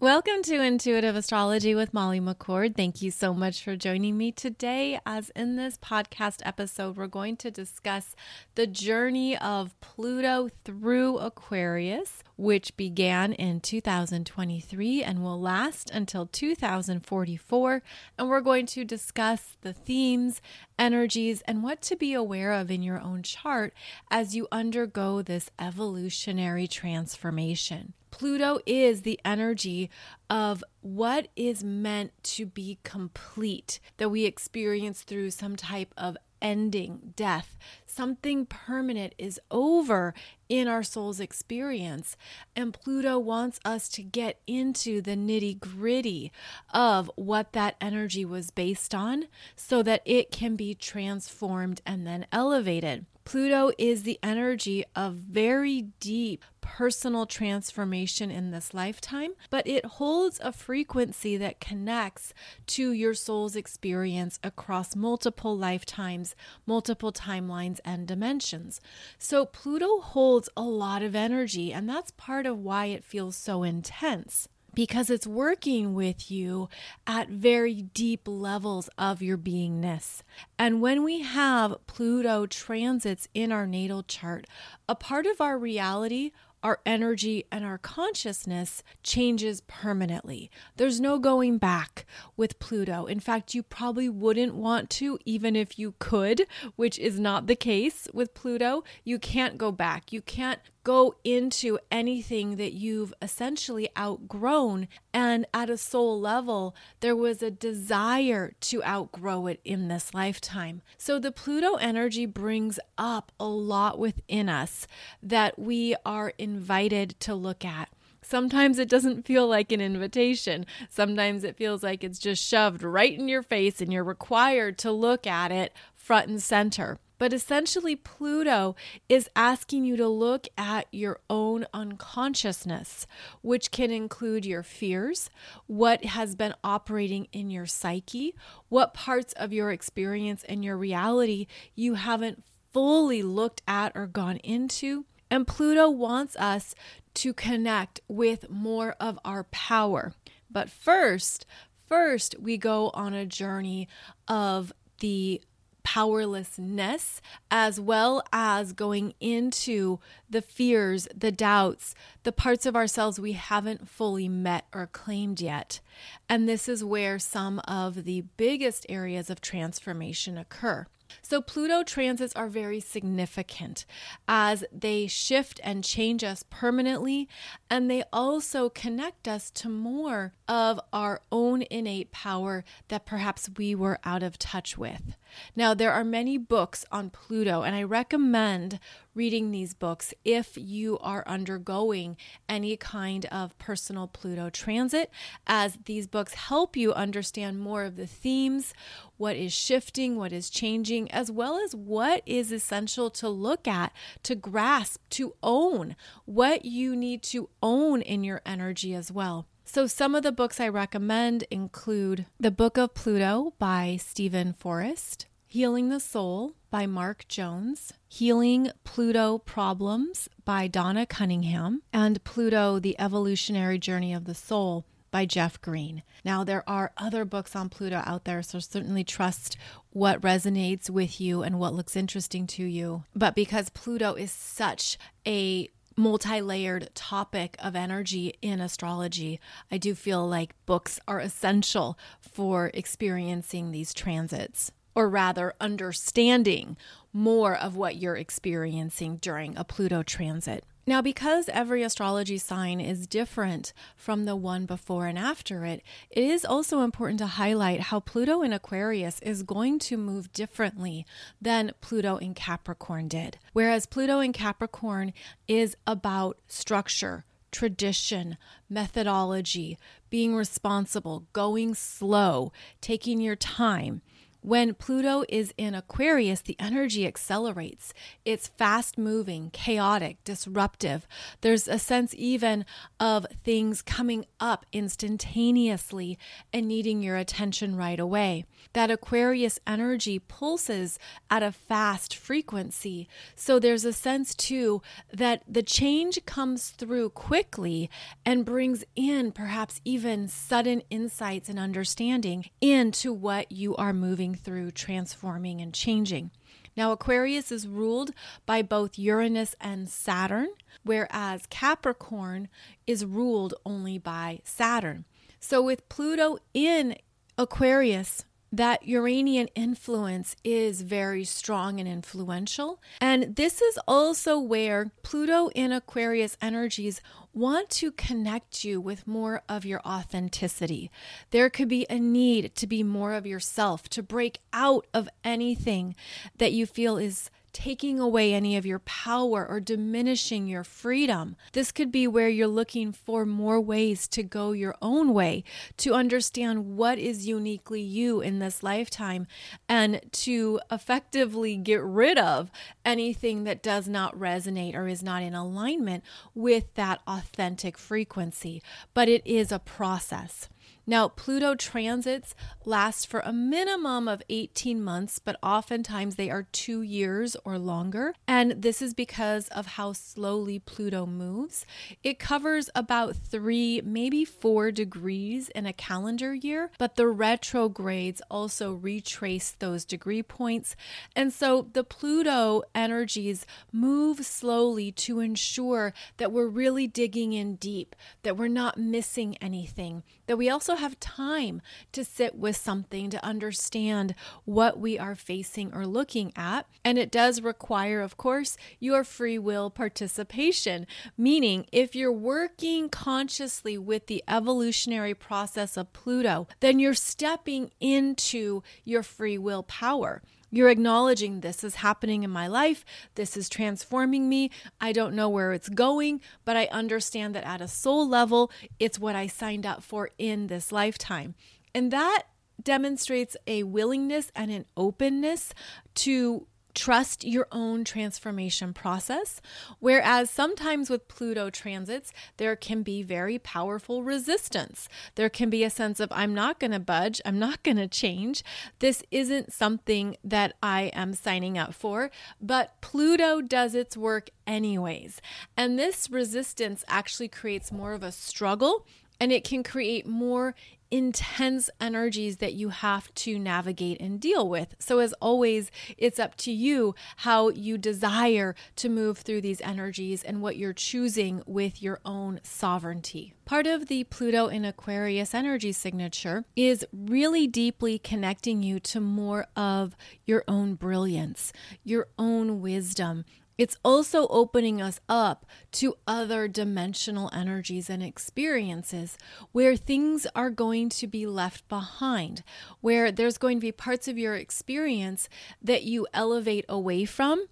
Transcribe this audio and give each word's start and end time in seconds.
Welcome 0.00 0.42
to 0.44 0.62
Intuitive 0.62 1.14
Astrology 1.14 1.74
with 1.74 1.92
Molly 1.92 2.20
McCord. 2.20 2.74
Thank 2.74 3.02
you 3.02 3.10
so 3.10 3.34
much 3.34 3.62
for 3.62 3.76
joining 3.76 4.16
me 4.16 4.32
today. 4.32 4.98
As 5.04 5.28
in 5.36 5.56
this 5.56 5.76
podcast 5.76 6.38
episode, 6.42 6.96
we're 6.96 7.06
going 7.06 7.36
to 7.36 7.50
discuss 7.50 8.16
the 8.54 8.66
journey 8.66 9.36
of 9.36 9.78
Pluto 9.82 10.48
through 10.64 11.18
Aquarius, 11.18 12.24
which 12.40 12.74
began 12.76 13.34
in 13.34 13.60
2023 13.60 15.02
and 15.02 15.22
will 15.22 15.38
last 15.38 15.90
until 15.90 16.24
2044. 16.24 17.82
And 18.18 18.28
we're 18.28 18.40
going 18.40 18.64
to 18.66 18.84
discuss 18.84 19.58
the 19.60 19.74
themes, 19.74 20.40
energies, 20.78 21.42
and 21.42 21.62
what 21.62 21.82
to 21.82 21.96
be 21.96 22.14
aware 22.14 22.52
of 22.52 22.70
in 22.70 22.82
your 22.82 22.98
own 22.98 23.22
chart 23.22 23.74
as 24.10 24.34
you 24.34 24.48
undergo 24.50 25.20
this 25.20 25.50
evolutionary 25.58 26.66
transformation. 26.66 27.92
Pluto 28.10 28.58
is 28.64 29.02
the 29.02 29.20
energy 29.24 29.90
of 30.30 30.64
what 30.80 31.28
is 31.36 31.62
meant 31.62 32.12
to 32.22 32.46
be 32.46 32.78
complete 32.82 33.80
that 33.98 34.08
we 34.08 34.24
experience 34.24 35.02
through 35.02 35.30
some 35.30 35.56
type 35.56 35.92
of 35.96 36.16
ending, 36.42 37.12
death. 37.16 37.56
Something 37.92 38.46
permanent 38.46 39.14
is 39.18 39.40
over 39.50 40.14
in 40.48 40.68
our 40.68 40.82
soul's 40.82 41.18
experience. 41.18 42.16
And 42.54 42.72
Pluto 42.72 43.18
wants 43.18 43.58
us 43.64 43.88
to 43.90 44.02
get 44.02 44.38
into 44.46 45.00
the 45.00 45.16
nitty 45.16 45.58
gritty 45.58 46.30
of 46.72 47.10
what 47.16 47.52
that 47.52 47.74
energy 47.80 48.24
was 48.24 48.50
based 48.50 48.94
on 48.94 49.26
so 49.56 49.82
that 49.82 50.02
it 50.04 50.30
can 50.30 50.54
be 50.54 50.74
transformed 50.74 51.82
and 51.84 52.06
then 52.06 52.26
elevated. 52.30 53.06
Pluto 53.24 53.72
is 53.76 54.04
the 54.04 54.18
energy 54.22 54.84
of 54.94 55.14
very 55.14 55.82
deep 56.00 56.44
personal 56.76 57.26
transformation 57.26 58.30
in 58.30 58.52
this 58.52 58.72
lifetime, 58.72 59.32
but 59.50 59.66
it 59.66 59.84
holds 59.84 60.38
a 60.40 60.52
frequency 60.52 61.36
that 61.36 61.58
connects 61.58 62.32
to 62.64 62.92
your 62.92 63.12
soul's 63.12 63.56
experience 63.56 64.38
across 64.44 64.94
multiple 64.94 65.58
lifetimes, 65.58 66.36
multiple 66.66 67.12
timelines, 67.12 67.80
and 67.84 68.06
dimensions. 68.06 68.80
So 69.18 69.44
Pluto 69.44 70.00
holds 70.00 70.48
a 70.56 70.62
lot 70.62 71.02
of 71.02 71.16
energy, 71.16 71.72
and 71.72 71.88
that's 71.88 72.12
part 72.12 72.46
of 72.46 72.58
why 72.58 72.86
it 72.86 73.02
feels 73.02 73.34
so 73.34 73.64
intense 73.64 74.48
because 74.72 75.10
it's 75.10 75.26
working 75.26 75.94
with 75.94 76.30
you 76.30 76.68
at 77.04 77.28
very 77.28 77.82
deep 77.82 78.22
levels 78.26 78.88
of 78.96 79.20
your 79.20 79.36
beingness. 79.36 80.22
And 80.56 80.80
when 80.80 81.02
we 81.02 81.22
have 81.22 81.84
Pluto 81.88 82.46
transits 82.46 83.26
in 83.34 83.50
our 83.50 83.66
natal 83.66 84.04
chart, 84.04 84.46
a 84.88 84.94
part 84.94 85.26
of 85.26 85.40
our 85.40 85.58
reality 85.58 86.30
our 86.62 86.80
energy 86.84 87.44
and 87.50 87.64
our 87.64 87.78
consciousness 87.78 88.82
changes 89.02 89.62
permanently. 89.62 90.50
There's 90.76 91.00
no 91.00 91.18
going 91.18 91.58
back 91.58 92.04
with 92.36 92.58
Pluto. 92.58 93.06
In 93.06 93.20
fact, 93.20 93.54
you 93.54 93.62
probably 93.62 94.08
wouldn't 94.08 94.54
want 94.54 94.90
to, 94.90 95.18
even 95.24 95.56
if 95.56 95.78
you 95.78 95.94
could, 95.98 96.46
which 96.76 96.98
is 96.98 97.18
not 97.18 97.46
the 97.46 97.56
case 97.56 98.08
with 98.12 98.34
Pluto. 98.34 98.84
You 99.04 99.18
can't 99.18 99.58
go 99.58 99.72
back. 99.72 100.12
You 100.12 100.20
can't 100.20 100.60
go 100.82 101.14
into 101.24 101.78
anything 101.90 102.56
that 102.56 102.72
you've 102.72 103.12
essentially 103.20 103.88
outgrown. 103.98 104.88
And 105.12 105.46
at 105.52 105.70
a 105.70 105.76
soul 105.76 106.18
level, 106.20 106.74
there 107.00 107.16
was 107.16 107.42
a 107.42 107.50
desire 107.50 108.52
to 108.60 108.84
outgrow 108.84 109.46
it 109.46 109.60
in 109.64 109.88
this 109.88 110.14
lifetime. 110.14 110.82
So 110.96 111.18
the 111.18 111.32
Pluto 111.32 111.74
energy 111.76 112.26
brings 112.26 112.78
up 112.96 113.32
a 113.38 113.46
lot 113.46 113.98
within 113.98 114.48
us 114.48 114.86
that 115.22 115.58
we 115.58 115.96
are 116.04 116.32
invited 116.38 117.18
to 117.20 117.34
look 117.34 117.64
at. 117.64 117.88
Sometimes 118.22 118.78
it 118.78 118.88
doesn't 118.88 119.26
feel 119.26 119.46
like 119.46 119.72
an 119.72 119.80
invitation. 119.80 120.66
Sometimes 120.88 121.42
it 121.42 121.56
feels 121.56 121.82
like 121.82 122.04
it's 122.04 122.18
just 122.18 122.46
shoved 122.46 122.82
right 122.82 123.18
in 123.18 123.28
your 123.28 123.42
face 123.42 123.80
and 123.80 123.92
you're 123.92 124.04
required 124.04 124.78
to 124.78 124.92
look 124.92 125.26
at 125.26 125.50
it 125.50 125.72
front 125.94 126.28
and 126.28 126.42
center. 126.42 126.98
But 127.20 127.34
essentially, 127.34 127.96
Pluto 127.96 128.74
is 129.10 129.28
asking 129.36 129.84
you 129.84 129.98
to 129.98 130.08
look 130.08 130.48
at 130.56 130.86
your 130.90 131.20
own 131.28 131.66
unconsciousness, 131.74 133.06
which 133.42 133.70
can 133.70 133.90
include 133.90 134.46
your 134.46 134.62
fears, 134.62 135.28
what 135.66 136.02
has 136.06 136.34
been 136.34 136.54
operating 136.64 137.28
in 137.30 137.50
your 137.50 137.66
psyche, 137.66 138.34
what 138.70 138.94
parts 138.94 139.34
of 139.34 139.52
your 139.52 139.70
experience 139.70 140.44
and 140.48 140.64
your 140.64 140.78
reality 140.78 141.46
you 141.74 141.92
haven't 141.92 142.42
fully 142.72 143.22
looked 143.22 143.60
at 143.68 143.92
or 143.94 144.06
gone 144.06 144.38
into. 144.38 145.04
And 145.30 145.46
Pluto 145.46 145.90
wants 145.90 146.36
us 146.36 146.74
to 147.16 147.34
connect 147.34 148.00
with 148.08 148.48
more 148.48 148.96
of 148.98 149.18
our 149.26 149.44
power. 149.44 150.14
But 150.50 150.70
first, 150.70 151.44
first 151.86 152.34
we 152.40 152.56
go 152.56 152.88
on 152.94 153.12
a 153.12 153.26
journey 153.26 153.88
of 154.26 154.72
the 155.00 155.42
powerlessness, 155.90 157.20
as 157.50 157.80
well 157.80 158.22
as 158.32 158.72
going 158.72 159.12
into 159.18 159.98
the 160.28 160.40
fears, 160.40 161.08
the 161.12 161.32
doubts, 161.32 161.96
the 162.22 162.30
parts 162.30 162.64
of 162.64 162.76
ourselves 162.76 163.18
we 163.18 163.32
haven't 163.32 163.88
fully 163.88 164.28
met 164.28 164.66
or 164.72 164.86
claimed 164.86 165.40
yet. 165.40 165.80
And 166.28 166.48
this 166.48 166.68
is 166.68 166.84
where 166.84 167.18
some 167.18 167.58
of 167.66 168.04
the 168.04 168.20
biggest 168.36 168.86
areas 168.88 169.30
of 169.30 169.40
transformation 169.40 170.38
occur. 170.38 170.86
So, 171.22 171.40
Pluto 171.40 171.82
transits 171.82 172.34
are 172.36 172.48
very 172.48 172.78
significant 172.78 173.84
as 174.28 174.64
they 174.72 175.08
shift 175.08 175.60
and 175.64 175.82
change 175.82 176.22
us 176.22 176.44
permanently, 176.50 177.28
and 177.68 177.90
they 177.90 178.04
also 178.12 178.68
connect 178.68 179.26
us 179.26 179.50
to 179.52 179.68
more 179.68 180.34
of 180.46 180.80
our 180.92 181.20
own 181.32 181.62
innate 181.62 182.12
power 182.12 182.64
that 182.88 183.06
perhaps 183.06 183.50
we 183.56 183.74
were 183.74 183.98
out 184.04 184.22
of 184.22 184.38
touch 184.38 184.78
with. 184.78 185.16
Now, 185.54 185.74
there 185.74 185.92
are 185.92 186.04
many 186.04 186.38
books 186.38 186.84
on 186.90 187.10
Pluto, 187.10 187.62
and 187.62 187.74
I 187.74 187.82
recommend 187.82 188.78
reading 189.14 189.50
these 189.50 189.74
books 189.74 190.14
if 190.24 190.56
you 190.56 190.98
are 191.00 191.24
undergoing 191.26 192.16
any 192.48 192.76
kind 192.76 193.26
of 193.26 193.58
personal 193.58 194.06
Pluto 194.06 194.50
transit, 194.50 195.10
as 195.46 195.78
these 195.84 196.06
books 196.06 196.34
help 196.34 196.76
you 196.76 196.92
understand 196.92 197.58
more 197.58 197.84
of 197.84 197.96
the 197.96 198.06
themes, 198.06 198.72
what 199.16 199.36
is 199.36 199.52
shifting, 199.52 200.16
what 200.16 200.32
is 200.32 200.48
changing, 200.48 201.10
as 201.10 201.30
well 201.30 201.58
as 201.58 201.74
what 201.74 202.22
is 202.24 202.52
essential 202.52 203.10
to 203.10 203.28
look 203.28 203.66
at, 203.66 203.92
to 204.22 204.34
grasp, 204.34 205.00
to 205.10 205.34
own, 205.42 205.96
what 206.24 206.64
you 206.64 206.94
need 206.94 207.22
to 207.22 207.50
own 207.62 208.00
in 208.02 208.24
your 208.24 208.40
energy 208.46 208.94
as 208.94 209.10
well. 209.10 209.46
So, 209.72 209.86
some 209.86 210.16
of 210.16 210.24
the 210.24 210.32
books 210.32 210.58
I 210.58 210.66
recommend 210.66 211.44
include 211.48 212.26
The 212.40 212.50
Book 212.50 212.76
of 212.76 212.92
Pluto 212.92 213.54
by 213.60 213.98
Steven 214.00 214.52
Forrest, 214.52 215.26
Healing 215.46 215.90
the 215.90 216.00
Soul 216.00 216.54
by 216.72 216.86
Mark 216.86 217.28
Jones, 217.28 217.92
Healing 218.08 218.72
Pluto 218.82 219.38
Problems 219.38 220.28
by 220.44 220.66
Donna 220.66 221.06
Cunningham, 221.06 221.82
and 221.92 222.24
Pluto, 222.24 222.80
The 222.80 222.98
Evolutionary 222.98 223.78
Journey 223.78 224.12
of 224.12 224.24
the 224.24 224.34
Soul 224.34 224.86
by 225.12 225.24
Jeff 225.24 225.60
Green. 225.60 226.02
Now, 226.24 226.42
there 226.42 226.68
are 226.68 226.90
other 226.96 227.24
books 227.24 227.54
on 227.54 227.68
Pluto 227.68 228.02
out 228.04 228.24
there, 228.24 228.42
so 228.42 228.58
certainly 228.58 229.04
trust 229.04 229.56
what 229.90 230.20
resonates 230.20 230.90
with 230.90 231.20
you 231.20 231.44
and 231.44 231.60
what 231.60 231.74
looks 231.74 231.94
interesting 231.94 232.48
to 232.48 232.64
you. 232.64 233.04
But 233.14 233.36
because 233.36 233.70
Pluto 233.70 234.14
is 234.14 234.32
such 234.32 234.98
a 235.24 235.70
multi 235.96 236.40
layered 236.40 236.90
topic 236.94 237.56
of 237.58 237.76
energy 237.76 238.34
in 238.42 238.60
astrology, 238.60 239.40
I 239.70 239.78
do 239.78 239.94
feel 239.94 240.26
like 240.26 240.54
books 240.66 240.98
are 241.06 241.20
essential 241.20 241.98
for 242.20 242.70
experiencing 242.74 243.70
these 243.70 243.94
transits 243.94 244.72
or 244.94 245.08
rather 245.08 245.54
understanding 245.60 246.76
more 247.12 247.56
of 247.56 247.76
what 247.76 247.96
you're 247.96 248.16
experiencing 248.16 249.16
during 249.16 249.56
a 249.56 249.64
Pluto 249.64 250.02
transit. 250.02 250.64
Now, 250.86 251.02
because 251.02 251.48
every 251.50 251.82
astrology 251.82 252.38
sign 252.38 252.80
is 252.80 253.06
different 253.06 253.72
from 253.96 254.24
the 254.24 254.34
one 254.34 254.66
before 254.66 255.06
and 255.06 255.18
after 255.18 255.64
it, 255.64 255.82
it 256.10 256.24
is 256.24 256.44
also 256.44 256.80
important 256.80 257.18
to 257.20 257.26
highlight 257.26 257.80
how 257.80 258.00
Pluto 258.00 258.42
in 258.42 258.52
Aquarius 258.52 259.20
is 259.20 259.42
going 259.42 259.78
to 259.80 259.96
move 259.96 260.32
differently 260.32 261.06
than 261.40 261.72
Pluto 261.80 262.16
in 262.16 262.34
Capricorn 262.34 263.06
did. 263.08 263.38
Whereas 263.52 263.86
Pluto 263.86 264.20
in 264.20 264.32
Capricorn 264.32 265.12
is 265.46 265.76
about 265.86 266.38
structure, 266.48 267.24
tradition, 267.52 268.36
methodology, 268.68 269.78
being 270.08 270.34
responsible, 270.34 271.26
going 271.32 271.74
slow, 271.74 272.52
taking 272.80 273.20
your 273.20 273.36
time 273.36 274.02
When 274.42 274.72
Pluto 274.72 275.22
is 275.28 275.52
in 275.58 275.74
Aquarius, 275.74 276.40
the 276.40 276.56
energy 276.58 277.06
accelerates. 277.06 277.92
It's 278.24 278.48
fast 278.48 278.96
moving, 278.96 279.50
chaotic, 279.50 280.24
disruptive. 280.24 281.06
There's 281.42 281.68
a 281.68 281.78
sense 281.78 282.14
even 282.16 282.64
of 282.98 283.26
things 283.44 283.82
coming 283.82 284.24
up 284.40 284.64
instantaneously 284.72 286.18
and 286.54 286.66
needing 286.66 287.02
your 287.02 287.16
attention 287.16 287.76
right 287.76 288.00
away. 288.00 288.46
That 288.72 288.90
Aquarius 288.90 289.58
energy 289.66 290.18
pulses 290.18 290.98
at 291.30 291.42
a 291.42 291.52
fast 291.52 292.16
frequency. 292.16 293.08
So 293.36 293.58
there's 293.58 293.84
a 293.84 293.92
sense 293.92 294.34
too 294.34 294.80
that 295.12 295.42
the 295.46 295.62
change 295.62 296.24
comes 296.24 296.70
through 296.70 297.10
quickly 297.10 297.90
and 298.24 298.46
brings 298.46 298.84
in 298.96 299.32
perhaps 299.32 299.82
even 299.84 300.28
sudden 300.28 300.80
insights 300.88 301.50
and 301.50 301.58
understanding 301.58 302.48
into 302.62 303.12
what 303.12 303.52
you 303.52 303.76
are 303.76 303.92
moving 303.92 304.29
through 304.34 304.72
transforming 304.72 305.60
and 305.60 305.74
changing. 305.74 306.30
Now, 306.76 306.92
Aquarius 306.92 307.50
is 307.50 307.66
ruled 307.66 308.12
by 308.46 308.62
both 308.62 308.98
Uranus 308.98 309.56
and 309.60 309.88
Saturn, 309.88 310.48
whereas 310.84 311.46
Capricorn 311.50 312.48
is 312.86 313.04
ruled 313.04 313.54
only 313.66 313.98
by 313.98 314.40
Saturn. 314.44 315.04
So, 315.40 315.62
with 315.62 315.88
Pluto 315.88 316.38
in 316.54 316.96
Aquarius, 317.36 318.24
that 318.52 318.86
Uranian 318.86 319.48
influence 319.54 320.34
is 320.42 320.82
very 320.82 321.24
strong 321.24 321.78
and 321.78 321.88
influential. 321.88 322.80
And 323.00 323.36
this 323.36 323.62
is 323.62 323.78
also 323.86 324.38
where 324.38 324.90
Pluto 325.02 325.48
in 325.48 325.70
Aquarius 325.72 326.36
energies 326.42 327.00
want 327.32 327.70
to 327.70 327.92
connect 327.92 328.64
you 328.64 328.80
with 328.80 329.06
more 329.06 329.42
of 329.48 329.64
your 329.64 329.80
authenticity. 329.86 330.90
There 331.30 331.48
could 331.48 331.68
be 331.68 331.86
a 331.88 332.00
need 332.00 332.54
to 332.56 332.66
be 332.66 332.82
more 332.82 333.14
of 333.14 333.26
yourself, 333.26 333.88
to 333.90 334.02
break 334.02 334.40
out 334.52 334.86
of 334.92 335.08
anything 335.22 335.94
that 336.38 336.52
you 336.52 336.66
feel 336.66 336.98
is 336.98 337.30
taking 337.60 338.00
away 338.00 338.32
any 338.32 338.56
of 338.56 338.64
your 338.64 338.78
power 338.78 339.46
or 339.46 339.60
diminishing 339.60 340.46
your 340.46 340.64
freedom. 340.64 341.36
This 341.52 341.70
could 341.70 341.92
be 341.92 342.06
where 342.06 342.30
you're 342.30 342.46
looking 342.46 342.90
for 342.90 343.26
more 343.26 343.60
ways 343.60 344.08
to 344.08 344.22
go 344.22 344.52
your 344.52 344.74
own 344.80 345.12
way, 345.12 345.44
to 345.76 345.92
understand 345.92 346.78
what 346.78 346.98
is 346.98 347.26
uniquely 347.26 347.82
you 347.82 348.22
in 348.22 348.38
this 348.38 348.62
lifetime, 348.62 349.26
and 349.68 350.00
to 350.12 350.58
effectively 350.72 351.56
get 351.56 351.82
rid 351.82 352.16
of 352.16 352.50
anything 352.82 353.44
that 353.44 353.62
does 353.62 353.86
not 353.86 354.18
resonate 354.18 354.74
or 354.74 354.88
is 354.88 355.02
not 355.02 355.22
in 355.22 355.34
alignment 355.34 356.02
with 356.34 356.72
that 356.76 357.02
authentic 357.06 357.76
frequency. 357.76 358.62
But 358.94 359.10
it 359.10 359.20
is 359.26 359.52
a 359.52 359.58
process. 359.58 360.48
Now, 360.86 361.08
Pluto 361.08 361.54
transits 361.54 362.34
last 362.64 363.06
for 363.06 363.20
a 363.20 363.32
minimum 363.32 364.08
of 364.08 364.22
18 364.28 364.82
months, 364.82 365.18
but 365.18 365.38
oftentimes 365.42 366.16
they 366.16 366.30
are 366.30 366.46
two 366.52 366.82
years 366.82 367.36
or 367.44 367.58
longer. 367.58 368.14
And 368.26 368.62
this 368.62 368.82
is 368.82 368.94
because 368.94 369.48
of 369.48 369.66
how 369.66 369.92
slowly 369.92 370.58
Pluto 370.58 371.06
moves. 371.06 371.64
It 372.02 372.18
covers 372.18 372.70
about 372.74 373.16
three, 373.16 373.80
maybe 373.84 374.24
four 374.24 374.70
degrees 374.70 375.48
in 375.50 375.66
a 375.66 375.72
calendar 375.72 376.34
year, 376.34 376.70
but 376.78 376.96
the 376.96 377.08
retrogrades 377.08 378.22
also 378.30 378.72
retrace 378.72 379.50
those 379.52 379.84
degree 379.84 380.22
points. 380.22 380.76
And 381.14 381.32
so 381.32 381.68
the 381.72 381.84
Pluto 381.84 382.62
energies 382.74 383.46
move 383.72 384.24
slowly 384.24 384.92
to 384.92 385.20
ensure 385.20 385.92
that 386.16 386.32
we're 386.32 386.48
really 386.48 386.86
digging 386.86 387.32
in 387.32 387.56
deep, 387.56 387.94
that 388.22 388.36
we're 388.36 388.48
not 388.48 388.78
missing 388.78 389.36
anything, 389.40 390.02
that 390.26 390.36
we 390.36 390.48
also 390.48 390.69
have 390.76 390.98
time 391.00 391.62
to 391.92 392.04
sit 392.04 392.34
with 392.34 392.56
something 392.56 393.10
to 393.10 393.24
understand 393.24 394.14
what 394.44 394.78
we 394.78 394.98
are 394.98 395.14
facing 395.14 395.74
or 395.74 395.86
looking 395.86 396.32
at. 396.36 396.66
And 396.84 396.98
it 396.98 397.10
does 397.10 397.40
require, 397.40 398.00
of 398.00 398.16
course, 398.16 398.56
your 398.78 399.04
free 399.04 399.38
will 399.38 399.70
participation, 399.70 400.86
meaning 401.16 401.66
if 401.72 401.94
you're 401.94 402.12
working 402.12 402.88
consciously 402.88 403.78
with 403.78 404.06
the 404.06 404.24
evolutionary 404.28 405.14
process 405.14 405.76
of 405.76 405.92
Pluto, 405.92 406.48
then 406.60 406.78
you're 406.78 406.94
stepping 406.94 407.70
into 407.80 408.62
your 408.84 409.02
free 409.02 409.38
will 409.38 409.62
power. 409.62 410.22
You're 410.50 410.68
acknowledging 410.68 411.40
this 411.40 411.62
is 411.62 411.76
happening 411.76 412.22
in 412.22 412.30
my 412.30 412.46
life. 412.46 412.84
This 413.14 413.36
is 413.36 413.48
transforming 413.48 414.28
me. 414.28 414.50
I 414.80 414.92
don't 414.92 415.14
know 415.14 415.28
where 415.28 415.52
it's 415.52 415.68
going, 415.68 416.20
but 416.44 416.56
I 416.56 416.66
understand 416.66 417.34
that 417.34 417.44
at 417.44 417.60
a 417.60 417.68
soul 417.68 418.08
level, 418.08 418.50
it's 418.78 418.98
what 418.98 419.14
I 419.14 419.26
signed 419.26 419.64
up 419.64 419.82
for 419.82 420.10
in 420.18 420.48
this 420.48 420.72
lifetime. 420.72 421.34
And 421.74 421.92
that 421.92 422.24
demonstrates 422.62 423.36
a 423.46 423.62
willingness 423.62 424.30
and 424.34 424.50
an 424.50 424.66
openness 424.76 425.54
to 425.94 426.46
trust 426.74 427.24
your 427.24 427.46
own 427.52 427.84
transformation 427.84 428.72
process. 428.72 429.40
Whereas 429.78 430.30
sometimes 430.30 430.90
with 430.90 431.08
Pluto 431.08 431.50
transits, 431.50 432.12
there 432.36 432.56
can 432.56 432.82
be 432.82 433.02
very 433.02 433.38
powerful 433.38 434.02
resistance. 434.02 434.88
There 435.14 435.28
can 435.28 435.50
be 435.50 435.64
a 435.64 435.70
sense 435.70 436.00
of, 436.00 436.10
I'm 436.12 436.34
not 436.34 436.60
going 436.60 436.72
to 436.72 436.80
budge, 436.80 437.20
I'm 437.24 437.38
not 437.38 437.62
going 437.62 437.76
to 437.76 437.88
change. 437.88 438.42
This 438.78 439.02
isn't 439.10 439.52
something 439.52 440.16
that 440.24 440.54
I 440.62 440.90
am 440.94 441.14
signing 441.14 441.58
up 441.58 441.74
for, 441.74 442.10
but 442.40 442.80
Pluto 442.80 443.40
does 443.40 443.74
its 443.74 443.96
work 443.96 444.30
anyways. 444.46 445.20
And 445.56 445.78
this 445.78 446.10
resistance 446.10 446.84
actually 446.88 447.28
creates 447.28 447.72
more 447.72 447.92
of 447.92 448.02
a 448.02 448.12
struggle 448.12 448.86
and 449.20 449.30
it 449.30 449.44
can 449.44 449.62
create 449.62 450.06
more 450.06 450.54
intense 450.90 451.70
energies 451.80 452.38
that 452.38 452.54
you 452.54 452.70
have 452.70 453.12
to 453.14 453.38
navigate 453.38 454.00
and 454.00 454.20
deal 454.20 454.48
with. 454.48 454.74
So, 454.78 454.98
as 454.98 455.12
always, 455.14 455.70
it's 455.96 456.18
up 456.18 456.36
to 456.38 456.52
you 456.52 456.94
how 457.18 457.50
you 457.50 457.78
desire 457.78 458.54
to 458.76 458.88
move 458.88 459.18
through 459.18 459.42
these 459.42 459.60
energies 459.60 460.22
and 460.22 460.40
what 460.40 460.56
you're 460.56 460.72
choosing 460.72 461.42
with 461.46 461.82
your 461.82 462.00
own 462.04 462.40
sovereignty. 462.42 463.34
Part 463.44 463.66
of 463.66 463.86
the 463.86 464.04
Pluto 464.04 464.46
in 464.46 464.64
Aquarius 464.64 465.34
energy 465.34 465.72
signature 465.72 466.44
is 466.54 466.86
really 466.92 467.46
deeply 467.46 467.98
connecting 467.98 468.62
you 468.62 468.78
to 468.80 469.00
more 469.00 469.46
of 469.56 469.96
your 470.24 470.44
own 470.46 470.74
brilliance, 470.74 471.52
your 471.82 472.08
own 472.18 472.60
wisdom, 472.60 473.24
it's 473.60 473.76
also 473.84 474.26
opening 474.28 474.80
us 474.80 475.00
up 475.06 475.44
to 475.72 475.96
other 476.06 476.48
dimensional 476.48 477.28
energies 477.32 477.90
and 477.90 478.02
experiences 478.02 479.18
where 479.52 479.76
things 479.76 480.26
are 480.34 480.48
going 480.48 480.88
to 480.88 481.06
be 481.06 481.26
left 481.26 481.68
behind, 481.68 482.42
where 482.80 483.12
there's 483.12 483.36
going 483.36 483.58
to 483.58 483.66
be 483.66 483.72
parts 483.72 484.08
of 484.08 484.16
your 484.16 484.34
experience 484.34 485.28
that 485.62 485.82
you 485.82 486.06
elevate 486.14 486.64
away 486.70 487.04
from. 487.04 487.44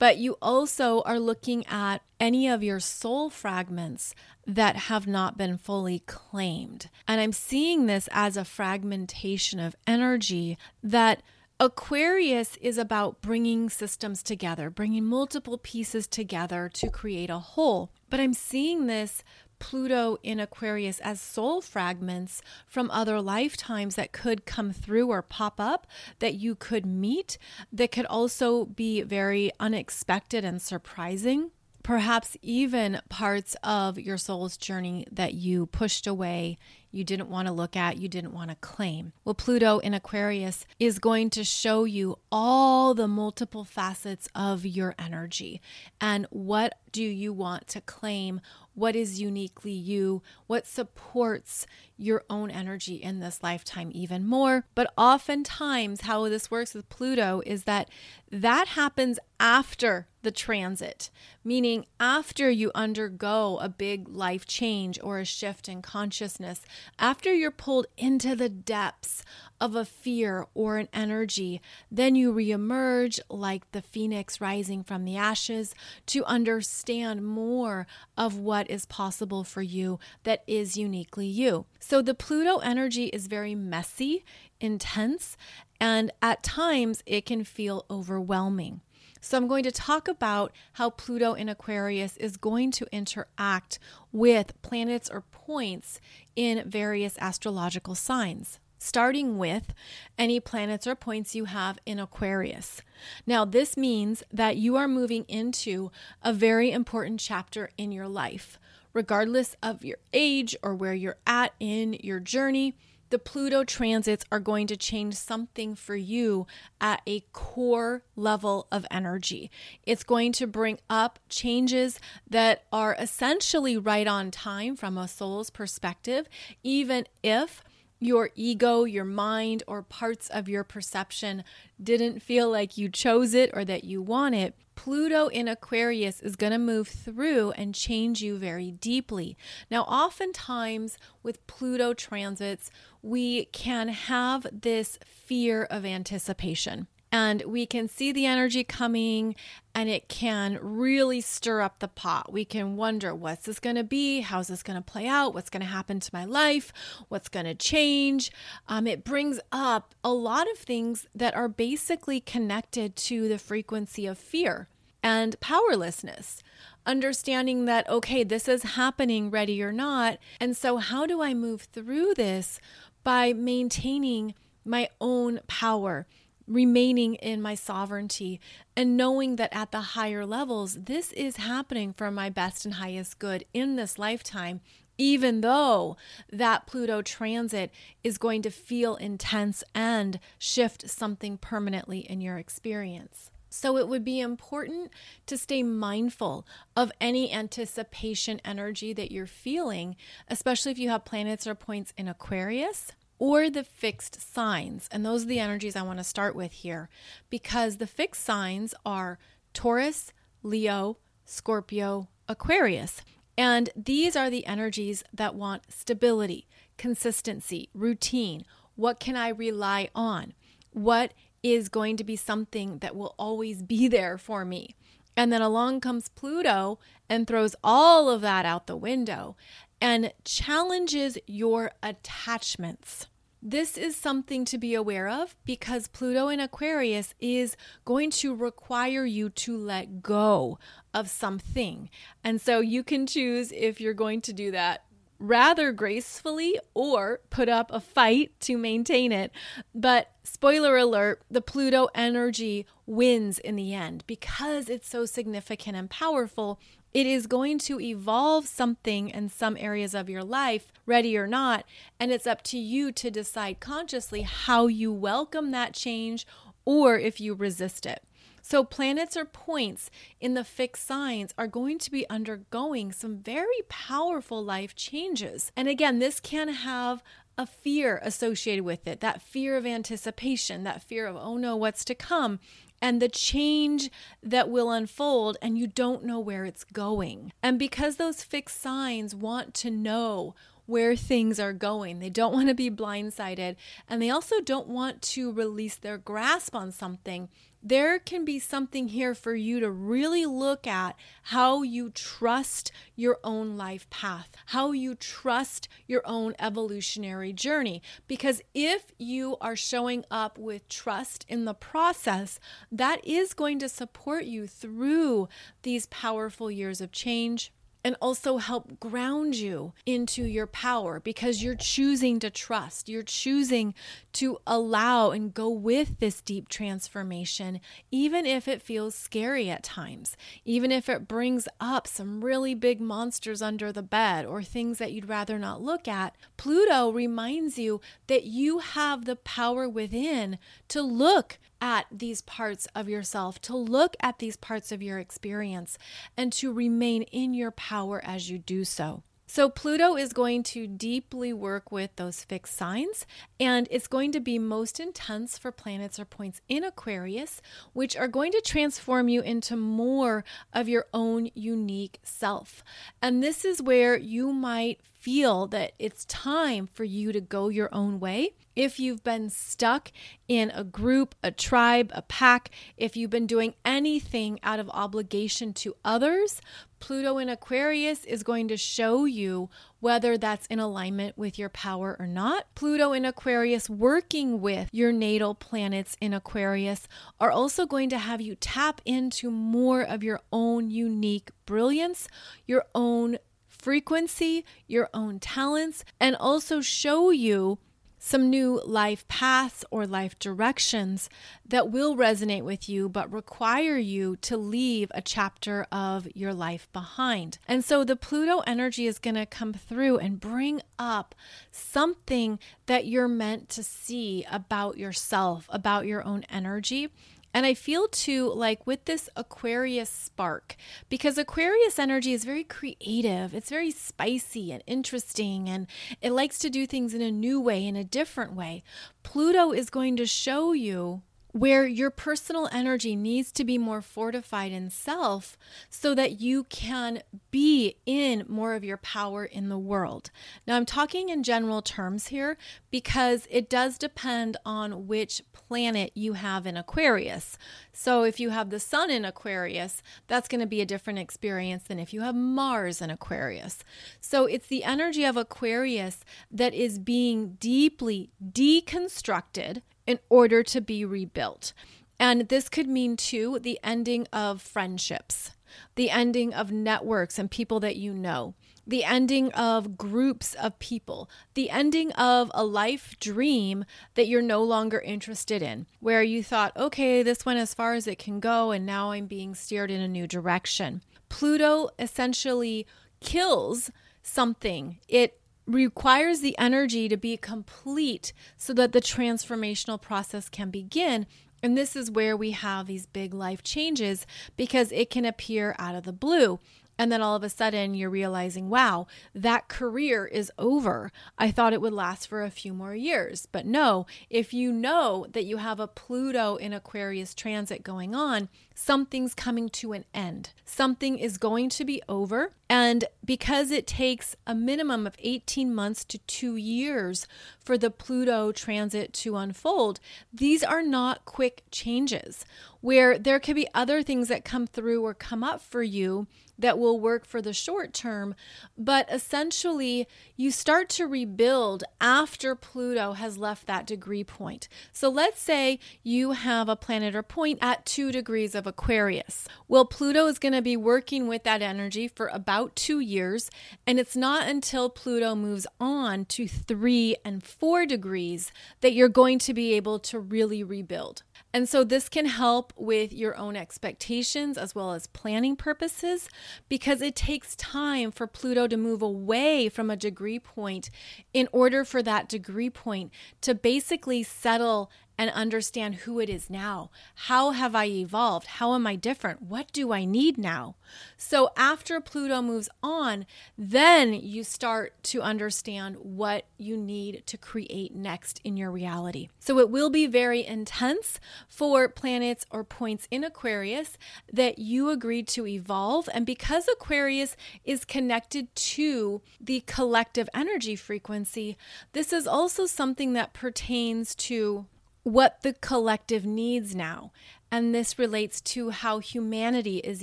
But 0.00 0.18
you 0.18 0.36
also 0.42 1.02
are 1.02 1.20
looking 1.20 1.64
at 1.68 2.02
any 2.18 2.48
of 2.48 2.64
your 2.64 2.80
soul 2.80 3.30
fragments 3.30 4.16
that 4.44 4.74
have 4.74 5.06
not 5.06 5.38
been 5.38 5.56
fully 5.56 6.00
claimed. 6.00 6.90
And 7.06 7.20
I'm 7.20 7.32
seeing 7.32 7.86
this 7.86 8.08
as 8.10 8.36
a 8.36 8.44
fragmentation 8.44 9.60
of 9.60 9.76
energy 9.86 10.58
that 10.82 11.22
Aquarius 11.62 12.56
is 12.60 12.76
about 12.76 13.20
bringing 13.22 13.70
systems 13.70 14.24
together, 14.24 14.68
bringing 14.68 15.04
multiple 15.04 15.56
pieces 15.58 16.08
together 16.08 16.68
to 16.74 16.90
create 16.90 17.30
a 17.30 17.38
whole. 17.38 17.92
But 18.10 18.18
I'm 18.18 18.34
seeing 18.34 18.88
this 18.88 19.22
Pluto 19.60 20.18
in 20.24 20.40
Aquarius 20.40 20.98
as 20.98 21.20
soul 21.20 21.60
fragments 21.60 22.42
from 22.66 22.90
other 22.90 23.20
lifetimes 23.20 23.94
that 23.94 24.10
could 24.10 24.44
come 24.44 24.72
through 24.72 25.10
or 25.10 25.22
pop 25.22 25.60
up 25.60 25.86
that 26.18 26.34
you 26.34 26.56
could 26.56 26.84
meet, 26.84 27.38
that 27.72 27.92
could 27.92 28.06
also 28.06 28.64
be 28.64 29.02
very 29.02 29.52
unexpected 29.60 30.44
and 30.44 30.60
surprising 30.60 31.52
perhaps 31.82 32.36
even 32.42 33.00
parts 33.08 33.56
of 33.62 33.98
your 33.98 34.16
soul's 34.16 34.56
journey 34.56 35.06
that 35.10 35.34
you 35.34 35.66
pushed 35.66 36.06
away, 36.06 36.58
you 36.90 37.04
didn't 37.04 37.28
want 37.28 37.48
to 37.48 37.52
look 37.52 37.74
at, 37.74 37.96
you 37.96 38.08
didn't 38.08 38.34
want 38.34 38.50
to 38.50 38.56
claim. 38.56 39.12
Well, 39.24 39.34
Pluto 39.34 39.78
in 39.78 39.94
Aquarius 39.94 40.66
is 40.78 40.98
going 40.98 41.30
to 41.30 41.44
show 41.44 41.84
you 41.84 42.18
all 42.30 42.94
the 42.94 43.08
multiple 43.08 43.64
facets 43.64 44.28
of 44.34 44.66
your 44.66 44.94
energy 44.98 45.60
and 46.00 46.26
what 46.30 46.78
do 46.92 47.02
you 47.02 47.32
want 47.32 47.66
to 47.68 47.80
claim? 47.80 48.40
What 48.74 48.94
is 48.94 49.20
uniquely 49.20 49.72
you? 49.72 50.22
What 50.46 50.66
supports 50.66 51.66
your 51.96 52.24
own 52.30 52.50
energy 52.50 52.96
in 52.96 53.20
this 53.20 53.42
lifetime 53.42 53.90
even 53.92 54.26
more? 54.26 54.64
But 54.74 54.92
oftentimes, 54.96 56.02
how 56.02 56.28
this 56.28 56.50
works 56.50 56.74
with 56.74 56.88
Pluto 56.88 57.42
is 57.46 57.64
that 57.64 57.88
that 58.30 58.68
happens 58.68 59.18
after 59.38 60.08
the 60.22 60.30
transit, 60.30 61.10
meaning 61.44 61.84
after 61.98 62.48
you 62.48 62.70
undergo 62.74 63.58
a 63.58 63.68
big 63.68 64.08
life 64.08 64.46
change 64.46 64.98
or 65.02 65.18
a 65.18 65.24
shift 65.24 65.68
in 65.68 65.82
consciousness, 65.82 66.62
after 66.98 67.34
you're 67.34 67.50
pulled 67.50 67.86
into 67.98 68.34
the 68.36 68.48
depths 68.48 69.24
of 69.60 69.74
a 69.76 69.84
fear 69.84 70.46
or 70.54 70.78
an 70.78 70.88
energy, 70.92 71.60
then 71.90 72.14
you 72.14 72.32
reemerge 72.32 73.20
like 73.28 73.70
the 73.72 73.82
phoenix 73.82 74.40
rising 74.40 74.82
from 74.82 75.04
the 75.04 75.16
ashes 75.16 75.74
to 76.06 76.24
understand 76.24 77.24
more 77.24 77.86
of 78.16 78.38
what 78.38 78.70
is 78.70 78.86
possible 78.86 79.44
for 79.44 79.62
you 79.62 79.98
that 80.24 80.42
is 80.46 80.76
uniquely 80.76 81.26
you. 81.26 81.66
So 81.92 82.00
the 82.00 82.14
Pluto 82.14 82.56
energy 82.60 83.08
is 83.08 83.26
very 83.26 83.54
messy, 83.54 84.24
intense, 84.62 85.36
And 85.78 86.10
at 86.22 86.42
times, 86.42 87.02
it 87.04 87.26
can 87.26 87.44
feel 87.44 87.84
overwhelming. 87.90 88.80
So, 89.20 89.36
I'm 89.36 89.46
going 89.46 89.62
to 89.64 89.70
talk 89.70 90.08
about 90.08 90.52
how 90.72 90.88
Pluto 90.88 91.34
in 91.34 91.50
Aquarius 91.50 92.16
is 92.16 92.38
going 92.38 92.70
to 92.70 92.86
interact 92.90 93.78
with 94.10 94.54
planets 94.62 95.10
or 95.10 95.20
points 95.20 96.00
in 96.34 96.66
various 96.66 97.18
astrological 97.18 97.94
signs 97.94 98.58
starting 98.78 99.38
with 99.38 99.74
any 100.18 100.40
planets 100.40 100.88
or 100.88 100.96
points 100.96 101.36
you 101.36 101.44
have 101.44 101.78
in 101.86 102.00
Aquarius. 102.00 102.82
Now, 103.26 103.44
this 103.44 103.76
means 103.76 104.24
that 104.32 104.56
you 104.56 104.74
are 104.76 104.88
moving 104.88 105.24
into 105.28 105.92
a 106.20 106.32
very 106.32 106.72
important 106.72 107.20
chapter 107.20 107.70
in 107.76 107.92
your 107.92 108.08
life. 108.08 108.58
Regardless 108.92 109.56
of 109.62 109.84
your 109.84 109.98
age 110.12 110.54
or 110.62 110.74
where 110.74 110.94
you're 110.94 111.18
at 111.26 111.54
in 111.58 111.94
your 111.94 112.20
journey, 112.20 112.76
the 113.12 113.18
Pluto 113.18 113.62
transits 113.62 114.24
are 114.32 114.40
going 114.40 114.66
to 114.68 114.76
change 114.76 115.14
something 115.14 115.74
for 115.74 115.94
you 115.94 116.46
at 116.80 117.02
a 117.06 117.20
core 117.32 118.04
level 118.16 118.66
of 118.72 118.86
energy. 118.90 119.50
It's 119.84 120.02
going 120.02 120.32
to 120.32 120.46
bring 120.46 120.78
up 120.88 121.18
changes 121.28 122.00
that 122.28 122.64
are 122.72 122.96
essentially 122.98 123.76
right 123.76 124.06
on 124.06 124.30
time 124.30 124.76
from 124.76 124.96
a 124.96 125.08
soul's 125.08 125.50
perspective, 125.50 126.26
even 126.62 127.06
if 127.22 127.62
your 128.02 128.30
ego, 128.34 128.82
your 128.84 129.04
mind, 129.04 129.62
or 129.68 129.82
parts 129.82 130.28
of 130.28 130.48
your 130.48 130.64
perception 130.64 131.44
didn't 131.80 132.20
feel 132.20 132.50
like 132.50 132.76
you 132.76 132.88
chose 132.88 133.32
it 133.32 133.50
or 133.54 133.64
that 133.64 133.84
you 133.84 134.02
want 134.02 134.34
it, 134.34 134.54
Pluto 134.74 135.28
in 135.28 135.46
Aquarius 135.46 136.20
is 136.20 136.34
going 136.34 136.50
to 136.50 136.58
move 136.58 136.88
through 136.88 137.52
and 137.52 137.74
change 137.74 138.20
you 138.20 138.36
very 138.36 138.72
deeply. 138.72 139.36
Now, 139.70 139.82
oftentimes 139.82 140.98
with 141.22 141.46
Pluto 141.46 141.94
transits, 141.94 142.70
we 143.02 143.44
can 143.46 143.88
have 143.88 144.46
this 144.50 144.98
fear 145.04 145.62
of 145.64 145.84
anticipation 145.84 146.88
and 147.12 147.42
we 147.42 147.66
can 147.66 147.88
see 147.88 148.10
the 148.10 148.24
energy 148.24 148.64
coming 148.64 149.36
and 149.74 149.88
it 149.88 150.08
can 150.08 150.58
really 150.60 151.20
stir 151.20 151.60
up 151.60 151.78
the 151.78 151.88
pot. 151.88 152.32
We 152.32 152.46
can 152.46 152.76
wonder 152.76 153.14
what's 153.14 153.44
this 153.44 153.60
going 153.60 153.76
to 153.76 153.84
be? 153.84 154.20
How's 154.20 154.48
this 154.48 154.62
going 154.62 154.82
to 154.82 154.90
play 154.90 155.06
out? 155.06 155.34
What's 155.34 155.50
going 155.50 155.60
to 155.60 155.66
happen 155.66 156.00
to 156.00 156.10
my 156.12 156.24
life? 156.24 156.72
What's 157.08 157.28
going 157.28 157.46
to 157.46 157.54
change? 157.54 158.32
Um, 158.66 158.86
it 158.86 159.04
brings 159.04 159.38
up 159.52 159.94
a 160.02 160.12
lot 160.12 160.50
of 160.50 160.58
things 160.58 161.06
that 161.14 161.34
are 161.34 161.48
basically 161.48 162.20
connected 162.20 162.96
to 162.96 163.28
the 163.28 163.38
frequency 163.38 164.06
of 164.06 164.18
fear 164.18 164.68
and 165.02 165.38
powerlessness. 165.40 166.42
Understanding 166.84 167.66
that, 167.66 167.88
okay, 167.88 168.24
this 168.24 168.48
is 168.48 168.62
happening, 168.62 169.30
ready 169.30 169.62
or 169.62 169.72
not. 169.72 170.18
And 170.40 170.56
so, 170.56 170.78
how 170.78 171.06
do 171.06 171.22
I 171.22 171.32
move 171.32 171.62
through 171.62 172.14
this 172.14 172.60
by 173.04 173.32
maintaining 173.32 174.34
my 174.64 174.88
own 175.00 175.40
power? 175.46 176.06
Remaining 176.46 177.14
in 177.16 177.40
my 177.42 177.54
sovereignty 177.54 178.40
and 178.76 178.96
knowing 178.96 179.36
that 179.36 179.54
at 179.54 179.70
the 179.70 179.80
higher 179.80 180.26
levels, 180.26 180.78
this 180.84 181.12
is 181.12 181.36
happening 181.36 181.92
for 181.92 182.10
my 182.10 182.30
best 182.30 182.64
and 182.64 182.74
highest 182.74 183.18
good 183.18 183.44
in 183.52 183.76
this 183.76 183.98
lifetime, 183.98 184.60
even 184.98 185.40
though 185.40 185.96
that 186.30 186.66
Pluto 186.66 187.02
transit 187.02 187.70
is 188.04 188.18
going 188.18 188.42
to 188.42 188.50
feel 188.50 188.96
intense 188.96 189.64
and 189.74 190.18
shift 190.38 190.88
something 190.88 191.38
permanently 191.38 192.00
in 192.00 192.20
your 192.20 192.38
experience. 192.38 193.30
So, 193.54 193.76
it 193.76 193.86
would 193.86 194.02
be 194.02 194.18
important 194.18 194.90
to 195.26 195.36
stay 195.36 195.62
mindful 195.62 196.46
of 196.74 196.90
any 197.02 197.30
anticipation 197.30 198.40
energy 198.46 198.94
that 198.94 199.12
you're 199.12 199.26
feeling, 199.26 199.94
especially 200.28 200.72
if 200.72 200.78
you 200.78 200.88
have 200.88 201.04
planets 201.04 201.46
or 201.46 201.54
points 201.54 201.92
in 201.98 202.08
Aquarius 202.08 202.92
or 203.22 203.48
the 203.48 203.62
fixed 203.62 204.20
signs. 204.34 204.88
And 204.90 205.06
those 205.06 205.22
are 205.22 205.28
the 205.28 205.38
energies 205.38 205.76
I 205.76 205.82
want 205.82 206.00
to 206.00 206.04
start 206.04 206.34
with 206.34 206.50
here 206.50 206.88
because 207.30 207.76
the 207.76 207.86
fixed 207.86 208.24
signs 208.24 208.74
are 208.84 209.16
Taurus, 209.54 210.12
Leo, 210.42 210.96
Scorpio, 211.24 212.08
Aquarius. 212.28 213.02
And 213.38 213.70
these 213.76 214.16
are 214.16 214.28
the 214.28 214.44
energies 214.44 215.04
that 215.14 215.36
want 215.36 215.62
stability, 215.68 216.48
consistency, 216.76 217.68
routine. 217.72 218.44
What 218.74 218.98
can 218.98 219.14
I 219.14 219.28
rely 219.28 219.88
on? 219.94 220.32
What 220.72 221.14
is 221.44 221.68
going 221.68 221.96
to 221.98 222.04
be 222.04 222.16
something 222.16 222.78
that 222.78 222.96
will 222.96 223.14
always 223.20 223.62
be 223.62 223.86
there 223.96 224.18
for 224.18 224.44
me? 224.44 224.74
And 225.16 225.32
then 225.32 225.42
along 225.42 225.80
comes 225.80 226.08
Pluto 226.08 226.80
and 227.08 227.28
throws 227.28 227.54
all 227.62 228.10
of 228.10 228.20
that 228.22 228.44
out 228.44 228.66
the 228.66 228.74
window 228.74 229.36
and 229.80 230.12
challenges 230.24 231.18
your 231.28 231.70
attachments. 231.84 233.06
This 233.44 233.76
is 233.76 233.96
something 233.96 234.44
to 234.46 234.56
be 234.56 234.72
aware 234.72 235.08
of 235.08 235.34
because 235.44 235.88
Pluto 235.88 236.28
in 236.28 236.38
Aquarius 236.38 237.12
is 237.18 237.56
going 237.84 238.10
to 238.12 238.36
require 238.36 239.04
you 239.04 239.30
to 239.30 239.56
let 239.56 240.00
go 240.00 240.60
of 240.94 241.10
something. 241.10 241.90
And 242.22 242.40
so 242.40 242.60
you 242.60 242.84
can 242.84 243.04
choose 243.04 243.50
if 243.50 243.80
you're 243.80 243.94
going 243.94 244.20
to 244.22 244.32
do 244.32 244.52
that 244.52 244.84
rather 245.18 245.72
gracefully 245.72 246.58
or 246.74 247.20
put 247.30 247.48
up 247.48 247.70
a 247.72 247.80
fight 247.80 248.32
to 248.40 248.56
maintain 248.56 249.10
it. 249.10 249.32
But 249.74 250.12
spoiler 250.22 250.76
alert, 250.76 251.22
the 251.30 251.40
Pluto 251.40 251.88
energy 251.94 252.66
wins 252.86 253.38
in 253.38 253.56
the 253.56 253.72
end 253.74 254.04
because 254.06 254.68
it's 254.68 254.88
so 254.88 255.04
significant 255.04 255.76
and 255.76 255.90
powerful. 255.90 256.60
It 256.94 257.06
is 257.06 257.26
going 257.26 257.58
to 257.60 257.80
evolve 257.80 258.46
something 258.46 259.08
in 259.08 259.30
some 259.30 259.56
areas 259.56 259.94
of 259.94 260.10
your 260.10 260.22
life, 260.22 260.70
ready 260.84 261.16
or 261.16 261.26
not. 261.26 261.64
And 261.98 262.12
it's 262.12 262.26
up 262.26 262.42
to 262.44 262.58
you 262.58 262.92
to 262.92 263.10
decide 263.10 263.60
consciously 263.60 264.22
how 264.22 264.66
you 264.66 264.92
welcome 264.92 265.52
that 265.52 265.72
change 265.72 266.26
or 266.64 266.98
if 266.98 267.20
you 267.20 267.34
resist 267.34 267.86
it. 267.86 268.02
So, 268.44 268.64
planets 268.64 269.16
or 269.16 269.24
points 269.24 269.88
in 270.20 270.34
the 270.34 270.44
fixed 270.44 270.84
signs 270.84 271.32
are 271.38 271.46
going 271.46 271.78
to 271.78 271.90
be 271.90 272.10
undergoing 272.10 272.90
some 272.90 273.18
very 273.18 273.62
powerful 273.68 274.44
life 274.44 274.74
changes. 274.74 275.52
And 275.56 275.68
again, 275.68 276.00
this 276.00 276.18
can 276.18 276.48
have 276.48 277.04
a 277.38 277.46
fear 277.46 278.00
associated 278.02 278.64
with 278.64 278.86
it 278.86 279.00
that 279.00 279.22
fear 279.22 279.56
of 279.56 279.64
anticipation, 279.64 280.64
that 280.64 280.82
fear 280.82 281.06
of, 281.06 281.16
oh 281.16 281.36
no, 281.36 281.56
what's 281.56 281.84
to 281.86 281.94
come 281.94 282.40
and 282.82 283.00
the 283.00 283.08
change 283.08 283.90
that 284.22 284.50
will 284.50 284.70
unfold, 284.70 285.38
and 285.40 285.56
you 285.56 285.68
don't 285.68 286.04
know 286.04 286.20
where 286.20 286.44
it's 286.44 286.64
going. 286.64 287.32
And 287.42 287.58
because 287.58 287.96
those 287.96 288.24
fixed 288.24 288.60
signs 288.60 289.14
want 289.14 289.54
to 289.54 289.70
know 289.70 290.34
where 290.66 290.94
things 290.94 291.40
are 291.40 291.52
going. 291.52 291.98
They 291.98 292.08
don't 292.08 292.32
want 292.32 292.48
to 292.48 292.54
be 292.54 292.70
blindsided 292.70 293.56
and 293.88 294.00
they 294.00 294.10
also 294.10 294.40
don't 294.40 294.68
want 294.68 295.02
to 295.02 295.32
release 295.32 295.76
their 295.76 295.98
grasp 295.98 296.54
on 296.54 296.70
something 296.70 297.28
there 297.62 297.98
can 297.98 298.24
be 298.24 298.38
something 298.38 298.88
here 298.88 299.14
for 299.14 299.34
you 299.34 299.60
to 299.60 299.70
really 299.70 300.26
look 300.26 300.66
at 300.66 300.96
how 301.22 301.62
you 301.62 301.90
trust 301.90 302.72
your 302.96 303.18
own 303.22 303.56
life 303.56 303.88
path, 303.88 304.30
how 304.46 304.72
you 304.72 304.94
trust 304.94 305.68
your 305.86 306.02
own 306.04 306.34
evolutionary 306.38 307.32
journey. 307.32 307.80
Because 308.08 308.42
if 308.52 308.92
you 308.98 309.36
are 309.40 309.56
showing 309.56 310.04
up 310.10 310.38
with 310.38 310.68
trust 310.68 311.24
in 311.28 311.44
the 311.44 311.54
process, 311.54 312.40
that 312.70 313.04
is 313.06 313.32
going 313.32 313.58
to 313.60 313.68
support 313.68 314.24
you 314.24 314.46
through 314.46 315.28
these 315.62 315.86
powerful 315.86 316.50
years 316.50 316.80
of 316.80 316.90
change 316.90 317.52
and 317.84 317.96
also 318.00 318.38
help 318.38 318.78
ground 318.80 319.34
you 319.34 319.72
into 319.86 320.24
your 320.24 320.46
power 320.46 321.00
because 321.00 321.42
you're 321.42 321.54
choosing 321.54 322.18
to 322.20 322.30
trust. 322.30 322.88
You're 322.88 323.02
choosing 323.02 323.74
to 324.14 324.38
allow 324.46 325.10
and 325.10 325.34
go 325.34 325.48
with 325.48 325.98
this 325.98 326.20
deep 326.20 326.48
transformation, 326.48 327.60
even 327.90 328.26
if 328.26 328.46
it 328.46 328.62
feels 328.62 328.94
scary 328.94 329.50
at 329.50 329.62
times, 329.62 330.16
even 330.44 330.70
if 330.70 330.88
it 330.88 331.08
brings 331.08 331.48
up 331.60 331.86
some 331.86 332.24
really 332.24 332.54
big 332.54 332.80
monsters 332.80 333.42
under 333.42 333.72
the 333.72 333.82
bed 333.82 334.24
or 334.24 334.42
things 334.42 334.78
that 334.78 334.92
you'd 334.92 335.08
rather 335.08 335.38
not 335.38 335.62
look 335.62 335.88
at. 335.88 336.14
Pluto 336.36 336.90
reminds 336.90 337.58
you 337.58 337.80
that 338.06 338.24
you 338.24 338.58
have 338.58 339.04
the 339.04 339.16
power 339.16 339.68
within 339.68 340.38
to 340.68 340.82
look 340.82 341.38
at 341.62 341.86
these 341.92 342.20
parts 342.22 342.66
of 342.74 342.88
yourself, 342.88 343.40
to 343.40 343.56
look 343.56 343.96
at 344.00 344.18
these 344.18 344.36
parts 344.36 344.72
of 344.72 344.82
your 344.82 344.98
experience, 344.98 345.78
and 346.16 346.32
to 346.32 346.52
remain 346.52 347.02
in 347.04 347.32
your 347.32 347.52
power 347.52 348.02
as 348.04 348.28
you 348.28 348.36
do 348.36 348.64
so. 348.64 349.04
So, 349.28 349.48
Pluto 349.48 349.96
is 349.96 350.12
going 350.12 350.42
to 350.42 350.66
deeply 350.66 351.32
work 351.32 351.72
with 351.72 351.96
those 351.96 352.22
fixed 352.22 352.54
signs, 352.54 353.06
and 353.40 353.66
it's 353.70 353.86
going 353.86 354.12
to 354.12 354.20
be 354.20 354.38
most 354.38 354.78
intense 354.78 355.38
for 355.38 355.50
planets 355.50 355.98
or 355.98 356.04
points 356.04 356.42
in 356.50 356.64
Aquarius, 356.64 357.40
which 357.72 357.96
are 357.96 358.08
going 358.08 358.32
to 358.32 358.42
transform 358.44 359.08
you 359.08 359.22
into 359.22 359.56
more 359.56 360.22
of 360.52 360.68
your 360.68 360.84
own 360.92 361.30
unique 361.34 361.98
self. 362.02 362.62
And 363.00 363.22
this 363.22 363.42
is 363.44 363.62
where 363.62 363.96
you 363.96 364.34
might 364.34 364.80
feel 365.02 365.48
that 365.48 365.72
it's 365.80 366.04
time 366.04 366.68
for 366.72 366.84
you 366.84 367.10
to 367.10 367.20
go 367.20 367.48
your 367.48 367.68
own 367.74 367.98
way. 367.98 368.30
If 368.54 368.78
you've 368.78 369.02
been 369.02 369.30
stuck 369.30 369.90
in 370.28 370.52
a 370.54 370.62
group, 370.62 371.16
a 371.24 371.32
tribe, 371.32 371.90
a 371.92 372.02
pack, 372.02 372.50
if 372.76 372.96
you've 372.96 373.10
been 373.10 373.26
doing 373.26 373.54
anything 373.64 374.38
out 374.44 374.60
of 374.60 374.70
obligation 374.70 375.54
to 375.54 375.74
others, 375.84 376.40
Pluto 376.78 377.18
in 377.18 377.28
Aquarius 377.28 378.04
is 378.04 378.22
going 378.22 378.46
to 378.48 378.56
show 378.56 379.04
you 379.04 379.48
whether 379.80 380.16
that's 380.16 380.46
in 380.46 380.60
alignment 380.60 381.18
with 381.18 381.36
your 381.38 381.48
power 381.48 381.96
or 381.98 382.06
not. 382.06 382.54
Pluto 382.54 382.92
in 382.92 383.04
Aquarius 383.04 383.68
working 383.68 384.40
with 384.40 384.68
your 384.70 384.92
natal 384.92 385.34
planets 385.34 385.96
in 386.00 386.12
Aquarius 386.12 386.86
are 387.18 387.30
also 387.30 387.66
going 387.66 387.88
to 387.88 387.98
have 387.98 388.20
you 388.20 388.36
tap 388.36 388.80
into 388.84 389.30
more 389.30 389.82
of 389.82 390.04
your 390.04 390.20
own 390.32 390.70
unique 390.70 391.30
brilliance, 391.46 392.06
your 392.46 392.64
own 392.74 393.18
frequency, 393.62 394.44
your 394.66 394.90
own 394.92 395.20
talents, 395.20 395.84
and 395.98 396.16
also 396.16 396.60
show 396.60 397.10
you 397.10 397.58
some 398.04 398.28
new 398.28 398.60
life 398.66 399.06
paths 399.06 399.64
or 399.70 399.86
life 399.86 400.18
directions 400.18 401.08
that 401.46 401.70
will 401.70 401.96
resonate 401.96 402.42
with 402.42 402.68
you, 402.68 402.88
but 402.88 403.12
require 403.12 403.76
you 403.76 404.16
to 404.16 404.36
leave 404.36 404.90
a 404.92 405.00
chapter 405.00 405.68
of 405.70 406.08
your 406.12 406.34
life 406.34 406.68
behind. 406.72 407.38
And 407.46 407.64
so 407.64 407.84
the 407.84 407.94
Pluto 407.94 408.40
energy 408.40 408.88
is 408.88 408.98
going 408.98 409.14
to 409.14 409.24
come 409.24 409.52
through 409.52 409.98
and 409.98 410.18
bring 410.18 410.62
up 410.80 411.14
something 411.52 412.40
that 412.66 412.86
you're 412.86 413.06
meant 413.06 413.48
to 413.50 413.62
see 413.62 414.26
about 414.28 414.78
yourself, 414.78 415.46
about 415.48 415.86
your 415.86 416.04
own 416.04 416.24
energy. 416.28 416.88
And 417.34 417.46
I 417.46 417.54
feel 417.54 417.88
too 417.88 418.30
like 418.32 418.66
with 418.66 418.84
this 418.84 419.08
Aquarius 419.16 419.88
spark, 419.88 420.56
because 420.88 421.16
Aquarius 421.16 421.78
energy 421.78 422.12
is 422.12 422.24
very 422.24 422.44
creative, 422.44 423.34
it's 423.34 423.50
very 423.50 423.70
spicy 423.70 424.52
and 424.52 424.62
interesting, 424.66 425.48
and 425.48 425.66
it 426.00 426.12
likes 426.12 426.38
to 426.40 426.50
do 426.50 426.66
things 426.66 426.92
in 426.92 427.00
a 427.00 427.10
new 427.10 427.40
way, 427.40 427.66
in 427.66 427.76
a 427.76 427.84
different 427.84 428.34
way. 428.34 428.62
Pluto 429.02 429.52
is 429.52 429.70
going 429.70 429.96
to 429.96 430.06
show 430.06 430.52
you 430.52 431.02
where 431.32 431.66
your 431.66 431.90
personal 431.90 432.48
energy 432.52 432.94
needs 432.94 433.32
to 433.32 433.44
be 433.44 433.56
more 433.56 433.80
fortified 433.80 434.52
in 434.52 434.68
self 434.68 435.38
so 435.70 435.94
that 435.94 436.20
you 436.20 436.44
can 436.44 437.02
be 437.30 437.76
in 437.86 438.24
more 438.28 438.54
of 438.54 438.62
your 438.62 438.76
power 438.76 439.24
in 439.24 439.48
the 439.48 439.58
world. 439.58 440.10
Now, 440.46 440.56
I'm 440.56 440.66
talking 440.66 441.08
in 441.08 441.22
general 441.22 441.62
terms 441.62 442.08
here 442.08 442.36
because 442.70 443.26
it 443.30 443.48
does 443.48 443.78
depend 443.78 444.36
on 444.44 444.86
which 444.86 445.22
planet 445.32 445.92
you 445.94 446.12
have 446.12 446.46
in 446.46 446.56
Aquarius. 446.56 447.38
So, 447.72 448.04
if 448.04 448.20
you 448.20 448.30
have 448.30 448.50
the 448.50 448.60
sun 448.60 448.90
in 448.90 449.06
Aquarius, 449.06 449.82
that's 450.08 450.28
going 450.28 450.42
to 450.42 450.46
be 450.46 450.60
a 450.60 450.66
different 450.66 450.98
experience 450.98 451.64
than 451.64 451.78
if 451.78 451.94
you 451.94 452.02
have 452.02 452.14
Mars 452.14 452.82
in 452.82 452.90
Aquarius. 452.90 453.64
So, 454.00 454.26
it's 454.26 454.48
the 454.48 454.64
energy 454.64 455.04
of 455.04 455.16
Aquarius 455.16 456.04
that 456.30 456.52
is 456.52 456.78
being 456.78 457.36
deeply 457.40 458.10
deconstructed 458.22 459.62
in 459.86 459.98
order 460.08 460.42
to 460.42 460.60
be 460.60 460.84
rebuilt. 460.84 461.52
And 461.98 462.28
this 462.28 462.48
could 462.48 462.66
mean, 462.66 462.96
too, 462.96 463.38
the 463.38 463.60
ending 463.62 464.06
of 464.12 464.42
friendships, 464.42 465.32
the 465.76 465.90
ending 465.90 466.34
of 466.34 466.50
networks 466.50 467.18
and 467.18 467.30
people 467.30 467.60
that 467.60 467.76
you 467.76 467.92
know, 467.94 468.34
the 468.66 468.84
ending 468.84 469.32
of 469.32 469.76
groups 469.76 470.34
of 470.34 470.58
people, 470.58 471.10
the 471.34 471.50
ending 471.50 471.92
of 471.92 472.30
a 472.34 472.44
life 472.44 472.96
dream 473.00 473.64
that 473.94 474.06
you're 474.06 474.22
no 474.22 474.42
longer 474.42 474.80
interested 474.80 475.42
in, 475.42 475.66
where 475.80 476.02
you 476.02 476.22
thought, 476.22 476.56
okay, 476.56 477.02
this 477.02 477.26
went 477.26 477.38
as 477.38 477.54
far 477.54 477.74
as 477.74 477.86
it 477.86 477.98
can 477.98 478.20
go, 478.20 478.50
and 478.50 478.64
now 478.64 478.92
I'm 478.92 479.06
being 479.06 479.34
steered 479.34 479.70
in 479.70 479.80
a 479.80 479.88
new 479.88 480.06
direction. 480.06 480.82
Pluto 481.08 481.70
essentially 481.78 482.66
kills 483.00 483.70
something. 484.02 484.78
It 484.88 485.20
requires 485.54 486.20
the 486.20 486.36
energy 486.38 486.88
to 486.88 486.96
be 486.96 487.16
complete 487.16 488.12
so 488.36 488.52
that 488.54 488.72
the 488.72 488.80
transformational 488.80 489.80
process 489.80 490.28
can 490.28 490.50
begin. 490.50 491.06
And 491.42 491.56
this 491.58 491.74
is 491.74 491.90
where 491.90 492.16
we 492.16 492.30
have 492.30 492.66
these 492.66 492.86
big 492.86 493.12
life 493.12 493.42
changes 493.42 494.06
because 494.36 494.70
it 494.72 494.90
can 494.90 495.04
appear 495.04 495.56
out 495.58 495.74
of 495.74 495.84
the 495.84 495.92
blue. 495.92 496.38
And 496.78 496.90
then 496.90 497.02
all 497.02 497.14
of 497.14 497.22
a 497.22 497.28
sudden, 497.28 497.74
you're 497.74 497.90
realizing, 497.90 498.48
wow, 498.48 498.86
that 499.14 499.48
career 499.48 500.06
is 500.06 500.32
over. 500.38 500.90
I 501.18 501.30
thought 501.30 501.52
it 501.52 501.60
would 501.60 501.72
last 501.72 502.08
for 502.08 502.22
a 502.22 502.30
few 502.30 502.54
more 502.54 502.74
years. 502.74 503.28
But 503.30 503.44
no, 503.44 503.86
if 504.08 504.32
you 504.32 504.50
know 504.52 505.06
that 505.12 505.24
you 505.24 505.36
have 505.36 505.60
a 505.60 505.68
Pluto 505.68 506.36
in 506.36 506.52
Aquarius 506.52 507.14
transit 507.14 507.62
going 507.62 507.94
on, 507.94 508.28
something's 508.54 509.14
coming 509.14 509.48
to 509.50 509.72
an 509.72 509.84
end. 509.94 510.30
Something 510.44 510.98
is 510.98 511.18
going 511.18 511.48
to 511.50 511.64
be 511.64 511.82
over. 511.88 512.30
And 512.48 512.84
because 513.04 513.50
it 513.50 513.66
takes 513.66 514.14
a 514.26 514.34
minimum 514.34 514.86
of 514.86 514.94
18 514.98 515.54
months 515.54 515.84
to 515.86 515.98
two 515.98 516.36
years 516.36 517.06
for 517.40 517.56
the 517.56 517.70
Pluto 517.70 518.32
transit 518.32 518.92
to 518.94 519.16
unfold, 519.16 519.80
these 520.12 520.42
are 520.44 520.62
not 520.62 521.04
quick 521.04 521.44
changes 521.50 522.24
where 522.60 522.98
there 522.98 523.20
could 523.20 523.34
be 523.36 523.48
other 523.54 523.82
things 523.82 524.08
that 524.08 524.24
come 524.24 524.46
through 524.46 524.84
or 524.84 524.94
come 524.94 525.24
up 525.24 525.40
for 525.40 525.62
you 525.62 526.06
that 526.38 526.58
will 526.58 526.78
work 526.78 527.04
for 527.04 527.20
the 527.20 527.32
short 527.32 527.72
term. 527.72 528.14
But 528.56 528.90
essentially, 528.90 529.86
you 530.16 530.30
start 530.30 530.68
to 530.70 530.86
rebuild 530.86 531.64
after 531.80 532.34
Pluto 532.34 532.92
has 532.92 533.18
left 533.18 533.46
that 533.46 533.66
degree 533.66 534.04
point. 534.04 534.48
So 534.72 534.88
let's 534.88 535.20
say 535.20 535.58
you 535.82 536.12
have 536.12 536.48
a 536.48 536.56
planet 536.56 536.94
or 536.94 537.02
point 537.02 537.38
at 537.42 537.66
two 537.66 537.92
degrees 537.92 538.34
of 538.42 538.46
Aquarius. 538.48 539.28
Well, 539.46 539.64
Pluto 539.64 540.06
is 540.06 540.18
going 540.18 540.32
to 540.32 540.42
be 540.42 540.56
working 540.56 541.06
with 541.06 541.22
that 541.22 541.42
energy 541.42 541.86
for 541.86 542.08
about 542.08 542.56
two 542.56 542.80
years. 542.80 543.30
And 543.66 543.78
it's 543.78 543.94
not 543.94 544.26
until 544.26 544.68
Pluto 544.68 545.14
moves 545.14 545.46
on 545.60 546.06
to 546.06 546.26
three 546.26 546.96
and 547.04 547.22
four 547.22 547.66
degrees 547.66 548.32
that 548.60 548.72
you're 548.72 548.88
going 548.88 549.20
to 549.20 549.32
be 549.32 549.54
able 549.54 549.78
to 549.78 550.00
really 550.00 550.42
rebuild. 550.42 551.04
And 551.32 551.48
so 551.48 551.62
this 551.62 551.88
can 551.88 552.06
help 552.06 552.52
with 552.56 552.92
your 552.92 553.16
own 553.16 553.36
expectations 553.36 554.36
as 554.36 554.54
well 554.54 554.72
as 554.72 554.88
planning 554.88 555.36
purposes 555.36 556.08
because 556.48 556.82
it 556.82 556.96
takes 556.96 557.36
time 557.36 557.92
for 557.92 558.06
Pluto 558.06 558.48
to 558.48 558.56
move 558.56 558.82
away 558.82 559.48
from 559.48 559.70
a 559.70 559.76
degree 559.76 560.18
point 560.18 560.68
in 561.14 561.28
order 561.32 561.64
for 561.64 561.82
that 561.82 562.08
degree 562.08 562.50
point 562.50 562.90
to 563.20 563.34
basically 563.34 564.02
settle 564.02 564.70
and 564.98 565.10
understand 565.10 565.76
who 565.76 566.00
it 566.00 566.08
is 566.08 566.28
now. 566.28 566.70
How 566.94 567.30
have 567.30 567.54
I 567.54 567.66
evolved? 567.66 568.26
How 568.26 568.54
am 568.54 568.66
I 568.66 568.76
different? 568.76 569.22
What 569.22 569.52
do 569.52 569.72
I 569.72 569.84
need 569.84 570.18
now? 570.18 570.56
So, 570.96 571.30
after 571.36 571.80
Pluto 571.80 572.22
moves 572.22 572.48
on, 572.62 573.06
then 573.36 573.92
you 573.92 574.24
start 574.24 574.74
to 574.84 575.02
understand 575.02 575.76
what 575.76 576.26
you 576.38 576.56
need 576.56 577.02
to 577.06 577.18
create 577.18 577.74
next 577.74 578.20
in 578.24 578.36
your 578.36 578.50
reality. 578.50 579.08
So, 579.18 579.38
it 579.38 579.50
will 579.50 579.70
be 579.70 579.86
very 579.86 580.24
intense 580.24 581.00
for 581.28 581.68
planets 581.68 582.24
or 582.30 582.44
points 582.44 582.86
in 582.90 583.04
Aquarius 583.04 583.76
that 584.12 584.38
you 584.38 584.70
agreed 584.70 585.08
to 585.08 585.26
evolve. 585.26 585.88
And 585.92 586.06
because 586.06 586.48
Aquarius 586.48 587.16
is 587.44 587.64
connected 587.64 588.34
to 588.34 589.02
the 589.20 589.42
collective 589.46 590.08
energy 590.14 590.56
frequency, 590.56 591.36
this 591.72 591.92
is 591.92 592.06
also 592.06 592.46
something 592.46 592.92
that 592.92 593.12
pertains 593.12 593.94
to 593.94 594.46
what 594.82 595.22
the 595.22 595.32
collective 595.34 596.04
needs 596.04 596.54
now. 596.54 596.92
And 597.30 597.54
this 597.54 597.78
relates 597.78 598.20
to 598.20 598.50
how 598.50 598.78
humanity 598.78 599.58
is 599.58 599.82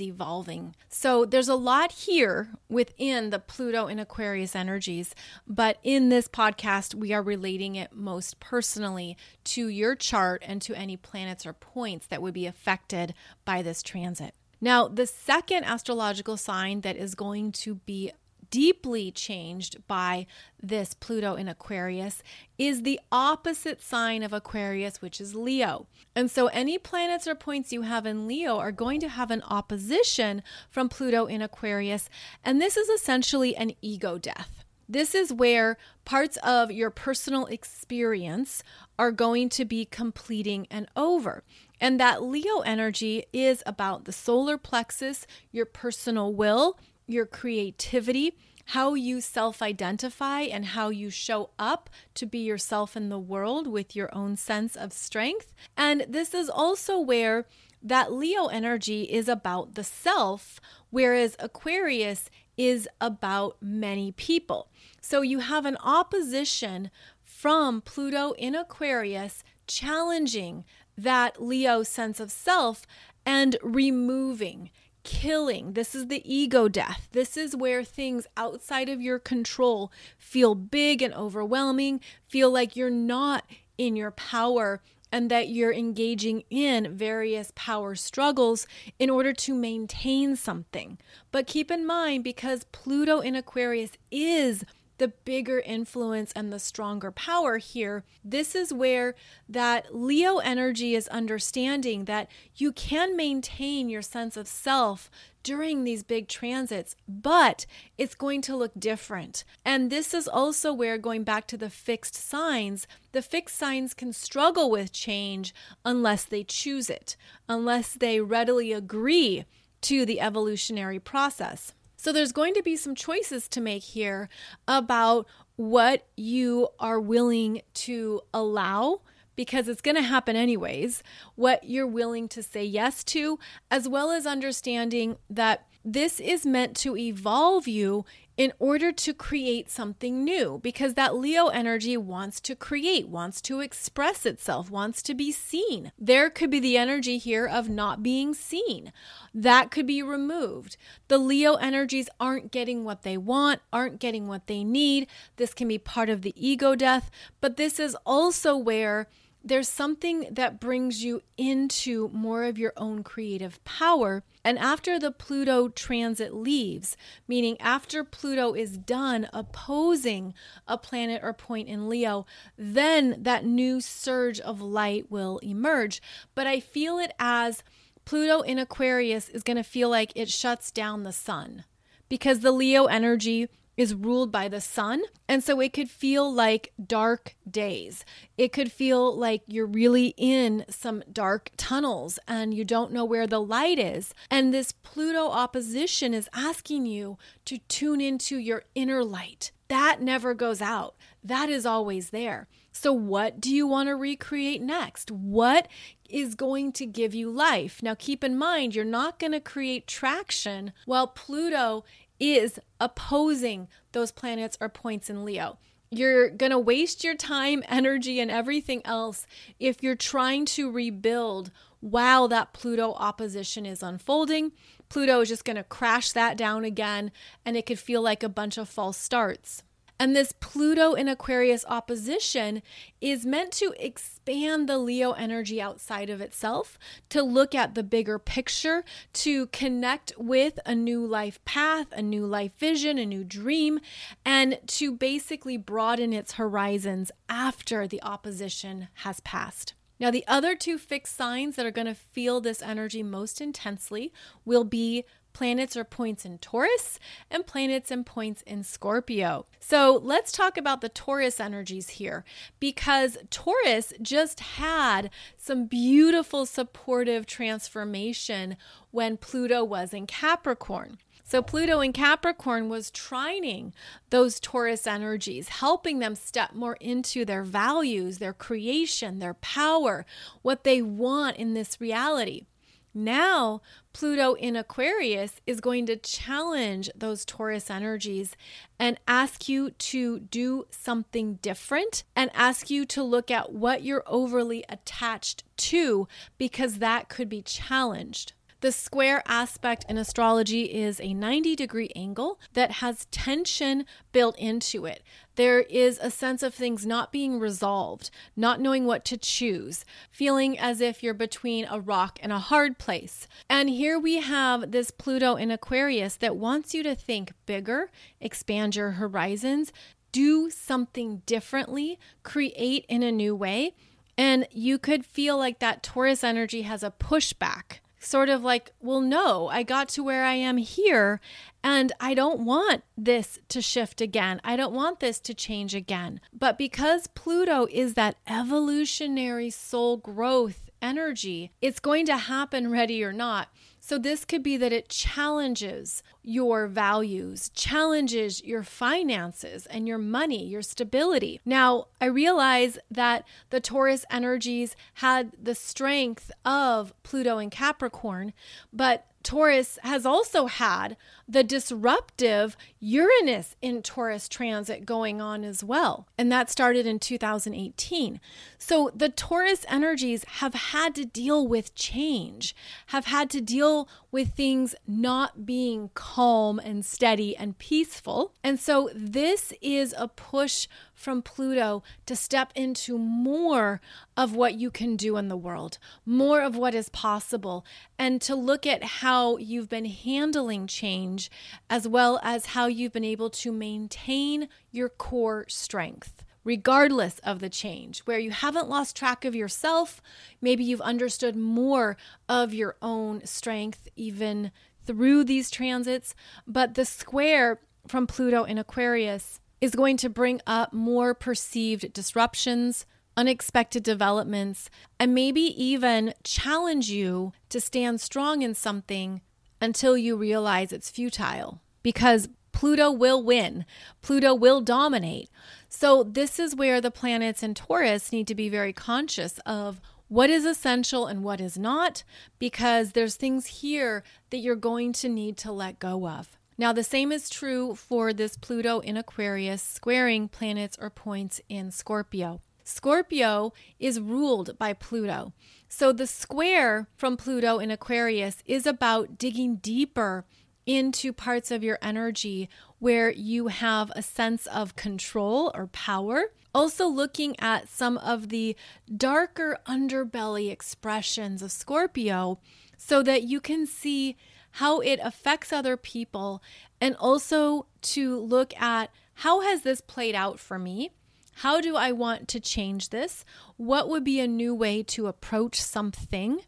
evolving. 0.00 0.76
So 0.88 1.24
there's 1.24 1.48
a 1.48 1.56
lot 1.56 1.90
here 1.90 2.50
within 2.68 3.30
the 3.30 3.40
Pluto 3.40 3.88
and 3.88 3.98
Aquarius 3.98 4.54
energies, 4.54 5.16
but 5.48 5.78
in 5.82 6.10
this 6.10 6.28
podcast, 6.28 6.94
we 6.94 7.12
are 7.12 7.22
relating 7.22 7.74
it 7.74 7.92
most 7.92 8.38
personally 8.38 9.16
to 9.44 9.66
your 9.66 9.96
chart 9.96 10.44
and 10.46 10.62
to 10.62 10.76
any 10.76 10.96
planets 10.96 11.44
or 11.44 11.52
points 11.52 12.06
that 12.06 12.22
would 12.22 12.34
be 12.34 12.46
affected 12.46 13.14
by 13.44 13.62
this 13.62 13.82
transit. 13.82 14.32
Now, 14.60 14.86
the 14.86 15.06
second 15.06 15.64
astrological 15.64 16.36
sign 16.36 16.82
that 16.82 16.96
is 16.96 17.16
going 17.16 17.50
to 17.52 17.76
be 17.76 18.12
deeply 18.50 19.10
changed 19.10 19.86
by 19.86 20.26
this 20.60 20.94
Pluto 20.94 21.34
in 21.34 21.48
Aquarius 21.48 22.22
is 22.58 22.82
the 22.82 23.00
opposite 23.10 23.80
sign 23.80 24.22
of 24.22 24.32
Aquarius, 24.32 25.00
which 25.00 25.20
is 25.20 25.34
Leo. 25.34 25.86
And 26.14 26.30
so 26.30 26.48
any 26.48 26.78
planets 26.78 27.26
or 27.26 27.34
points 27.34 27.72
you 27.72 27.82
have 27.82 28.06
in 28.06 28.26
Leo 28.26 28.58
are 28.58 28.72
going 28.72 29.00
to 29.00 29.08
have 29.08 29.30
an 29.30 29.42
opposition 29.42 30.42
from 30.68 30.88
Pluto 30.88 31.26
in 31.26 31.40
Aquarius. 31.42 32.08
And 32.44 32.60
this 32.60 32.76
is 32.76 32.88
essentially 32.88 33.56
an 33.56 33.72
ego 33.80 34.18
death. 34.18 34.64
This 34.88 35.14
is 35.14 35.32
where 35.32 35.78
parts 36.04 36.36
of 36.38 36.72
your 36.72 36.90
personal 36.90 37.46
experience 37.46 38.64
are 38.98 39.12
going 39.12 39.48
to 39.50 39.64
be 39.64 39.84
completing 39.84 40.66
and 40.68 40.88
over. 40.96 41.44
And 41.80 42.00
that 42.00 42.24
Leo 42.24 42.58
energy 42.62 43.24
is 43.32 43.62
about 43.64 44.04
the 44.04 44.12
solar 44.12 44.58
plexus, 44.58 45.28
your 45.52 45.64
personal 45.64 46.34
will, 46.34 46.76
your 47.12 47.26
creativity, 47.26 48.36
how 48.66 48.94
you 48.94 49.20
self 49.20 49.62
identify, 49.62 50.42
and 50.42 50.66
how 50.66 50.90
you 50.90 51.10
show 51.10 51.50
up 51.58 51.90
to 52.14 52.26
be 52.26 52.38
yourself 52.38 52.96
in 52.96 53.08
the 53.08 53.18
world 53.18 53.66
with 53.66 53.96
your 53.96 54.14
own 54.14 54.36
sense 54.36 54.76
of 54.76 54.92
strength. 54.92 55.52
And 55.76 56.06
this 56.08 56.34
is 56.34 56.48
also 56.48 56.98
where 56.98 57.46
that 57.82 58.12
Leo 58.12 58.46
energy 58.46 59.04
is 59.04 59.28
about 59.28 59.74
the 59.74 59.84
self, 59.84 60.60
whereas 60.90 61.36
Aquarius 61.38 62.28
is 62.56 62.88
about 63.00 63.56
many 63.60 64.12
people. 64.12 64.68
So 65.00 65.22
you 65.22 65.38
have 65.38 65.64
an 65.64 65.78
opposition 65.82 66.90
from 67.22 67.80
Pluto 67.80 68.32
in 68.32 68.54
Aquarius 68.54 69.42
challenging 69.66 70.64
that 70.96 71.42
Leo 71.42 71.82
sense 71.82 72.20
of 72.20 72.30
self 72.30 72.86
and 73.24 73.56
removing 73.62 74.70
killing. 75.02 75.72
This 75.72 75.94
is 75.94 76.08
the 76.08 76.22
ego 76.24 76.68
death. 76.68 77.08
This 77.12 77.36
is 77.36 77.56
where 77.56 77.84
things 77.84 78.26
outside 78.36 78.88
of 78.88 79.00
your 79.00 79.18
control 79.18 79.92
feel 80.18 80.54
big 80.54 81.02
and 81.02 81.14
overwhelming, 81.14 82.00
feel 82.28 82.50
like 82.50 82.76
you're 82.76 82.90
not 82.90 83.44
in 83.78 83.96
your 83.96 84.10
power 84.10 84.82
and 85.12 85.30
that 85.30 85.48
you're 85.48 85.72
engaging 85.72 86.44
in 86.50 86.96
various 86.96 87.52
power 87.54 87.94
struggles 87.94 88.66
in 88.98 89.10
order 89.10 89.32
to 89.32 89.54
maintain 89.54 90.36
something. 90.36 90.98
But 91.32 91.46
keep 91.46 91.70
in 91.70 91.84
mind, 91.84 92.22
because 92.22 92.64
Pluto 92.70 93.20
in 93.20 93.34
Aquarius 93.34 93.90
is 94.10 94.64
the 95.00 95.08
bigger 95.08 95.60
influence 95.60 96.30
and 96.36 96.52
the 96.52 96.58
stronger 96.58 97.10
power 97.10 97.56
here, 97.56 98.04
this 98.22 98.54
is 98.54 98.70
where 98.70 99.14
that 99.48 99.94
Leo 99.96 100.38
energy 100.38 100.94
is 100.94 101.08
understanding 101.08 102.04
that 102.04 102.30
you 102.54 102.70
can 102.70 103.16
maintain 103.16 103.88
your 103.88 104.02
sense 104.02 104.36
of 104.36 104.46
self 104.46 105.10
during 105.42 105.84
these 105.84 106.02
big 106.02 106.28
transits, 106.28 106.94
but 107.08 107.64
it's 107.96 108.14
going 108.14 108.42
to 108.42 108.54
look 108.54 108.72
different. 108.78 109.42
And 109.64 109.88
this 109.88 110.12
is 110.12 110.28
also 110.28 110.70
where, 110.70 110.98
going 110.98 111.24
back 111.24 111.46
to 111.46 111.56
the 111.56 111.70
fixed 111.70 112.14
signs, 112.14 112.86
the 113.12 113.22
fixed 113.22 113.56
signs 113.56 113.94
can 113.94 114.12
struggle 114.12 114.70
with 114.70 114.92
change 114.92 115.54
unless 115.82 116.24
they 116.24 116.44
choose 116.44 116.90
it, 116.90 117.16
unless 117.48 117.94
they 117.94 118.20
readily 118.20 118.70
agree 118.70 119.46
to 119.80 120.04
the 120.04 120.20
evolutionary 120.20 120.98
process. 120.98 121.72
So 122.00 122.14
there's 122.14 122.32
going 122.32 122.54
to 122.54 122.62
be 122.62 122.76
some 122.76 122.94
choices 122.94 123.46
to 123.50 123.60
make 123.60 123.82
here 123.82 124.30
about 124.66 125.26
what 125.56 126.06
you 126.16 126.68
are 126.78 126.98
willing 126.98 127.60
to 127.74 128.22
allow 128.32 129.02
because 129.36 129.68
it's 129.68 129.82
going 129.82 129.96
to 129.96 130.02
happen 130.02 130.34
anyways, 130.34 131.02
what 131.34 131.62
you're 131.62 131.86
willing 131.86 132.26
to 132.28 132.42
say 132.42 132.64
yes 132.64 133.04
to, 133.04 133.38
as 133.70 133.86
well 133.86 134.12
as 134.12 134.24
understanding 134.24 135.18
that 135.28 135.66
this 135.84 136.20
is 136.20 136.46
meant 136.46 136.74
to 136.78 136.96
evolve 136.96 137.68
you 137.68 138.06
in 138.40 138.54
order 138.58 138.90
to 138.90 139.12
create 139.12 139.68
something 139.68 140.24
new 140.24 140.58
because 140.62 140.94
that 140.94 141.14
Leo 141.14 141.48
energy 141.48 141.94
wants 141.94 142.40
to 142.40 142.56
create, 142.56 143.06
wants 143.06 143.38
to 143.42 143.60
express 143.60 144.24
itself, 144.24 144.70
wants 144.70 145.02
to 145.02 145.14
be 145.14 145.30
seen. 145.30 145.92
There 145.98 146.30
could 146.30 146.48
be 146.48 146.58
the 146.58 146.78
energy 146.78 147.18
here 147.18 147.46
of 147.46 147.68
not 147.68 148.02
being 148.02 148.32
seen. 148.32 148.94
That 149.34 149.70
could 149.70 149.86
be 149.86 150.02
removed. 150.02 150.78
The 151.08 151.18
Leo 151.18 151.56
energies 151.56 152.08
aren't 152.18 152.50
getting 152.50 152.82
what 152.82 153.02
they 153.02 153.18
want, 153.18 153.60
aren't 153.74 154.00
getting 154.00 154.26
what 154.26 154.46
they 154.46 154.64
need. 154.64 155.06
This 155.36 155.52
can 155.52 155.68
be 155.68 155.76
part 155.76 156.08
of 156.08 156.22
the 156.22 156.32
ego 156.34 156.74
death, 156.74 157.10
but 157.42 157.58
this 157.58 157.78
is 157.78 157.94
also 158.06 158.56
where 158.56 159.06
there's 159.42 159.68
something 159.68 160.28
that 160.30 160.60
brings 160.60 161.02
you 161.02 161.22
into 161.36 162.08
more 162.12 162.44
of 162.44 162.58
your 162.58 162.72
own 162.76 163.02
creative 163.02 163.62
power. 163.64 164.22
And 164.44 164.58
after 164.58 164.98
the 164.98 165.10
Pluto 165.10 165.68
transit 165.68 166.34
leaves, 166.34 166.96
meaning 167.26 167.60
after 167.60 168.04
Pluto 168.04 168.52
is 168.54 168.76
done 168.76 169.28
opposing 169.32 170.34
a 170.68 170.76
planet 170.76 171.22
or 171.22 171.32
point 171.32 171.68
in 171.68 171.88
Leo, 171.88 172.26
then 172.56 173.16
that 173.22 173.44
new 173.44 173.80
surge 173.80 174.40
of 174.40 174.60
light 174.60 175.10
will 175.10 175.38
emerge. 175.38 176.02
But 176.34 176.46
I 176.46 176.60
feel 176.60 176.98
it 176.98 177.12
as 177.18 177.62
Pluto 178.04 178.40
in 178.40 178.58
Aquarius 178.58 179.28
is 179.28 179.42
going 179.42 179.56
to 179.56 179.62
feel 179.62 179.88
like 179.88 180.12
it 180.14 180.28
shuts 180.28 180.70
down 180.70 181.02
the 181.02 181.12
sun 181.12 181.64
because 182.08 182.40
the 182.40 182.52
Leo 182.52 182.86
energy 182.86 183.48
is 183.80 183.94
ruled 183.94 184.30
by 184.30 184.46
the 184.46 184.60
sun. 184.60 185.00
And 185.26 185.42
so 185.42 185.58
it 185.58 185.72
could 185.72 185.88
feel 185.88 186.30
like 186.30 186.70
dark 186.86 187.34
days. 187.50 188.04
It 188.36 188.52
could 188.52 188.70
feel 188.70 189.16
like 189.16 189.42
you're 189.46 189.64
really 189.64 190.12
in 190.18 190.66
some 190.68 191.02
dark 191.10 191.50
tunnels 191.56 192.18
and 192.28 192.52
you 192.52 192.62
don't 192.62 192.92
know 192.92 193.06
where 193.06 193.26
the 193.26 193.40
light 193.40 193.78
is. 193.78 194.12
And 194.30 194.52
this 194.52 194.70
Pluto 194.70 195.30
opposition 195.30 196.12
is 196.12 196.28
asking 196.34 196.84
you 196.84 197.16
to 197.46 197.56
tune 197.68 198.02
into 198.02 198.36
your 198.36 198.64
inner 198.74 199.02
light. 199.02 199.50
That 199.68 200.02
never 200.02 200.34
goes 200.34 200.60
out, 200.60 200.96
that 201.24 201.48
is 201.48 201.64
always 201.64 202.10
there. 202.10 202.48
So, 202.72 202.92
what 202.92 203.40
do 203.40 203.50
you 203.50 203.66
want 203.66 203.88
to 203.88 203.96
recreate 203.96 204.60
next? 204.60 205.10
What 205.10 205.68
is 206.08 206.34
going 206.34 206.72
to 206.72 206.86
give 206.86 207.14
you 207.14 207.30
life? 207.30 207.82
Now, 207.82 207.94
keep 207.94 208.22
in 208.22 208.36
mind, 208.36 208.74
you're 208.74 208.84
not 208.84 209.18
going 209.18 209.32
to 209.32 209.40
create 209.40 209.86
traction 209.86 210.72
while 210.86 211.06
Pluto 211.06 211.84
is 212.20 212.60
opposing 212.78 213.66
those 213.92 214.12
planets 214.12 214.56
or 214.60 214.68
points 214.68 215.10
in 215.10 215.24
Leo. 215.24 215.58
You're 215.90 216.30
going 216.30 216.52
to 216.52 216.58
waste 216.58 217.02
your 217.02 217.16
time, 217.16 217.64
energy, 217.68 218.20
and 218.20 218.30
everything 218.30 218.80
else 218.84 219.26
if 219.58 219.82
you're 219.82 219.96
trying 219.96 220.44
to 220.46 220.70
rebuild 220.70 221.50
while 221.80 222.28
that 222.28 222.52
Pluto 222.52 222.92
opposition 222.92 223.66
is 223.66 223.82
unfolding. 223.82 224.52
Pluto 224.88 225.22
is 225.22 225.30
just 225.30 225.44
going 225.44 225.56
to 225.56 225.64
crash 225.64 226.12
that 226.12 226.36
down 226.36 226.64
again, 226.64 227.10
and 227.44 227.56
it 227.56 227.66
could 227.66 227.78
feel 227.78 228.02
like 228.02 228.22
a 228.22 228.28
bunch 228.28 228.56
of 228.56 228.68
false 228.68 228.98
starts. 228.98 229.64
And 230.00 230.16
this 230.16 230.32
Pluto 230.32 230.94
in 230.94 231.08
Aquarius 231.08 231.62
opposition 231.68 232.62
is 233.02 233.26
meant 233.26 233.52
to 233.52 233.74
expand 233.78 234.66
the 234.66 234.78
Leo 234.78 235.12
energy 235.12 235.60
outside 235.60 236.08
of 236.08 236.22
itself, 236.22 236.78
to 237.10 237.22
look 237.22 237.54
at 237.54 237.74
the 237.74 237.82
bigger 237.82 238.18
picture, 238.18 238.82
to 239.12 239.48
connect 239.48 240.14
with 240.16 240.58
a 240.64 240.74
new 240.74 241.04
life 241.04 241.44
path, 241.44 241.88
a 241.92 242.00
new 242.00 242.24
life 242.24 242.52
vision, 242.56 242.96
a 242.96 243.04
new 243.04 243.24
dream, 243.24 243.78
and 244.24 244.58
to 244.68 244.90
basically 244.90 245.58
broaden 245.58 246.14
its 246.14 246.32
horizons 246.32 247.12
after 247.28 247.86
the 247.86 248.02
opposition 248.02 248.88
has 248.94 249.20
passed. 249.20 249.74
Now, 250.00 250.10
the 250.10 250.24
other 250.26 250.56
two 250.56 250.78
fixed 250.78 251.14
signs 251.14 251.56
that 251.56 251.66
are 251.66 251.70
going 251.70 251.86
to 251.86 251.94
feel 251.94 252.40
this 252.40 252.62
energy 252.62 253.02
most 253.02 253.38
intensely 253.38 254.14
will 254.46 254.64
be 254.64 255.04
planets 255.40 255.74
or 255.74 255.84
points 255.84 256.26
in 256.26 256.36
Taurus, 256.36 256.98
and 257.30 257.46
planets 257.46 257.90
and 257.90 258.04
points 258.04 258.42
in 258.42 258.62
Scorpio. 258.62 259.46
So 259.58 259.98
let's 260.04 260.32
talk 260.32 260.58
about 260.58 260.82
the 260.82 260.90
Taurus 260.90 261.40
energies 261.40 261.88
here 261.88 262.26
because 262.58 263.16
Taurus 263.30 263.94
just 264.02 264.40
had 264.40 265.08
some 265.38 265.64
beautiful 265.64 266.44
supportive 266.44 267.24
transformation 267.24 268.58
when 268.90 269.16
Pluto 269.16 269.64
was 269.64 269.94
in 269.94 270.06
Capricorn. 270.06 270.98
So, 271.24 271.40
Pluto 271.42 271.80
in 271.80 271.92
Capricorn 271.92 272.68
was 272.68 272.90
trining 272.90 273.72
those 274.10 274.40
Taurus 274.40 274.84
energies, 274.84 275.48
helping 275.48 276.00
them 276.00 276.16
step 276.16 276.54
more 276.54 276.76
into 276.80 277.24
their 277.24 277.44
values, 277.44 278.18
their 278.18 278.32
creation, 278.32 279.20
their 279.20 279.34
power, 279.34 280.04
what 280.42 280.64
they 280.64 280.82
want 280.82 281.36
in 281.36 281.54
this 281.54 281.80
reality. 281.80 282.46
Now, 282.92 283.62
Pluto 283.92 284.34
in 284.34 284.56
Aquarius 284.56 285.40
is 285.46 285.60
going 285.60 285.86
to 285.86 285.96
challenge 285.96 286.90
those 286.94 287.24
Taurus 287.24 287.70
energies 287.70 288.36
and 288.78 288.98
ask 289.06 289.48
you 289.48 289.70
to 289.70 290.18
do 290.18 290.66
something 290.70 291.34
different 291.34 292.02
and 292.16 292.30
ask 292.34 292.68
you 292.68 292.84
to 292.86 293.02
look 293.02 293.30
at 293.30 293.52
what 293.52 293.82
you're 293.84 294.02
overly 294.06 294.64
attached 294.68 295.44
to 295.56 296.08
because 296.36 296.78
that 296.78 297.08
could 297.08 297.28
be 297.28 297.42
challenged. 297.42 298.32
The 298.60 298.72
square 298.72 299.22
aspect 299.24 299.86
in 299.88 299.96
astrology 299.96 300.64
is 300.64 301.00
a 301.00 301.14
90 301.14 301.56
degree 301.56 301.90
angle 301.96 302.38
that 302.52 302.72
has 302.72 303.06
tension 303.06 303.86
built 304.12 304.36
into 304.38 304.84
it. 304.84 305.02
There 305.40 305.60
is 305.60 305.98
a 306.02 306.10
sense 306.10 306.42
of 306.42 306.52
things 306.52 306.84
not 306.84 307.12
being 307.12 307.38
resolved, 307.40 308.10
not 308.36 308.60
knowing 308.60 308.84
what 308.84 309.06
to 309.06 309.16
choose, 309.16 309.86
feeling 310.10 310.58
as 310.58 310.82
if 310.82 311.02
you're 311.02 311.14
between 311.14 311.64
a 311.64 311.80
rock 311.80 312.18
and 312.22 312.30
a 312.30 312.38
hard 312.38 312.76
place. 312.76 313.26
And 313.48 313.70
here 313.70 313.98
we 313.98 314.16
have 314.16 314.70
this 314.70 314.90
Pluto 314.90 315.36
in 315.36 315.50
Aquarius 315.50 316.16
that 316.16 316.36
wants 316.36 316.74
you 316.74 316.82
to 316.82 316.94
think 316.94 317.32
bigger, 317.46 317.90
expand 318.20 318.76
your 318.76 318.90
horizons, 318.90 319.72
do 320.12 320.50
something 320.50 321.22
differently, 321.24 321.98
create 322.22 322.84
in 322.90 323.02
a 323.02 323.10
new 323.10 323.34
way. 323.34 323.74
And 324.18 324.46
you 324.50 324.78
could 324.78 325.06
feel 325.06 325.38
like 325.38 325.58
that 325.60 325.82
Taurus 325.82 326.22
energy 326.22 326.62
has 326.62 326.82
a 326.82 326.90
pushback 326.90 327.78
sort 328.00 328.28
of 328.28 328.42
like, 328.42 328.72
well, 328.80 329.00
no, 329.00 329.48
I 329.48 329.62
got 329.62 329.88
to 329.90 330.02
where 330.02 330.24
I 330.24 330.34
am 330.34 330.56
here 330.56 331.20
and 331.62 331.92
I 332.00 332.14
don't 332.14 332.40
want 332.40 332.82
this 332.96 333.38
to 333.50 333.60
shift 333.60 334.00
again. 334.00 334.40
I 334.42 334.56
don't 334.56 334.74
want 334.74 335.00
this 335.00 335.20
to 335.20 335.34
change 335.34 335.74
again. 335.74 336.20
But 336.32 336.56
because 336.56 337.06
Pluto 337.08 337.66
is 337.70 337.94
that 337.94 338.16
evolutionary 338.26 339.50
soul 339.50 339.98
growth 339.98 340.70
energy, 340.80 341.52
it's 341.60 341.80
going 341.80 342.06
to 342.06 342.16
happen 342.16 342.70
ready 342.70 343.04
or 343.04 343.12
not. 343.12 343.48
So, 343.80 343.98
this 343.98 344.24
could 344.24 344.42
be 344.42 344.56
that 344.58 344.72
it 344.72 344.88
challenges 344.88 346.02
your 346.22 346.66
values, 346.66 347.50
challenges 347.54 348.44
your 348.44 348.62
finances 348.62 349.66
and 349.66 349.88
your 349.88 349.98
money, 349.98 350.46
your 350.46 350.62
stability. 350.62 351.40
Now, 351.44 351.86
I 352.00 352.06
realize 352.06 352.78
that 352.90 353.24
the 353.48 353.60
Taurus 353.60 354.04
energies 354.10 354.76
had 354.94 355.32
the 355.42 355.54
strength 355.54 356.30
of 356.44 356.92
Pluto 357.02 357.38
and 357.38 357.50
Capricorn, 357.50 358.32
but 358.72 359.06
Taurus 359.22 359.78
has 359.82 360.06
also 360.06 360.46
had 360.46 360.96
the 361.28 361.44
disruptive 361.44 362.56
Uranus 362.80 363.54
in 363.60 363.82
Taurus 363.82 364.28
transit 364.28 364.86
going 364.86 365.20
on 365.20 365.44
as 365.44 365.62
well. 365.62 366.08
And 366.16 366.32
that 366.32 366.50
started 366.50 366.86
in 366.86 366.98
2018. 366.98 368.20
So 368.58 368.90
the 368.94 369.08
Taurus 369.08 369.64
energies 369.68 370.24
have 370.24 370.54
had 370.54 370.94
to 370.94 371.04
deal 371.04 371.46
with 371.46 371.74
change, 371.74 372.54
have 372.86 373.06
had 373.06 373.30
to 373.30 373.40
deal 373.40 373.88
with 374.10 374.34
things 374.34 374.74
not 374.86 375.44
being 375.44 375.90
calm 375.94 376.58
and 376.58 376.84
steady 376.84 377.36
and 377.36 377.58
peaceful. 377.58 378.32
And 378.42 378.58
so 378.58 378.90
this 378.94 379.52
is 379.60 379.94
a 379.96 380.08
push 380.08 380.66
from 381.00 381.22
Pluto 381.22 381.82
to 382.04 382.14
step 382.14 382.52
into 382.54 382.98
more 382.98 383.80
of 384.18 384.36
what 384.36 384.54
you 384.54 384.70
can 384.70 384.96
do 384.96 385.16
in 385.16 385.28
the 385.28 385.36
world, 385.36 385.78
more 386.04 386.42
of 386.42 386.56
what 386.56 386.74
is 386.74 386.90
possible, 386.90 387.64
and 387.98 388.20
to 388.20 388.34
look 388.34 388.66
at 388.66 388.84
how 388.84 389.38
you've 389.38 389.70
been 389.70 389.86
handling 389.86 390.66
change 390.66 391.30
as 391.70 391.88
well 391.88 392.20
as 392.22 392.46
how 392.46 392.66
you've 392.66 392.92
been 392.92 393.02
able 393.02 393.30
to 393.30 393.50
maintain 393.50 394.48
your 394.70 394.90
core 394.90 395.46
strength 395.48 396.22
regardless 396.42 397.18
of 397.18 397.40
the 397.40 397.50
change, 397.50 398.00
where 398.00 398.18
you 398.18 398.30
haven't 398.30 398.68
lost 398.68 398.96
track 398.96 399.26
of 399.26 399.34
yourself. 399.34 400.00
Maybe 400.40 400.64
you've 400.64 400.80
understood 400.80 401.36
more 401.36 401.98
of 402.30 402.54
your 402.54 402.76
own 402.80 403.26
strength 403.26 403.88
even 403.94 404.50
through 404.86 405.24
these 405.24 405.50
transits. 405.50 406.14
But 406.46 406.76
the 406.76 406.86
square 406.86 407.60
from 407.86 408.06
Pluto 408.06 408.44
in 408.44 408.56
Aquarius 408.56 409.38
is 409.60 409.74
going 409.74 409.96
to 409.98 410.08
bring 410.08 410.40
up 410.46 410.72
more 410.72 411.14
perceived 411.14 411.92
disruptions, 411.92 412.86
unexpected 413.16 413.82
developments, 413.82 414.70
and 414.98 415.14
maybe 415.14 415.40
even 415.40 416.14
challenge 416.24 416.90
you 416.90 417.32
to 417.48 417.60
stand 417.60 418.00
strong 418.00 418.42
in 418.42 418.54
something 418.54 419.20
until 419.60 419.96
you 419.96 420.16
realize 420.16 420.72
it's 420.72 420.90
futile. 420.90 421.60
Because 421.82 422.28
Pluto 422.52 422.90
will 422.90 423.22
win, 423.22 423.64
Pluto 424.02 424.34
will 424.34 424.60
dominate. 424.60 425.30
So, 425.68 426.02
this 426.02 426.38
is 426.38 426.56
where 426.56 426.80
the 426.80 426.90
planets 426.90 427.42
in 427.42 427.54
Taurus 427.54 428.12
need 428.12 428.26
to 428.26 428.34
be 428.34 428.48
very 428.48 428.72
conscious 428.72 429.38
of 429.46 429.80
what 430.08 430.28
is 430.28 430.44
essential 430.44 431.06
and 431.06 431.22
what 431.22 431.40
is 431.40 431.56
not, 431.56 432.02
because 432.38 432.92
there's 432.92 433.14
things 433.14 433.46
here 433.46 434.02
that 434.30 434.38
you're 434.38 434.56
going 434.56 434.92
to 434.94 435.08
need 435.08 435.36
to 435.38 435.52
let 435.52 435.78
go 435.78 436.08
of. 436.08 436.36
Now, 436.60 436.74
the 436.74 436.84
same 436.84 437.10
is 437.10 437.30
true 437.30 437.74
for 437.74 438.12
this 438.12 438.36
Pluto 438.36 438.80
in 438.80 438.98
Aquarius 438.98 439.62
squaring 439.62 440.28
planets 440.28 440.76
or 440.78 440.90
points 440.90 441.40
in 441.48 441.70
Scorpio. 441.70 442.42
Scorpio 442.64 443.54
is 443.78 443.98
ruled 443.98 444.58
by 444.58 444.74
Pluto. 444.74 445.32
So 445.70 445.90
the 445.90 446.06
square 446.06 446.86
from 446.94 447.16
Pluto 447.16 447.60
in 447.60 447.70
Aquarius 447.70 448.42
is 448.44 448.66
about 448.66 449.16
digging 449.16 449.56
deeper 449.56 450.26
into 450.66 451.14
parts 451.14 451.50
of 451.50 451.64
your 451.64 451.78
energy 451.80 452.50
where 452.78 453.10
you 453.10 453.46
have 453.46 453.90
a 453.96 454.02
sense 454.02 454.46
of 454.46 454.76
control 454.76 455.50
or 455.54 455.66
power. 455.68 456.24
Also, 456.54 456.86
looking 456.86 457.40
at 457.40 457.70
some 457.70 457.96
of 457.96 458.28
the 458.28 458.54
darker 458.94 459.56
underbelly 459.66 460.50
expressions 460.50 461.40
of 461.40 461.52
Scorpio 461.52 462.38
so 462.76 463.02
that 463.02 463.22
you 463.22 463.40
can 463.40 463.66
see 463.66 464.18
how 464.52 464.80
it 464.80 465.00
affects 465.02 465.52
other 465.52 465.76
people, 465.76 466.42
and 466.80 466.96
also 466.96 467.66
to 467.82 468.18
look 468.18 468.54
at 468.60 468.90
how 469.14 469.40
has 469.40 469.62
this 469.62 469.80
played 469.80 470.14
out 470.14 470.40
for 470.40 470.58
me? 470.58 470.90
How 471.34 471.60
do 471.60 471.76
I 471.76 471.92
want 471.92 472.28
to 472.28 472.40
change 472.40 472.90
this? 472.90 473.24
What 473.56 473.88
would 473.88 474.04
be 474.04 474.20
a 474.20 474.26
new 474.26 474.54
way 474.54 474.82
to 474.84 475.06
approach 475.06 475.60
something? 475.60 476.40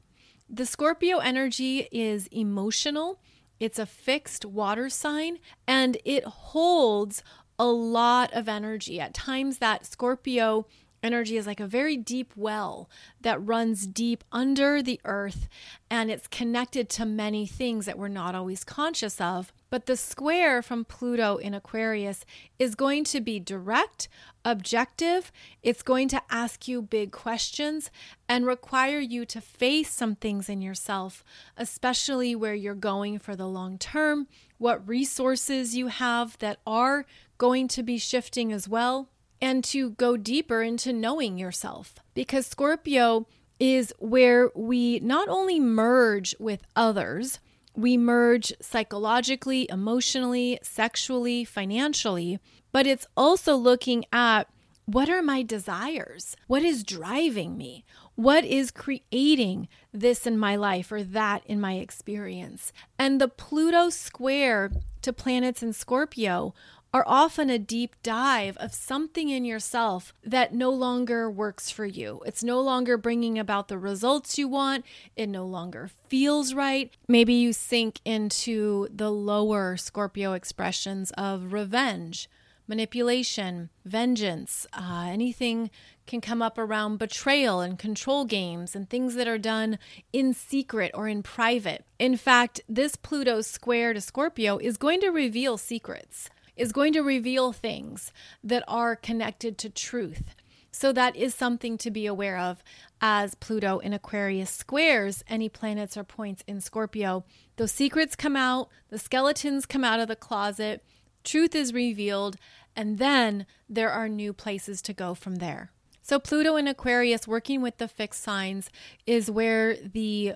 The 0.49 0.67
Scorpio 0.67 1.19
energy 1.19 1.89
is 1.91 2.27
emotional. 2.27 3.21
It's 3.59 3.79
a 3.79 3.87
fixed 3.87 4.45
water 4.45 4.91
sign 4.91 5.39
and 5.67 5.97
it 6.05 6.25
holds 6.25 7.23
a 7.59 7.67
lot 7.67 8.33
of 8.33 8.49
energy. 8.49 9.01
At 9.01 9.15
times, 9.15 9.59
that 9.59 9.87
Scorpio 9.87 10.67
energy 11.03 11.37
is 11.37 11.47
like 11.47 11.61
a 11.61 11.67
very 11.67 11.97
deep 11.97 12.33
well 12.37 12.89
that 13.21 13.45
runs 13.45 13.87
deep 13.87 14.25
under 14.31 14.83
the 14.83 15.01
earth 15.05 15.49
and 15.91 16.11
it's 16.11 16.27
connected 16.27 16.89
to 16.89 17.05
many 17.05 17.47
things 17.47 17.87
that 17.87 17.99
we're 17.99 18.09
not 18.09 18.35
always 18.35 18.65
conscious 18.65 19.21
of. 19.21 19.53
But 19.69 19.87
the 19.87 19.97
square 19.97 20.63
from 20.63 20.85
Pluto 20.85 21.37
in 21.37 21.55
Aquarius 21.55 22.25
is 22.59 22.75
going 22.75 23.05
to 23.05 23.21
be 23.21 23.41
direct, 23.41 24.09
objective. 24.45 25.33
It's 25.63 25.83
going 25.83 26.09
to 26.09 26.23
ask 26.31 26.69
you 26.69 26.83
big 26.83 27.11
questions 27.11 27.91
and 28.29 28.47
require 28.47 28.99
you 28.99 29.25
to 29.27 29.41
face 29.41 29.91
some 29.91 30.15
things 30.15 30.49
in 30.49 30.63
yourself, 30.63 31.25
especially 31.57 32.35
where 32.35 32.55
you're 32.55 32.75
going 32.75 33.19
for 33.19 33.35
the 33.35 33.49
long 33.49 33.79
term, 33.79 34.29
what 34.59 34.87
resources 34.87 35.75
you 35.77 35.89
have 35.89 36.39
that 36.39 36.59
are 36.67 37.07
going 37.39 37.67
to 37.69 37.83
be 37.83 37.99
shifting 37.99 38.53
as 38.53 38.69
well 38.69 39.09
and 39.43 39.65
to 39.65 39.91
go 39.91 40.17
deeper 40.17 40.63
into 40.63 40.93
knowing 40.93 41.37
yourself. 41.37 41.97
Because 42.15 42.47
Scorpio 42.47 43.27
is 43.59 43.93
where 43.99 44.51
we 44.55 45.01
not 45.01 45.29
only 45.29 45.59
merge 45.59 46.35
with 46.39 46.63
others, 46.77 47.41
we 47.75 47.97
merge 47.97 48.53
psychologically, 48.61 49.67
emotionally, 49.69 50.59
sexually, 50.63 51.45
financially, 51.45 52.39
but 52.71 52.87
it's 52.87 53.07
also 53.17 53.57
looking 53.57 54.05
at 54.13 54.49
what 54.85 55.09
are 55.09 55.23
my 55.23 55.43
desires? 55.43 56.37
What 56.49 56.63
is 56.63 56.83
driving 56.83 57.57
me? 57.57 57.85
What 58.15 58.45
is 58.45 58.71
creating 58.71 59.69
this 59.93 60.27
in 60.27 60.39
my 60.39 60.57
life 60.57 60.91
or 60.91 61.03
that 61.03 61.43
in 61.47 61.61
my 61.61 61.75
experience? 61.75 62.73
And 62.99 63.21
the 63.21 63.29
Pluto 63.29 63.91
square 63.91 64.71
to 65.03 65.13
planets 65.13 65.63
in 65.63 65.73
Scorpio 65.73 66.53
are 66.95 67.05
often 67.07 67.49
a 67.49 67.59
deep 67.59 67.97
dive 68.03 68.57
of 68.59 68.75
something 68.75 69.31
in 69.31 69.45
yourself 69.45 70.13
that 70.23 70.53
no 70.53 70.71
longer 70.71 71.31
works 71.31 71.71
for 71.71 71.87
you. 71.87 72.23
It's 72.27 72.45
no 72.45 72.61
longer 72.61 72.99
bringing 72.99 73.39
about 73.39 73.69
the 73.69 73.79
results 73.79 74.37
you 74.37 74.47
want. 74.47 74.85
It 75.17 75.29
no 75.29 75.47
longer 75.47 75.91
feels 76.09 76.53
right. 76.53 76.91
Maybe 77.09 77.33
you 77.33 77.55
sink 77.55 78.01
into 78.05 78.89
the 78.95 79.11
lower 79.11 79.79
Scorpio 79.79 80.35
expressions 80.35 81.13
of 81.13 81.55
revenge, 81.55 82.29
manipulation, 82.69 83.71
vengeance, 83.87 84.67
uh, 84.75 85.07
anything 85.09 85.71
can 86.07 86.21
come 86.21 86.43
up 86.43 86.59
around 86.59 86.99
betrayal 86.99 87.61
and 87.61 87.79
control 87.79 88.25
games 88.25 88.77
and 88.77 88.91
things 88.91 89.15
that 89.15 89.29
are 89.29 89.39
done 89.39 89.79
in 90.13 90.35
secret 90.35 90.91
or 90.93 91.09
in 91.09 91.23
private. 91.23 91.85
In 91.99 92.17
fact, 92.17 92.61
this 92.69 92.97
Pluto 92.97 93.41
square 93.41 93.95
to 93.95 94.01
Scorpio 94.01 94.59
is 94.59 94.77
going 94.77 95.01
to 95.01 95.09
reveal 95.09 95.57
secrets 95.57 96.29
is 96.57 96.73
going 96.73 96.93
to 96.93 97.01
reveal 97.01 97.53
things 97.53 98.13
that 98.43 98.65
are 98.69 98.97
connected 98.97 99.59
to 99.59 99.71
truth. 99.71 100.35
So 100.71 100.91
that 100.93 101.15
is 101.17 101.35
something 101.35 101.77
to 101.79 101.91
be 101.91 102.07
aware 102.07 102.39
of 102.39 102.65
as 103.01 103.35
Pluto 103.35 103.79
in 103.79 103.93
Aquarius 103.93 104.51
squares 104.51 105.23
any 105.29 105.49
planets 105.49 105.97
or 105.97 106.05
points 106.05 106.43
in 106.47 106.61
Scorpio. 106.61 107.25
Those 107.57 107.73
secrets 107.73 108.17
come 108.17 108.37
out, 108.37 108.69
the 108.89 108.99
skeletons 108.99 109.67
come 109.67 109.85
out 109.85 110.01
of 110.01 110.09
the 110.09 110.17
closet, 110.17 110.83
truth 111.25 111.55
is 111.55 111.75
revealed, 111.75 112.37
and 112.75 112.99
then 112.99 113.47
there 113.69 113.91
are 113.91 114.09
new 114.09 114.33
places 114.33 114.81
to 114.83 114.95
go 114.95 115.15
from 115.15 115.37
there. 115.37 115.71
So, 116.01 116.19
Pluto 116.19 116.57
in 116.57 116.67
Aquarius 116.67 117.29
working 117.29 117.63
with 117.63 117.79
the 117.79 117.87
fixed 117.87 118.23
signs 118.23 118.71
is 119.07 119.31
where 119.31 119.77
the 119.77 120.35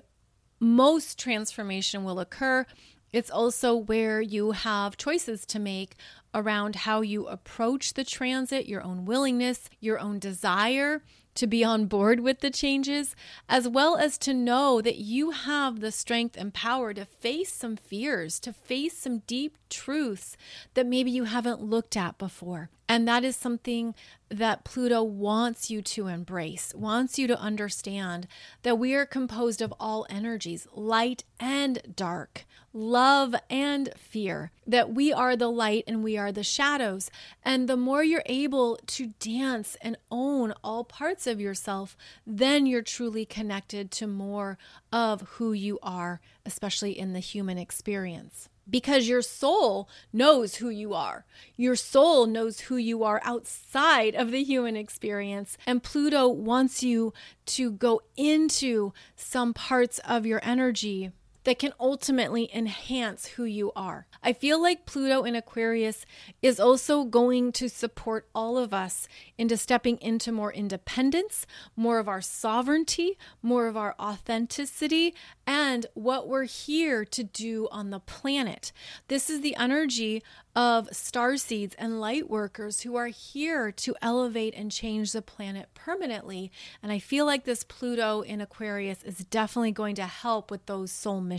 most 0.59 1.19
transformation 1.19 2.03
will 2.03 2.19
occur 2.19 2.65
it's 3.13 3.31
also 3.31 3.75
where 3.75 4.21
you 4.21 4.51
have 4.51 4.97
choices 4.97 5.45
to 5.47 5.59
make 5.59 5.95
around 6.33 6.75
how 6.75 7.01
you 7.01 7.27
approach 7.27 7.93
the 7.93 8.03
transit, 8.03 8.67
your 8.67 8.83
own 8.83 9.05
willingness, 9.05 9.69
your 9.79 9.99
own 9.99 10.19
desire 10.19 11.01
to 11.37 11.47
be 11.47 11.63
on 11.63 11.85
board 11.85 12.19
with 12.19 12.39
the 12.39 12.49
changes, 12.49 13.15
as 13.47 13.67
well 13.67 13.95
as 13.95 14.17
to 14.17 14.33
know 14.33 14.81
that 14.81 14.97
you 14.97 15.31
have 15.31 15.79
the 15.79 15.91
strength 15.91 16.35
and 16.35 16.53
power 16.53 16.93
to 16.93 17.05
face 17.05 17.53
some 17.53 17.75
fears, 17.75 18.39
to 18.39 18.51
face 18.51 18.97
some 18.97 19.19
deep 19.19 19.55
truths 19.69 20.37
that 20.73 20.85
maybe 20.85 21.11
you 21.11 21.25
haven't 21.25 21.61
looked 21.61 21.95
at 21.95 22.17
before. 22.17 22.69
And 22.89 23.07
that 23.07 23.23
is 23.23 23.35
something 23.35 23.95
that 24.29 24.63
Pluto 24.63 25.03
wants 25.03 25.69
you 25.69 25.81
to 25.81 26.07
embrace, 26.07 26.73
wants 26.73 27.19
you 27.19 27.27
to 27.27 27.39
understand 27.39 28.27
that 28.63 28.79
we 28.79 28.93
are 28.93 29.05
composed 29.05 29.61
of 29.61 29.73
all 29.79 30.05
energies, 30.09 30.67
light 30.73 31.23
and 31.39 31.81
dark 31.95 32.45
love 32.77 33.33
and 33.49 33.89
fear, 33.97 34.51
that 34.65 34.93
we 34.93 35.11
are 35.11 35.35
the 35.35 35.49
light 35.49 35.83
and 35.87 36.03
we 36.03 36.15
are 36.15 36.31
the 36.31 36.43
shadows. 36.43 37.09
And 37.43 37.67
the 37.67 37.75
more 37.75 38.03
you're 38.03 38.23
able 38.27 38.79
to 38.85 39.13
dance 39.19 39.75
and 39.81 39.97
own 40.11 40.53
all 40.63 40.83
parts 40.83 41.25
of 41.25 41.41
yourself, 41.41 41.97
then 42.25 42.65
you're 42.67 42.83
truly 42.83 43.25
connected 43.25 43.89
to 43.91 44.07
more 44.07 44.57
of 44.91 45.21
who 45.21 45.53
you 45.53 45.79
are, 45.81 46.21
especially 46.45 46.97
in 46.97 47.13
the 47.13 47.19
human 47.19 47.57
experience. 47.57 48.47
Because 48.69 49.07
your 49.07 49.21
soul 49.21 49.89
knows 50.11 50.55
who 50.55 50.69
you 50.69 50.93
are. 50.93 51.25
Your 51.55 51.75
soul 51.75 52.25
knows 52.25 52.61
who 52.61 52.77
you 52.77 53.03
are 53.03 53.21
outside 53.23 54.15
of 54.15 54.31
the 54.31 54.43
human 54.43 54.75
experience. 54.75 55.57
And 55.65 55.83
Pluto 55.83 56.27
wants 56.27 56.83
you 56.83 57.13
to 57.47 57.71
go 57.71 58.01
into 58.15 58.93
some 59.15 59.53
parts 59.53 59.99
of 59.99 60.25
your 60.25 60.41
energy 60.43 61.11
that 61.47 61.59
can 61.59 61.71
ultimately 61.79 62.49
enhance 62.53 63.25
who 63.25 63.45
you 63.45 63.71
are. 63.73 64.05
I 64.21 64.33
feel 64.33 64.61
like 64.61 64.85
Pluto 64.85 65.23
in 65.23 65.33
Aquarius 65.33 66.05
is 66.41 66.59
also 66.59 67.05
going 67.05 67.53
to 67.53 67.69
support 67.69 68.27
all 68.35 68.57
of 68.57 68.73
us 68.73 69.07
into 69.37 69.55
stepping 69.55 69.97
into 70.01 70.33
more 70.33 70.51
independence, 70.51 71.47
more 71.73 71.99
of 71.99 72.09
our 72.09 72.19
sovereignty, 72.19 73.17
more 73.41 73.67
of 73.67 73.77
our 73.77 73.95
authenticity, 73.97 75.15
and 75.45 75.85
what 75.93 76.27
we're 76.27 76.43
here 76.43 77.05
to 77.05 77.23
do 77.23 77.69
on 77.71 77.91
the 77.91 78.01
planet. 78.01 78.73
This 79.07 79.29
is 79.29 79.39
the 79.39 79.55
energy 79.55 80.23
of 80.53 80.93
star 80.93 81.37
seeds 81.37 81.75
and 81.77 82.01
light 82.01 82.29
workers 82.29 82.81
who 82.81 82.95
are 82.97 83.07
here 83.07 83.71
to 83.71 83.95
elevate 84.01 84.55
and 84.55 84.71
change 84.71 85.13
the 85.13 85.21
planet 85.21 85.69
permanently. 85.75 86.51
And 86.83 86.91
I 86.91 86.99
feel 86.99 87.25
like 87.25 87.45
this 87.45 87.63
Pluto 87.63 88.21
in 88.21 88.41
Aquarius 88.41 89.03
is 89.03 89.19
definitely 89.19 89.71
going 89.71 89.95
to 89.95 90.07
help 90.07 90.51
with 90.51 90.65
those 90.65 90.91
soul 90.91 91.21
missions. 91.21 91.36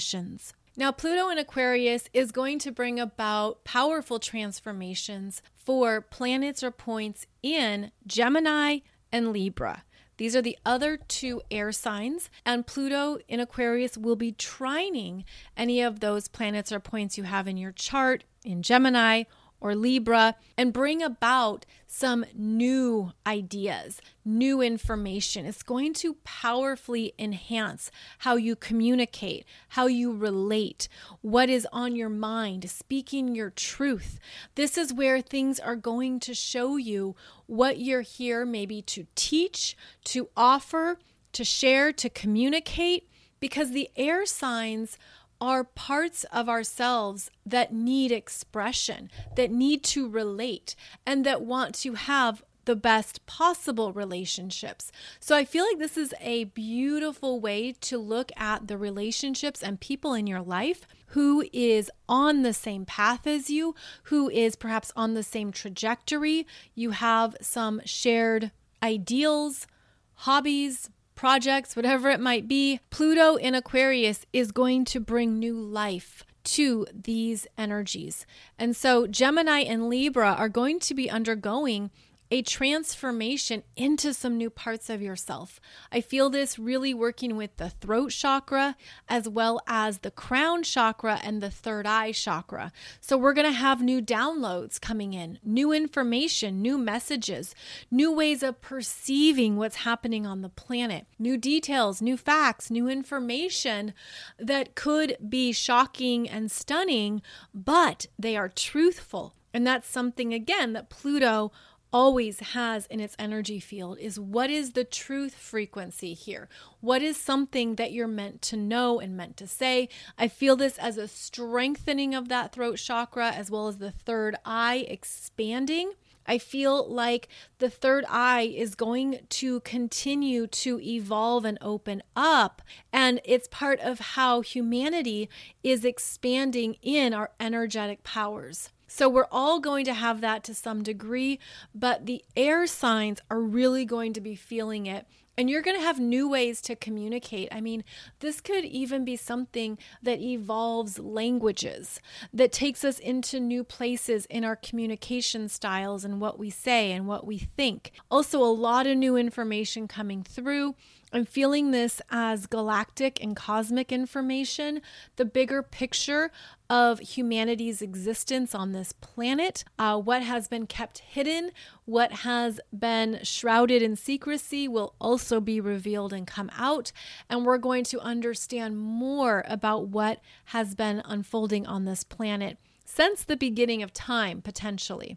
Now, 0.76 0.92
Pluto 0.92 1.28
in 1.28 1.38
Aquarius 1.38 2.08
is 2.12 2.30
going 2.30 2.60
to 2.60 2.70
bring 2.70 3.00
about 3.00 3.64
powerful 3.64 4.20
transformations 4.20 5.42
for 5.56 6.00
planets 6.00 6.62
or 6.62 6.70
points 6.70 7.26
in 7.42 7.90
Gemini 8.06 8.78
and 9.10 9.32
Libra. 9.32 9.82
These 10.18 10.34
are 10.34 10.42
the 10.42 10.58
other 10.66 10.96
two 10.96 11.42
air 11.50 11.72
signs, 11.72 12.28
and 12.44 12.66
Pluto 12.66 13.18
in 13.28 13.40
Aquarius 13.40 13.96
will 13.96 14.16
be 14.16 14.32
trining 14.32 15.24
any 15.56 15.80
of 15.80 16.00
those 16.00 16.28
planets 16.28 16.72
or 16.72 16.80
points 16.80 17.16
you 17.16 17.24
have 17.24 17.48
in 17.48 17.56
your 17.56 17.72
chart 17.72 18.24
in 18.44 18.62
Gemini 18.62 19.24
or 19.60 19.74
Libra 19.74 20.36
and 20.56 20.72
bring 20.72 21.02
about 21.02 21.66
some 21.86 22.24
new 22.34 23.12
ideas, 23.26 24.00
new 24.24 24.60
information. 24.60 25.46
It's 25.46 25.62
going 25.62 25.94
to 25.94 26.14
powerfully 26.22 27.14
enhance 27.18 27.90
how 28.18 28.36
you 28.36 28.54
communicate, 28.54 29.44
how 29.70 29.86
you 29.86 30.14
relate, 30.14 30.88
what 31.22 31.48
is 31.48 31.66
on 31.72 31.96
your 31.96 32.10
mind, 32.10 32.70
speaking 32.70 33.34
your 33.34 33.50
truth. 33.50 34.20
This 34.54 34.76
is 34.76 34.92
where 34.92 35.20
things 35.20 35.58
are 35.58 35.76
going 35.76 36.20
to 36.20 36.34
show 36.34 36.76
you 36.76 37.16
what 37.46 37.78
you're 37.78 38.02
here 38.02 38.44
maybe 38.44 38.82
to 38.82 39.06
teach, 39.14 39.76
to 40.04 40.28
offer, 40.36 40.98
to 41.32 41.44
share, 41.44 41.92
to 41.92 42.10
communicate, 42.10 43.08
because 43.40 43.70
the 43.70 43.88
air 43.96 44.26
signs 44.26 44.98
are 45.40 45.64
parts 45.64 46.24
of 46.32 46.48
ourselves 46.48 47.30
that 47.46 47.72
need 47.72 48.12
expression, 48.12 49.10
that 49.36 49.50
need 49.50 49.82
to 49.84 50.08
relate, 50.08 50.74
and 51.06 51.24
that 51.24 51.42
want 51.42 51.74
to 51.76 51.94
have 51.94 52.42
the 52.68 52.76
best 52.76 53.24
possible 53.24 53.94
relationships. 53.94 54.92
So 55.20 55.34
I 55.34 55.46
feel 55.46 55.64
like 55.64 55.78
this 55.78 55.96
is 55.96 56.12
a 56.20 56.44
beautiful 56.44 57.40
way 57.40 57.72
to 57.80 57.96
look 57.96 58.30
at 58.36 58.68
the 58.68 58.76
relationships 58.76 59.62
and 59.62 59.80
people 59.80 60.12
in 60.12 60.26
your 60.26 60.42
life 60.42 60.86
who 61.12 61.46
is 61.50 61.90
on 62.10 62.42
the 62.42 62.52
same 62.52 62.84
path 62.84 63.26
as 63.26 63.48
you, 63.48 63.74
who 64.04 64.28
is 64.28 64.54
perhaps 64.54 64.92
on 64.94 65.14
the 65.14 65.22
same 65.22 65.50
trajectory. 65.50 66.46
You 66.74 66.90
have 66.90 67.36
some 67.40 67.80
shared 67.86 68.50
ideals, 68.82 69.66
hobbies, 70.12 70.90
projects, 71.18 71.74
whatever 71.74 72.08
it 72.08 72.20
might 72.20 72.46
be, 72.46 72.78
Pluto 72.90 73.34
in 73.34 73.52
Aquarius 73.54 74.24
is 74.32 74.52
going 74.52 74.84
to 74.86 75.00
bring 75.00 75.36
new 75.38 75.60
life 75.60 76.24
to 76.44 76.86
these 76.94 77.44
energies. 77.58 78.24
And 78.56 78.74
so 78.74 79.08
Gemini 79.08 79.58
and 79.60 79.88
Libra 79.88 80.32
are 80.38 80.48
going 80.48 80.78
to 80.78 80.94
be 80.94 81.10
undergoing 81.10 81.90
a 82.30 82.42
transformation 82.42 83.62
into 83.76 84.12
some 84.12 84.36
new 84.36 84.50
parts 84.50 84.90
of 84.90 85.00
yourself. 85.00 85.60
I 85.90 86.00
feel 86.00 86.30
this 86.30 86.58
really 86.58 86.92
working 86.92 87.36
with 87.36 87.56
the 87.56 87.70
throat 87.70 88.10
chakra 88.10 88.76
as 89.08 89.28
well 89.28 89.60
as 89.66 89.98
the 89.98 90.10
crown 90.10 90.62
chakra 90.62 91.20
and 91.22 91.40
the 91.40 91.50
third 91.50 91.86
eye 91.86 92.12
chakra. 92.12 92.72
So, 93.00 93.16
we're 93.16 93.32
going 93.32 93.46
to 93.46 93.52
have 93.52 93.82
new 93.82 94.02
downloads 94.02 94.80
coming 94.80 95.14
in, 95.14 95.38
new 95.42 95.72
information, 95.72 96.60
new 96.60 96.78
messages, 96.78 97.54
new 97.90 98.12
ways 98.12 98.42
of 98.42 98.60
perceiving 98.60 99.56
what's 99.56 99.76
happening 99.76 100.26
on 100.26 100.42
the 100.42 100.48
planet, 100.48 101.06
new 101.18 101.36
details, 101.36 102.02
new 102.02 102.16
facts, 102.16 102.70
new 102.70 102.88
information 102.88 103.94
that 104.38 104.74
could 104.74 105.16
be 105.28 105.52
shocking 105.52 106.28
and 106.28 106.50
stunning, 106.50 107.22
but 107.54 108.06
they 108.18 108.36
are 108.36 108.48
truthful. 108.48 109.34
And 109.54 109.66
that's 109.66 109.88
something, 109.88 110.34
again, 110.34 110.74
that 110.74 110.90
Pluto 110.90 111.52
always 111.92 112.40
has 112.40 112.86
in 112.86 113.00
its 113.00 113.16
energy 113.18 113.60
field 113.60 113.98
is 113.98 114.18
what 114.20 114.50
is 114.50 114.72
the 114.72 114.84
truth 114.84 115.34
frequency 115.34 116.14
here? 116.14 116.48
What 116.80 117.02
is 117.02 117.16
something 117.16 117.76
that 117.76 117.92
you're 117.92 118.06
meant 118.08 118.42
to 118.42 118.56
know 118.56 119.00
and 119.00 119.16
meant 119.16 119.36
to 119.38 119.46
say? 119.46 119.88
I 120.18 120.28
feel 120.28 120.56
this 120.56 120.78
as 120.78 120.98
a 120.98 121.08
strengthening 121.08 122.14
of 122.14 122.28
that 122.28 122.52
throat 122.52 122.76
chakra 122.78 123.30
as 123.30 123.50
well 123.50 123.68
as 123.68 123.78
the 123.78 123.90
third 123.90 124.36
eye 124.44 124.86
expanding. 124.88 125.92
I 126.28 126.36
feel 126.36 126.86
like 126.86 127.28
the 127.58 127.70
third 127.70 128.04
eye 128.06 128.42
is 128.42 128.74
going 128.74 129.20
to 129.30 129.60
continue 129.60 130.46
to 130.48 130.78
evolve 130.80 131.46
and 131.46 131.56
open 131.62 132.02
up. 132.14 132.60
And 132.92 133.20
it's 133.24 133.48
part 133.48 133.80
of 133.80 133.98
how 133.98 134.42
humanity 134.42 135.30
is 135.62 135.86
expanding 135.86 136.76
in 136.82 137.14
our 137.14 137.30
energetic 137.40 138.04
powers. 138.04 138.68
So 138.88 139.08
we're 139.08 139.28
all 139.30 139.60
going 139.60 139.84
to 139.84 139.94
have 139.94 140.20
that 140.22 140.42
to 140.44 140.54
some 140.54 140.82
degree, 140.82 141.38
but 141.74 142.06
the 142.06 142.24
air 142.34 142.66
signs 142.66 143.20
are 143.30 143.40
really 143.40 143.84
going 143.84 144.14
to 144.14 144.20
be 144.20 144.34
feeling 144.34 144.86
it. 144.86 145.06
And 145.36 145.48
you're 145.48 145.62
going 145.62 145.76
to 145.76 145.82
have 145.84 146.00
new 146.00 146.28
ways 146.28 146.60
to 146.62 146.74
communicate. 146.74 147.48
I 147.52 147.60
mean, 147.60 147.84
this 148.18 148.40
could 148.40 148.64
even 148.64 149.04
be 149.04 149.14
something 149.14 149.78
that 150.02 150.20
evolves 150.20 150.98
languages, 150.98 152.00
that 152.32 152.50
takes 152.50 152.82
us 152.82 152.98
into 152.98 153.38
new 153.38 153.62
places 153.62 154.26
in 154.26 154.44
our 154.44 154.56
communication 154.56 155.48
styles 155.48 156.04
and 156.04 156.20
what 156.20 156.40
we 156.40 156.50
say 156.50 156.90
and 156.90 157.06
what 157.06 157.24
we 157.24 157.38
think. 157.38 157.92
Also, 158.10 158.42
a 158.42 158.50
lot 158.50 158.88
of 158.88 158.96
new 158.96 159.16
information 159.16 159.86
coming 159.86 160.24
through 160.24 160.74
I'm 161.12 161.24
feeling 161.24 161.70
this 161.70 162.02
as 162.10 162.46
galactic 162.46 163.22
and 163.22 163.34
cosmic 163.34 163.90
information, 163.90 164.82
the 165.16 165.24
bigger 165.24 165.62
picture 165.62 166.30
of 166.68 167.00
humanity's 167.00 167.80
existence 167.80 168.54
on 168.54 168.72
this 168.72 168.92
planet, 168.92 169.64
uh, 169.78 169.98
what 169.98 170.22
has 170.22 170.48
been 170.48 170.66
kept 170.66 170.98
hidden, 170.98 171.50
what 171.86 172.12
has 172.12 172.60
been 172.76 173.20
shrouded 173.22 173.80
in 173.80 173.96
secrecy 173.96 174.68
will 174.68 174.94
also 175.00 175.40
be 175.40 175.60
revealed 175.60 176.12
and 176.12 176.26
come 176.26 176.50
out. 176.56 176.92
And 177.30 177.46
we're 177.46 177.58
going 177.58 177.84
to 177.84 178.00
understand 178.00 178.78
more 178.78 179.44
about 179.48 179.88
what 179.88 180.20
has 180.46 180.74
been 180.74 181.00
unfolding 181.06 181.66
on 181.66 181.86
this 181.86 182.04
planet 182.04 182.58
since 182.84 183.24
the 183.24 183.36
beginning 183.36 183.82
of 183.82 183.94
time, 183.94 184.42
potentially. 184.42 185.16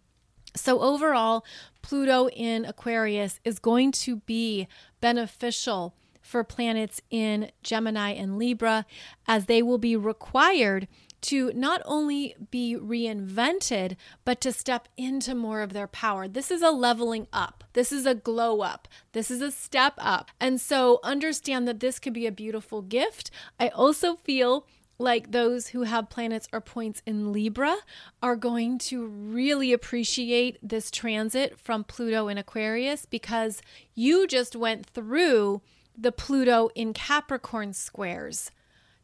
So, 0.55 0.81
overall, 0.81 1.45
Pluto 1.81 2.27
in 2.29 2.65
Aquarius 2.65 3.39
is 3.43 3.59
going 3.59 3.91
to 3.93 4.17
be 4.17 4.67
beneficial 4.99 5.95
for 6.21 6.43
planets 6.43 7.01
in 7.09 7.51
Gemini 7.63 8.11
and 8.11 8.37
Libra, 8.37 8.85
as 9.27 9.45
they 9.45 9.61
will 9.61 9.77
be 9.77 9.95
required 9.95 10.87
to 11.21 11.51
not 11.53 11.81
only 11.85 12.35
be 12.49 12.75
reinvented, 12.75 13.95
but 14.25 14.41
to 14.41 14.51
step 14.51 14.87
into 14.97 15.35
more 15.35 15.61
of 15.61 15.73
their 15.73 15.87
power. 15.87 16.27
This 16.27 16.49
is 16.49 16.61
a 16.61 16.71
leveling 16.71 17.27
up. 17.31 17.63
This 17.73 17.91
is 17.91 18.05
a 18.05 18.15
glow 18.15 18.61
up. 18.61 18.87
This 19.11 19.29
is 19.29 19.41
a 19.41 19.51
step 19.51 19.93
up. 19.97 20.31
And 20.39 20.59
so 20.59 20.99
understand 21.03 21.67
that 21.67 21.79
this 21.79 21.99
could 21.99 22.13
be 22.13 22.25
a 22.25 22.31
beautiful 22.31 22.81
gift. 22.81 23.29
I 23.59 23.67
also 23.69 24.15
feel 24.15 24.65
like 25.01 25.31
those 25.31 25.67
who 25.67 25.83
have 25.83 26.09
planets 26.09 26.47
or 26.53 26.61
points 26.61 27.01
in 27.05 27.31
Libra 27.33 27.75
are 28.21 28.35
going 28.35 28.77
to 28.77 29.05
really 29.05 29.73
appreciate 29.73 30.57
this 30.61 30.91
transit 30.91 31.59
from 31.59 31.83
Pluto 31.83 32.27
in 32.27 32.37
Aquarius 32.37 33.05
because 33.05 33.61
you 33.95 34.27
just 34.27 34.55
went 34.55 34.85
through 34.85 35.61
the 35.97 36.11
Pluto 36.11 36.69
in 36.75 36.93
Capricorn 36.93 37.73
squares 37.73 38.51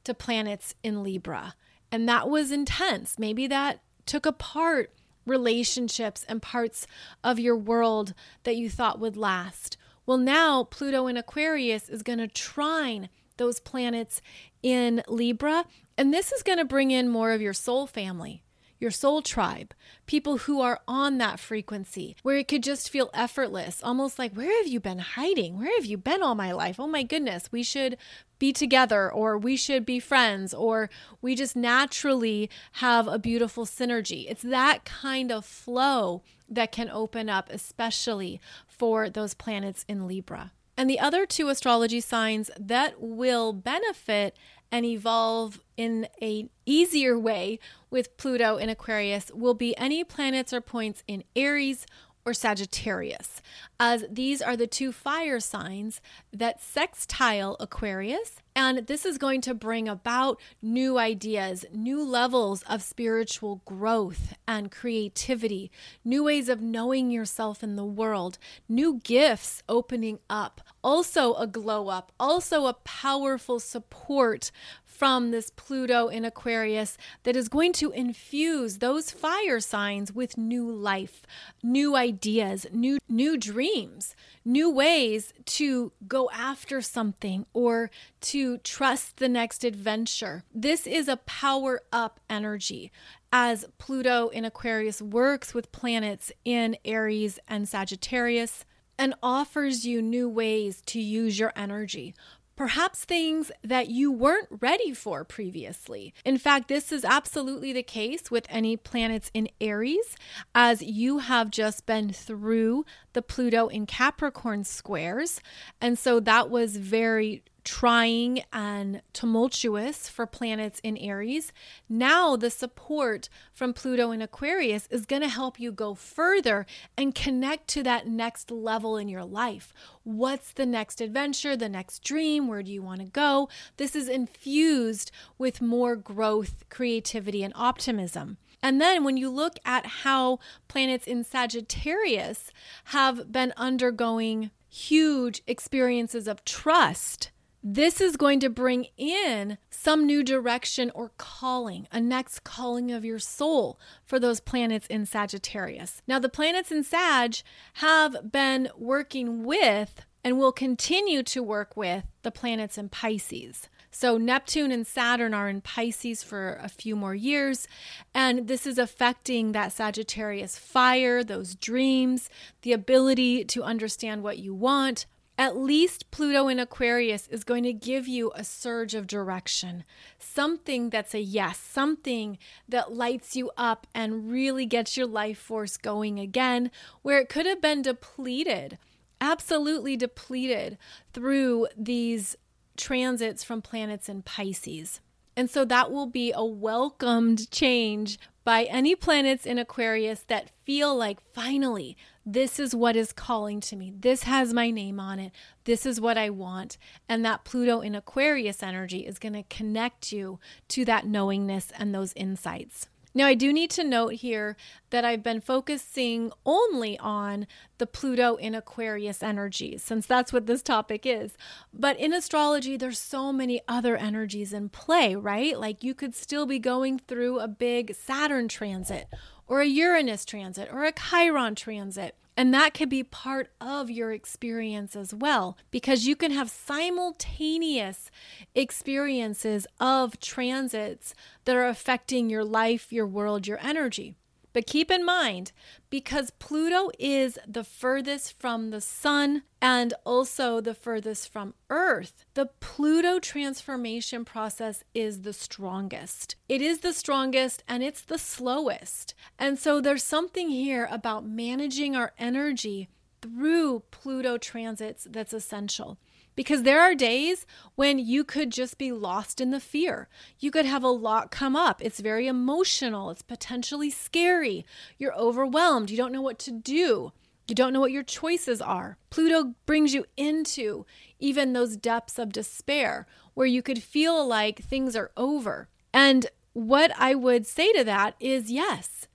to 0.04 0.14
planets 0.14 0.76
in 0.84 1.04
Libra. 1.04 1.56
And 1.92 2.08
that 2.08 2.30
was 2.30 2.52
intense. 2.52 3.20
Maybe 3.20 3.48
that 3.48 3.82
took 4.06 4.26
apart 4.26 4.94
relationships 5.26 6.26
and 6.30 6.42
parts 6.42 6.88
of 7.24 7.40
your 7.40 7.58
world 7.58 8.14
that 8.44 8.56
you 8.56 8.70
thought 8.70 9.00
would 9.00 9.18
last. 9.18 9.78
Well, 10.06 10.18
now 10.18 10.64
Pluto 10.64 11.08
in 11.08 11.18
Aquarius 11.18 11.90
is 11.90 12.02
going 12.02 12.20
to 12.20 12.28
trine 12.28 13.10
those 13.38 13.60
planets 13.60 14.22
in 14.62 15.04
Libra 15.08 15.66
and 15.98 16.14
this 16.14 16.32
is 16.32 16.44
going 16.44 16.60
to 16.60 16.66
bring 16.66 16.92
in 16.92 17.10
more 17.10 17.32
of 17.32 17.42
your 17.42 17.54
soul 17.54 17.88
family, 17.88 18.44
your 18.80 18.92
soul 18.92 19.24
tribe, 19.24 19.74
people 20.06 20.38
who 20.38 20.62
are 20.62 20.80
on 20.88 21.18
that 21.18 21.40
frequency 21.40 22.16
where 22.22 22.38
it 22.38 22.48
could 22.48 22.62
just 22.62 22.92
feel 22.92 23.10
effortless, 23.16 23.82
almost 23.82 24.20
like, 24.20 24.34
where 24.34 24.56
have 24.62 24.68
you 24.72 24.80
been 24.80 25.00
hiding? 25.00 25.58
Where 25.58 25.76
have 25.76 25.86
you 25.86 25.98
been 25.98 26.22
all 26.22 26.36
my 26.36 26.52
life? 26.52 26.80
Oh 26.80 26.86
my 26.86 27.02
goodness, 27.02 27.52
we 27.52 27.64
should 27.64 27.98
be 28.38 28.54
together 28.54 29.12
or 29.12 29.40
we 29.40 29.58
should 29.58 29.88
be 29.88 30.00
friends 30.00 30.54
or 30.54 30.92
we 31.20 31.34
just 31.34 31.56
naturally 31.56 32.48
have 32.74 33.08
a 33.08 33.18
beautiful 33.18 33.66
synergy. 33.66 34.28
It's 34.30 34.44
that 34.44 34.86
kind 34.86 35.32
of 35.32 35.46
flow 35.46 36.22
that 36.48 36.72
can 36.72 36.92
open 36.92 37.28
up, 37.28 37.50
especially 37.50 38.40
for 38.68 39.10
those 39.10 39.34
planets 39.34 39.84
in 39.88 40.08
Libra. 40.08 40.52
And 40.78 40.90
the 40.90 41.00
other 41.00 41.26
two 41.26 41.50
astrology 41.50 42.00
signs 42.00 42.52
that 42.60 43.02
will 43.02 43.52
benefit 43.52 44.38
and 44.72 44.86
evolve 44.86 45.62
in 45.76 46.08
a 46.22 46.50
easier 46.66 47.18
way 47.18 47.60
with 47.90 48.16
Pluto 48.18 48.58
in 48.58 48.70
Aquarius 48.70 49.32
will 49.34 49.54
be 49.54 49.76
any 49.78 50.04
planets 50.04 50.54
or 50.54 50.62
points 50.62 51.04
in 51.08 51.24
Aries 51.36 51.86
or 52.28 52.34
Sagittarius, 52.34 53.42
as 53.80 54.04
these 54.12 54.42
are 54.42 54.58
the 54.58 54.68
two 54.68 54.92
fire 54.92 55.40
signs 55.40 56.02
that 56.34 56.62
sextile 56.62 57.56
Aquarius. 57.58 58.42
And 58.54 58.88
this 58.88 59.06
is 59.06 59.18
going 59.18 59.40
to 59.42 59.54
bring 59.54 59.88
about 59.88 60.42
new 60.62 60.98
ideas, 60.98 61.64
new 61.72 62.04
levels 62.04 62.64
of 62.64 62.82
spiritual 62.82 63.62
growth 63.64 64.34
and 64.46 64.70
creativity, 64.70 65.72
new 66.04 66.26
ways 66.26 66.50
of 66.50 66.60
knowing 66.60 67.12
yourself 67.12 67.64
in 67.64 67.78
the 67.78 67.86
world, 67.86 68.38
new 68.68 69.00
gifts 69.06 69.64
opening 69.70 70.20
up, 70.30 70.60
also 70.84 71.34
a 71.36 71.48
glow 71.48 71.88
up, 71.88 72.12
also 72.20 72.66
a 72.66 72.74
powerful 72.74 73.58
support 73.58 74.52
from 74.98 75.30
this 75.30 75.52
Pluto 75.52 76.08
in 76.08 76.26
Aquarius 76.26 76.98
that 77.22 77.36
is 77.36 77.50
going 77.50 77.72
to 77.74 77.92
infuse 77.92 78.80
those 78.80 79.12
fire 79.12 79.60
signs 79.60 80.12
with 80.12 80.38
new 80.38 80.70
life, 80.72 81.22
new 81.62 81.96
ideas, 81.96 82.66
new 82.72 82.98
new 83.08 83.38
dreams, 83.38 84.16
new 84.44 84.72
ways 84.72 85.34
to 85.46 85.92
go 86.08 86.30
after 86.32 86.82
something 86.82 87.46
or 87.54 87.92
to 88.22 88.58
trust 88.60 89.18
the 89.18 89.30
next 89.30 89.64
adventure. 89.64 90.44
This 90.54 90.88
is 90.88 91.08
a 91.08 91.18
power 91.18 91.82
up 91.92 92.20
energy 92.28 92.92
as 93.32 93.66
Pluto 93.78 94.30
in 94.30 94.46
Aquarius 94.46 95.00
works 95.00 95.54
with 95.54 95.72
planets 95.72 96.32
in 96.44 96.76
Aries 96.84 97.38
and 97.48 97.70
Sagittarius 97.70 98.66
and 98.98 99.14
offers 99.22 99.86
you 99.86 100.02
new 100.02 100.28
ways 100.28 100.82
to 100.88 101.00
use 101.00 101.38
your 101.38 101.54
energy 101.56 102.16
perhaps 102.58 103.06
things 103.06 103.52
that 103.64 103.88
you 103.88 104.12
weren't 104.12 104.48
ready 104.60 104.94
for 104.94 105.24
previously. 105.24 106.14
In 106.26 106.38
fact, 106.38 106.68
this 106.68 106.92
is 106.92 107.06
absolutely 107.06 107.72
the 107.72 107.84
case 107.84 108.30
with 108.30 108.48
any 108.50 108.76
planets 108.76 109.32
in 109.34 109.48
Aries, 109.62 110.18
as 110.54 110.82
you 110.82 111.20
have 111.20 111.52
just 111.52 111.86
been 111.86 112.12
through 112.12 112.84
the 113.14 113.22
Pluto 113.22 113.68
in 113.68 113.86
Capricorn 113.86 114.66
squares. 114.66 115.40
And 115.80 115.98
so 115.98 116.20
that 116.20 116.50
was 116.50 116.78
very 116.78 117.44
trying 117.68 118.42
and 118.54 119.02
tumultuous 119.12 120.08
for 120.08 120.26
planets 120.26 120.80
in 120.86 120.96
Aries. 120.96 121.52
Now, 121.90 122.38
the 122.38 122.50
support 122.50 123.28
from 123.54 123.74
Pluto 123.74 124.12
in 124.12 124.22
Aquarius 124.22 124.88
is 124.90 125.06
going 125.06 125.22
to 125.22 125.28
help 125.28 125.60
you 125.60 125.74
go 125.74 125.94
further 125.94 126.66
and 126.98 127.14
connect 127.14 127.68
to 127.72 127.84
that 127.84 128.08
next 128.08 128.52
level 128.52 128.96
in 128.96 129.10
your 129.10 129.26
life. 129.26 129.74
What's 130.04 130.54
the 130.54 130.66
next 130.66 131.02
adventure, 131.02 131.58
the 131.58 131.68
next 131.68 132.06
dream? 132.06 132.48
Where 132.48 132.64
do 132.64 132.72
you 132.72 132.82
want 132.82 133.02
to 133.02 133.06
go? 133.06 133.50
This 133.76 133.98
is 133.98 134.08
infused 134.08 135.12
with 135.38 135.62
more 135.62 135.98
growth, 135.98 136.64
creativity, 136.70 137.44
and 137.44 137.54
optimism. 137.54 138.38
And 138.64 138.80
then 138.80 139.04
when 139.04 139.18
you 139.18 139.30
look 139.30 139.60
at 139.66 139.86
how 139.86 140.40
planets 140.70 141.06
in 141.06 141.26
Sagittarius 141.26 142.50
have 142.86 143.30
been 143.30 143.52
undergoing 143.58 144.52
huge 144.70 145.42
experiences 145.48 146.30
of 146.30 146.46
trust 146.46 147.32
this 147.70 148.00
is 148.00 148.16
going 148.16 148.40
to 148.40 148.50
bring 148.50 148.86
in 148.96 149.58
some 149.70 150.06
new 150.06 150.24
direction 150.24 150.90
or 150.96 151.12
calling, 151.18 151.86
a 151.92 152.00
next 152.00 152.46
calling 152.46 152.94
of 152.94 153.04
your 153.04 153.20
soul 153.20 153.78
for 154.06 154.20
those 154.20 154.40
planets 154.40 154.88
in 154.88 155.06
Sagittarius. 155.06 156.02
Now, 156.08 156.18
the 156.18 156.30
planets 156.30 156.72
in 156.72 156.86
Sag 156.86 157.36
have 157.74 158.32
been 158.32 158.70
working 158.78 159.44
with 159.44 160.06
and 160.24 160.40
will 160.40 160.54
continue 160.54 161.24
to 161.24 161.44
work 161.44 161.76
with 161.76 162.06
the 162.24 162.32
planets 162.32 162.78
in 162.78 162.88
Pisces. 162.88 163.68
So, 163.92 164.18
Neptune 164.18 164.72
and 164.72 164.88
Saturn 164.88 165.34
are 165.34 165.50
in 165.50 165.60
Pisces 165.60 166.24
for 166.24 166.58
a 166.64 166.70
few 166.70 166.96
more 166.96 167.16
years, 167.16 167.68
and 168.14 168.48
this 168.48 168.66
is 168.66 168.78
affecting 168.78 169.52
that 169.52 169.74
Sagittarius 169.74 170.58
fire, 170.58 171.22
those 171.22 171.54
dreams, 171.54 172.30
the 172.62 172.72
ability 172.72 173.44
to 173.46 173.64
understand 173.64 174.24
what 174.24 174.38
you 174.38 174.54
want, 174.54 175.06
at 175.38 175.56
least 175.56 176.10
Pluto 176.10 176.48
in 176.48 176.60
Aquarius 176.60 177.28
is 177.28 177.44
going 177.44 177.64
to 177.64 177.74
give 177.74 178.08
you 178.08 178.32
a 178.34 178.44
surge 178.44 178.96
of 178.96 179.06
direction, 179.06 179.84
something 180.18 180.90
that's 180.90 181.14
a 181.14 181.22
yes, 181.22 181.60
something 181.60 182.40
that 182.68 182.94
lights 182.94 183.36
you 183.36 183.52
up 183.56 183.86
and 183.94 184.32
really 184.32 184.66
gets 184.66 184.98
your 184.98 185.06
life 185.06 185.38
force 185.38 185.78
going 185.78 186.20
again, 186.20 186.72
where 187.04 187.20
it 187.20 187.30
could 187.30 187.46
have 187.46 187.62
been 187.62 187.84
depleted, 187.84 188.80
absolutely 189.22 189.96
depleted 189.96 190.78
through 191.14 191.68
these 191.78 192.36
transits 192.76 193.44
from 193.44 193.62
planets 193.62 194.10
in 194.10 194.24
Pisces. 194.24 195.02
And 195.36 195.52
so 195.52 195.66
that 195.66 195.92
will 195.92 196.08
be 196.08 196.34
a 196.34 196.44
welcomed 196.44 197.52
change 197.52 198.20
by 198.44 198.64
any 198.64 198.96
planets 198.96 199.46
in 199.46 199.60
Aquarius 199.60 200.22
that 200.30 200.50
feel 200.64 200.96
like 200.96 201.20
finally 201.34 201.96
this 202.30 202.60
is 202.60 202.76
what 202.76 202.98
is 202.98 203.14
calling 203.14 203.62
to 203.62 203.78
me. 203.78 203.94
This 203.98 204.24
has 204.24 204.54
my 204.54 204.70
name 204.70 205.00
on 205.00 205.18
it. 205.18 205.32
This 205.64 205.86
is 205.86 206.02
what 206.02 206.18
I 206.18 206.30
want. 206.30 206.78
And 207.08 207.24
that 207.24 207.46
Pluto 207.46 207.80
in 207.80 207.96
Aquarius 207.96 208.62
energy 208.62 209.08
is 209.08 209.18
going 209.18 209.32
to 209.32 209.44
connect 209.44 210.12
you 210.12 210.38
to 210.68 210.84
that 210.84 211.08
knowingness 211.08 211.72
and 211.80 211.96
those 211.96 212.12
insights. 212.18 212.90
Now, 213.14 213.28
I 213.28 213.34
do 213.34 213.54
need 213.54 213.72
to 213.72 213.84
note 213.84 214.14
here 214.16 214.58
that 214.90 215.06
I've 215.06 215.24
been 215.24 215.40
focusing 215.40 216.32
only 216.46 217.00
on 217.00 217.48
the 217.78 217.88
Pluto 217.88 218.36
in 218.36 218.54
Aquarius 218.54 219.24
energies, 219.24 219.82
since 219.82 220.06
that's 220.06 220.34
what 220.34 220.46
this 220.48 220.62
topic 220.62 221.06
is. 221.06 221.36
But 221.74 221.98
in 221.98 222.14
astrology, 222.14 222.76
there's 222.76 223.00
so 223.00 223.32
many 223.32 223.62
other 223.70 223.96
energies 223.96 224.52
in 224.52 224.70
play, 224.70 225.16
right? 225.16 225.58
Like 225.58 225.82
you 225.82 225.96
could 225.96 226.14
still 226.14 226.46
be 226.46 226.60
going 226.60 227.00
through 227.00 227.40
a 227.40 227.48
big 227.48 227.96
Saturn 227.96 228.50
transit, 228.50 229.08
or 229.48 229.62
a 229.62 229.66
Uranus 229.66 230.26
transit, 230.26 230.70
or 230.72 230.84
a 230.84 230.92
Chiron 230.92 231.56
transit. 231.56 232.16
And 232.36 232.54
that 232.54 232.76
could 232.76 232.90
be 232.90 233.04
part 233.04 233.50
of 233.60 233.90
your 233.90 234.12
experience 234.12 234.96
as 234.96 235.12
well, 235.12 235.58
because 235.72 236.06
you 236.06 236.16
can 236.16 236.32
have 236.32 236.52
simultaneous 236.52 238.12
experiences 238.54 239.66
of 239.80 240.20
transits 240.20 241.16
that 241.46 241.56
are 241.56 241.68
affecting 241.68 242.30
your 242.30 242.44
life, 242.44 242.94
your 242.94 243.08
world, 243.08 243.48
your 243.48 243.60
energy. 243.60 244.14
But 244.58 244.66
keep 244.66 244.90
in 244.90 245.06
mind, 245.06 245.52
because 245.92 246.32
Pluto 246.32 246.90
is 246.98 247.38
the 247.48 247.64
furthest 247.64 248.40
from 248.40 248.72
the 248.72 248.82
sun 248.82 249.44
and 249.62 249.94
also 250.04 250.62
the 250.62 250.74
furthest 250.74 251.32
from 251.32 251.54
Earth, 251.70 252.26
the 252.34 252.48
Pluto 252.60 253.20
transformation 253.20 254.26
process 254.26 254.84
is 254.96 255.22
the 255.22 255.32
strongest. 255.32 256.38
It 256.50 256.64
is 256.64 256.80
the 256.80 256.92
strongest 256.92 257.64
and 257.68 257.84
it's 257.84 258.02
the 258.02 258.18
slowest. 258.18 259.14
And 259.38 259.60
so 259.60 259.80
there's 259.80 260.04
something 260.04 260.50
here 260.50 260.88
about 260.90 261.24
managing 261.24 261.96
our 261.96 262.14
energy 262.18 262.90
through 263.22 263.84
Pluto 263.92 264.40
transits 264.40 265.06
that's 265.08 265.34
essential. 265.34 266.00
Because 266.38 266.62
there 266.62 266.82
are 266.82 266.94
days 266.94 267.48
when 267.74 267.98
you 267.98 268.24
could 268.24 268.52
just 268.52 268.78
be 268.78 268.92
lost 268.92 269.42
in 269.42 269.50
the 269.50 269.60
fear. 269.60 270.08
You 270.38 270.52
could 270.52 270.68
have 270.68 270.84
a 270.84 270.88
lot 270.88 271.32
come 271.32 271.56
up. 271.56 271.82
It's 271.84 272.00
very 272.00 272.28
emotional, 272.28 273.10
it's 273.10 273.24
potentially 273.24 273.90
scary. 273.90 274.64
You're 275.00 275.16
overwhelmed, 275.16 275.90
you 275.90 275.98
don't 275.98 276.12
know 276.12 276.22
what 276.22 276.38
to 276.40 276.52
do. 276.52 277.12
You 277.48 277.56
don't 277.56 277.74
know 277.74 277.80
what 277.80 277.92
your 277.92 278.04
choices 278.04 278.62
are. 278.62 279.00
Pluto 279.10 279.56
brings 279.66 279.96
you 279.96 280.06
into 280.16 280.86
even 281.18 281.54
those 281.54 281.76
depths 281.76 282.20
of 282.20 282.32
despair 282.32 283.08
where 283.34 283.48
you 283.48 283.64
could 283.64 283.82
feel 283.82 284.26
like 284.28 284.60
things 284.60 284.96
are 284.96 285.12
over. 285.18 285.70
And 285.92 286.28
what 286.54 286.92
I 287.00 287.16
would 287.16 287.48
say 287.48 287.74
to 287.74 287.84
that 287.86 288.14
is 288.20 288.52
yes, 288.52 289.08